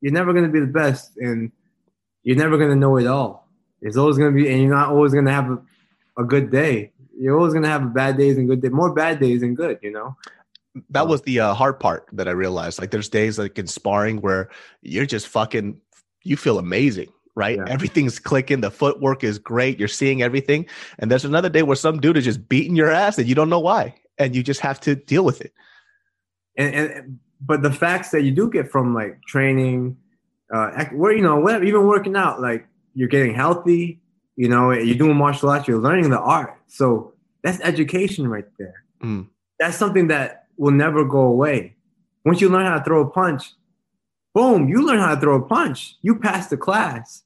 [0.01, 1.51] you're never gonna be the best, and
[2.23, 3.47] you're never gonna know it all.
[3.81, 5.59] It's always gonna be, and you're not always gonna have a,
[6.19, 6.93] a good day.
[7.19, 9.77] You're always gonna have bad days and good days, more bad days than good.
[9.81, 10.15] You know.
[10.89, 12.79] that was the uh, hard part that I realized.
[12.79, 14.49] Like, there's days like in sparring where
[14.81, 15.81] you're just fucking,
[16.23, 17.57] you feel amazing, right?
[17.57, 17.65] Yeah.
[17.67, 20.65] Everything's clicking, the footwork is great, you're seeing everything.
[20.99, 23.49] And there's another day where some dude is just beating your ass and you don't
[23.49, 25.53] know why, and you just have to deal with it.
[26.55, 29.97] and, and but the facts that you do get from like training,
[30.53, 34.01] uh, where you know, whatever, even working out, like you're getting healthy,
[34.39, 36.51] you know, you're doing martial arts, you're learning the art.
[36.67, 37.13] So
[37.43, 38.77] that's education right there.
[39.03, 39.27] Mm.
[39.59, 41.75] That's something that will never go away.
[42.23, 43.43] Once you learn how to throw a punch,
[44.33, 45.97] boom, you learn how to throw a punch.
[46.01, 47.23] You pass the class.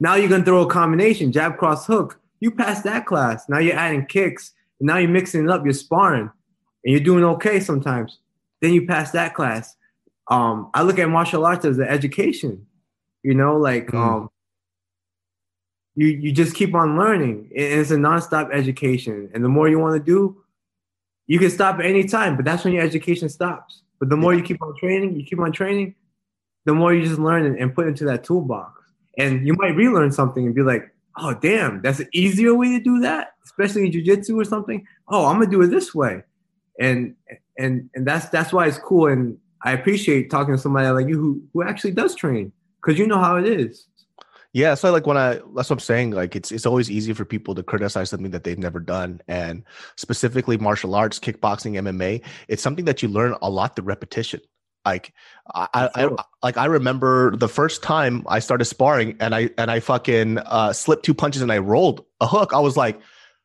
[0.00, 2.20] Now you're gonna throw a combination, jab, cross, hook.
[2.40, 3.48] You pass that class.
[3.48, 4.52] Now you're adding kicks.
[4.80, 5.64] And now you're mixing it up.
[5.64, 6.30] You're sparring,
[6.84, 8.18] and you're doing okay sometimes.
[8.60, 9.76] Then you pass that class.
[10.30, 12.66] Um, I look at martial arts as an education.
[13.22, 13.98] You know, like Mm.
[13.98, 14.30] um,
[15.94, 19.30] you you just keep on learning, and it's a nonstop education.
[19.34, 20.42] And the more you want to do,
[21.26, 23.82] you can stop at any time, but that's when your education stops.
[23.98, 25.94] But the more you keep on training, you keep on training,
[26.64, 28.80] the more you just learn and, and put into that toolbox.
[29.18, 32.80] And you might relearn something and be like, oh damn, that's an easier way to
[32.80, 34.86] do that, especially in jujitsu or something.
[35.08, 36.22] Oh, I'm gonna do it this way.
[36.78, 37.14] And
[37.58, 39.08] and and that's that's why it's cool.
[39.08, 42.52] And I appreciate talking to somebody like you who who actually does train
[42.82, 43.86] because you know how it is.
[44.52, 46.10] Yeah, so like when I that's what I'm saying.
[46.10, 49.62] Like it's it's always easy for people to criticize something that they've never done, and
[49.96, 52.22] specifically martial arts, kickboxing, MMA.
[52.48, 54.40] It's something that you learn a lot through repetition.
[54.84, 55.12] Like
[55.54, 56.08] I, I,
[56.42, 60.72] like I remember the first time I started sparring, and I and I fucking uh,
[60.72, 62.52] slipped two punches and I rolled a hook.
[62.52, 63.00] I was like,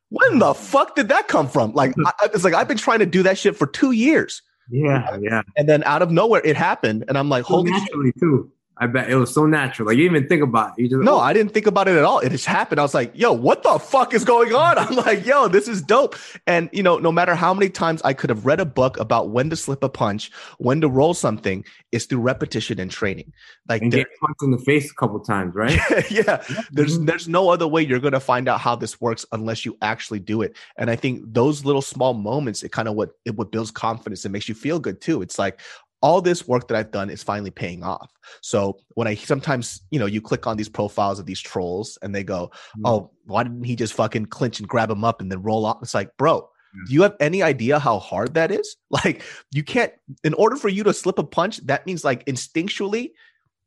[0.10, 1.74] when the fuck did that come from?
[1.74, 4.42] Like I, it's like I've been trying to do that shit for two years,
[4.72, 5.42] Yeah, yeah.
[5.58, 8.18] and then out of nowhere it happened, and I'm like, So holy shit.
[8.20, 8.50] too.
[8.78, 9.88] I bet it was so natural.
[9.88, 10.84] Like you didn't even think about it.
[10.84, 12.20] You just No, oh, I didn't think about it at all.
[12.20, 12.80] It just happened.
[12.80, 14.78] I was like, yo, what the fuck is going on?
[14.80, 16.16] I'm like, yo, this is dope.
[16.46, 19.30] And, you know, no matter how many times I could have read a book about
[19.30, 23.32] when to slip a punch, when to roll something, it's through repetition and training.
[23.70, 25.80] Like, and get punched in the face a couple times, right?
[26.12, 27.06] yeah, there's Mhm.
[27.08, 30.20] there's no other way you're going to find out how this works unless you actually
[30.20, 30.56] do it.
[30.78, 34.26] And I think those little small moments, it kind of what it what builds confidence
[34.26, 35.22] and makes you feel good too.
[35.22, 35.60] It's like
[36.06, 38.12] all this work that I've done is finally paying off.
[38.42, 42.14] So when I sometimes, you know, you click on these profiles of these trolls and
[42.14, 42.82] they go, Mhm.
[42.86, 45.80] "Oh, why didn't he just fucking clinch and grab him up and then roll off?"
[45.82, 46.48] It's like, bro,
[46.88, 48.78] do you have any idea how hard that is?
[48.92, 49.94] Like, you can't.
[50.24, 53.12] In order for you to slip a punch, that means like instinctually,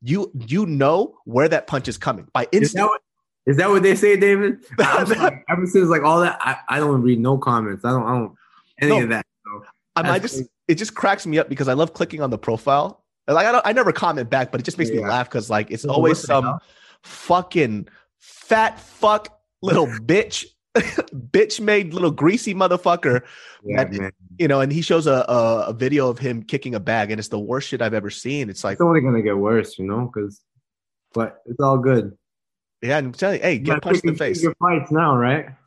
[0.01, 2.89] you you know where that punch is coming by Is that, instinct.
[2.89, 3.01] what,
[3.49, 4.65] is that what they say, David?
[4.79, 7.85] Ever since like all that, I, I don't read no comments.
[7.85, 8.33] I don't, I don't
[8.81, 9.03] any No.
[9.03, 9.27] of that.
[9.45, 9.65] So
[9.97, 12.39] I, mean, I just it just cracks me up because I love clicking on the
[12.39, 13.05] profile.
[13.27, 15.71] Like I don't, I never comment back, but it just makes me laugh because like
[15.71, 16.59] it's Well, always some
[17.03, 17.89] fucking
[18.19, 20.47] fat fuck little bitch,
[20.77, 23.23] bitch made little greasy motherfucker,
[23.65, 24.61] yeah, you know.
[24.61, 27.39] And he shows a, a a video of him kicking a bag, and it's the
[27.39, 28.49] worst shit I've ever seen.
[28.49, 30.41] It's like, It's only gonna get worse, you know, because
[31.13, 32.17] but it's all good.
[32.83, 34.43] yeah, I'm telling you, hey, get punched in the face.
[34.43, 35.49] Your fights now, right?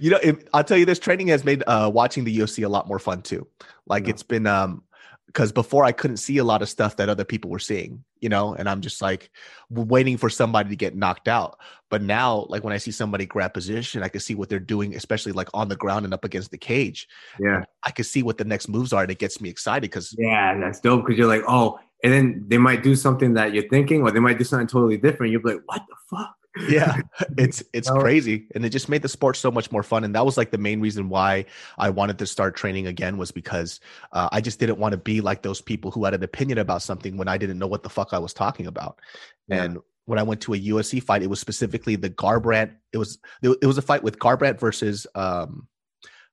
[0.00, 2.68] you know, if, I'll tell you this training has made uh, watching the UFC a
[2.68, 3.46] lot more fun too.
[3.86, 4.10] Like Yeah.
[4.10, 4.82] it's been um
[5.26, 8.28] because before I couldn't see a lot of stuff that other people were seeing, you
[8.28, 9.30] know, and I'm just like
[9.68, 11.58] waiting for somebody to get knocked out.
[11.90, 14.94] But now, like when I see somebody grab position, I can see what they're doing,
[14.94, 17.08] especially like on the ground and up against the cage.
[17.40, 20.14] Yeah, I can see what the next moves are, and it gets me excited because
[20.16, 21.04] yeah, that's dope.
[21.04, 24.20] Because you're like, oh, and then they might do something that you're thinking, or they
[24.20, 25.32] might do something totally different.
[25.32, 26.36] You'll be like, what the fuck?
[26.68, 26.98] Yeah
[27.38, 27.98] it's it's No.
[27.98, 30.50] crazy and it just made the sport so much more fun and that was like
[30.52, 31.46] the main reason why
[31.78, 33.80] i wanted to start training again was because
[34.12, 36.80] uh, i just didn't want to be like those people who had an opinion about
[36.82, 39.00] something when i didn't know what the fuck i was talking about
[39.48, 39.64] Yeah.
[39.64, 43.18] and when i went to a ufc fight it was specifically the garbrandt it was
[43.42, 45.66] it was a fight with garbrandt versus um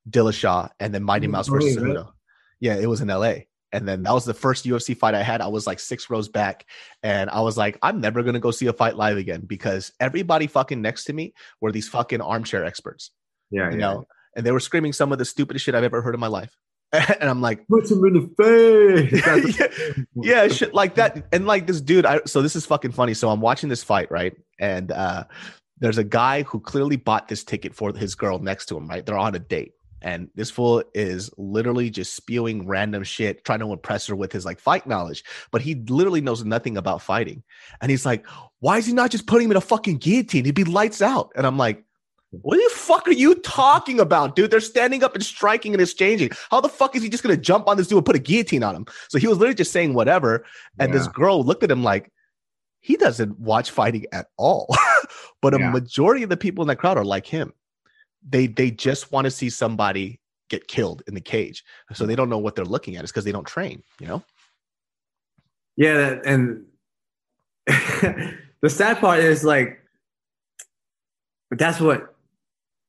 [0.09, 2.05] dillashaw and then mighty mouse versus right?
[2.59, 3.33] Yeah it was in la
[3.71, 5.41] and then that was the first UFC fight I had.
[5.41, 6.65] I was like six rows back,
[7.03, 10.47] and I was like, I'm never gonna go see a fight live again because everybody
[10.47, 13.11] fucking next to me were these fucking armchair experts,
[13.49, 13.77] Yeah, you yeah.
[13.77, 16.27] know, and they were screaming some of the stupidest shit I've ever heard in my
[16.27, 16.55] life.
[16.93, 19.67] and I'm like, Put him in the face.
[20.15, 21.25] Yeah, yeah, shit like that.
[21.31, 23.13] And like this dude, I so this is fucking funny.
[23.13, 24.35] So I'm watching this fight, right?
[24.59, 25.23] And uh
[25.79, 29.05] there's a guy who clearly bought this ticket for his girl next to him, right?
[29.05, 29.71] They're on a date.
[30.01, 34.45] And this fool is literally just spewing random shit, trying to impress her with his
[34.45, 35.23] like fight knowledge.
[35.51, 37.43] But he literally knows nothing about fighting.
[37.81, 38.25] And he's like,
[38.59, 40.45] why is he not just putting him in a fucking guillotine?
[40.45, 41.31] He'd be lights out.
[41.35, 41.83] And I'm like,
[42.31, 44.51] What the fuck are you talking about, dude?
[44.51, 46.31] They're standing up and striking and exchanging.
[46.49, 48.63] How the fuck is he just gonna jump on this dude and put a guillotine
[48.63, 48.85] on him?
[49.09, 50.45] So he was literally just saying whatever.
[50.79, 50.99] And yeah.
[50.99, 52.11] this girl looked at him like,
[52.79, 54.73] he doesn't watch fighting at all.
[55.41, 55.71] but a yeah.
[55.71, 57.53] majority of the people in that crowd are like him.
[58.27, 60.19] They they just want to see somebody
[60.51, 61.63] get killed in the cage.
[61.93, 63.03] So they don't know what they're looking at.
[63.03, 64.23] It's because they don't train, you know?
[65.77, 66.65] Yeah, and
[67.65, 69.79] the sad part is like
[71.49, 72.13] that's what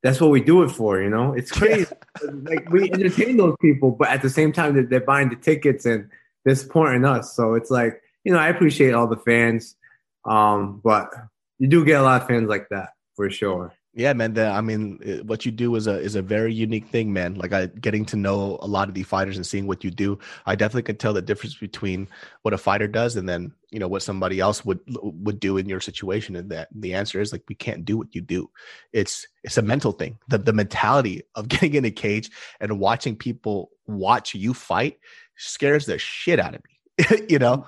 [0.03, 1.33] that's what we do it for, you know?
[1.33, 1.87] It's crazy.
[2.43, 6.11] like we entertain those people, but at the same time they're buying the tickets and
[6.45, 7.35] they're supporting us.
[7.35, 9.77] So it's like, you know, I appreciate all the fans.
[10.25, 11.13] Um, but
[11.59, 13.73] you do get a lot of fans like that for sure.
[13.95, 14.33] Yeah, man.
[14.33, 17.35] The, I mean, what you do is a is a very unique thing, man.
[17.35, 20.19] Like I getting to know a lot of the fighters and seeing what you do.
[20.47, 22.09] I definitely can tell the difference between
[22.41, 25.69] what a fighter does and then you know what somebody else would would do in
[25.69, 26.37] your situation.
[26.37, 28.49] And that the answer is like we can't do what you do.
[28.95, 30.19] It's it's a mental thing.
[30.29, 34.99] The the mentality of getting in a cage and watching people watch you fight
[35.37, 37.27] scares the shit out of me.
[37.29, 37.67] you know,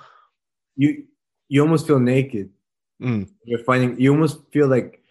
[0.75, 1.03] you
[1.49, 2.49] you almost feel naked.
[2.99, 3.29] Mm.
[3.43, 3.99] You're fighting.
[3.99, 5.03] You almost feel like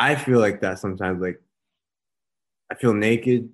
[0.00, 1.20] I feel like that sometimes.
[1.20, 1.40] Like
[2.72, 3.50] I feel naked,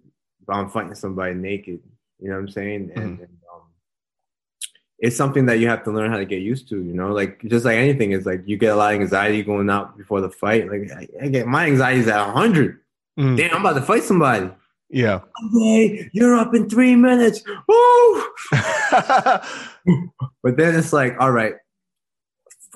[0.47, 1.81] but I'm fighting somebody naked.
[2.21, 2.89] You know what I'm saying?
[2.89, 3.01] Mm-hmm.
[3.01, 3.63] And, and um,
[5.01, 6.77] it's something that you have to learn how to get used to.
[6.77, 9.69] You know, like just like anything, is like you get a lot of anxiety going
[9.69, 10.71] out before the fight.
[10.71, 12.79] Like I, I get my anxiety is at 100.
[13.19, 13.37] Mm.
[13.37, 14.51] Damn, I'm about to fight somebody.
[14.89, 15.21] Yeah.
[15.47, 17.43] Okay, you're up in three minutes.
[17.67, 18.25] Woo!
[20.43, 21.55] but then it's like, all right,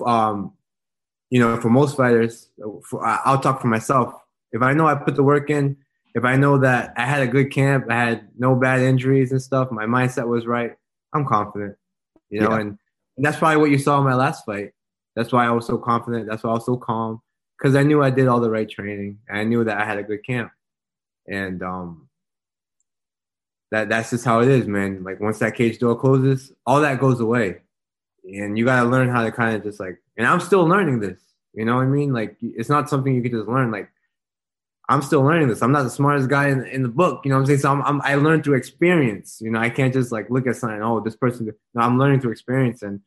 [0.05, 0.51] um,
[1.31, 2.49] you know, for most fighters,
[2.87, 4.13] for, I'll talk for myself.
[4.51, 5.77] If I know I put the work in,
[6.13, 9.41] if I know that I had a good camp, I had no bad injuries and
[9.41, 10.75] stuff, my mindset was right,
[11.13, 11.77] I'm confident.
[12.29, 12.59] You know, yeah.
[12.59, 12.77] and,
[13.17, 14.71] and that's probably what you saw in my last fight.
[15.15, 16.29] That's why I was so confident.
[16.29, 17.21] That's why I was so calm
[17.57, 19.19] because I knew I did all the right training.
[19.29, 20.51] I knew that I had a good camp,
[21.27, 22.09] and um,
[23.71, 25.03] that that's just how it is, man.
[25.03, 27.61] Like once that cage door closes, all that goes away,
[28.23, 30.99] and you got to learn how to kind of just like and I'm still learning
[30.99, 31.19] this.
[31.53, 32.13] You know what I mean?
[32.13, 33.71] Like it's not something you can just learn.
[33.71, 33.89] Like
[34.91, 35.61] I'm still learning this.
[35.61, 37.21] I'm not the smartest guy in, in the book.
[37.23, 37.59] You know what I'm saying?
[37.59, 39.39] So I'm, I'm, i learned through experience.
[39.41, 40.81] You know, I can't just like look at something.
[40.81, 41.49] Oh, this person.
[41.73, 42.99] No, I'm learning through experience, and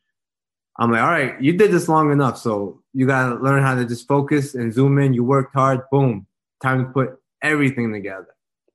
[0.78, 3.84] I'm like, all right, you did this long enough, so you gotta learn how to
[3.84, 5.12] just focus and zoom in.
[5.12, 5.82] You worked hard.
[5.90, 6.26] Boom,
[6.62, 8.34] time to put everything together.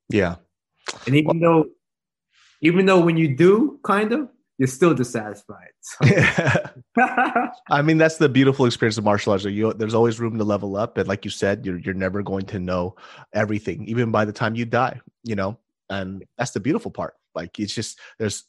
[0.10, 0.36] Yeah.
[1.06, 1.70] And even well, though,
[2.62, 4.30] even though when you do, kind of,
[4.60, 5.70] you're still dissatisfied.
[5.80, 6.06] So.
[7.72, 9.46] I mean, that's the beautiful experience of martial arts.
[9.46, 12.46] You, there's always room to level up, and like you said, you're you're never going
[12.48, 12.96] to know
[13.34, 15.00] everything, even by the time you die.
[15.24, 15.58] You know,
[15.90, 17.16] and that's the beautiful part.
[17.34, 18.44] Like it's just there's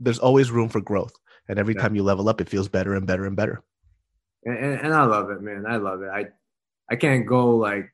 [0.00, 1.14] there's always room for growth,
[1.48, 1.82] and every yeah.
[1.82, 3.62] time you level up, it feels better and better and better.
[4.44, 5.66] And, and, and I love it, man.
[5.68, 6.08] I love it.
[6.08, 6.26] I
[6.90, 7.92] I can't go like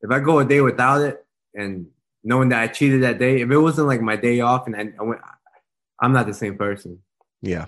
[0.00, 1.86] if I go a day without it, and
[2.24, 4.92] knowing that I cheated that day, if it wasn't like my day off, and I,
[4.98, 5.20] I went
[6.00, 6.98] I'm not the same person.
[7.42, 7.66] Yeah,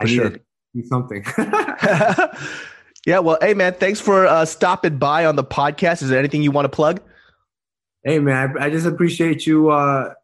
[0.00, 0.30] I need sure.
[0.30, 0.40] to
[0.74, 1.24] do something.
[3.06, 6.02] yeah, well, hey man, thanks for uh, stopping by on the podcast.
[6.02, 7.00] Is there anything you want to plug?
[8.04, 10.14] Hey man, I, I just appreciate you uh,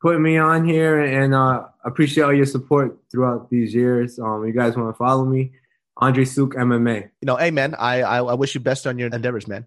[0.00, 4.18] putting me on here, and uh, appreciate all your support throughout these years.
[4.18, 5.52] Um, you guys want to follow me,
[5.96, 7.10] Andre Souk MMA.
[7.20, 9.66] You know, hey man, I, I I wish you best on your endeavors, man.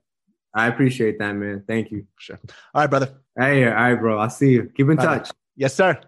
[0.53, 1.63] I appreciate that, man.
[1.67, 2.05] Thank you.
[2.17, 2.39] Sure.
[2.73, 3.15] All right, brother.
[3.37, 4.19] Hey, all right, bro.
[4.19, 4.71] I'll see you.
[4.75, 5.31] Keep in touch.
[5.55, 5.99] Yes, sir.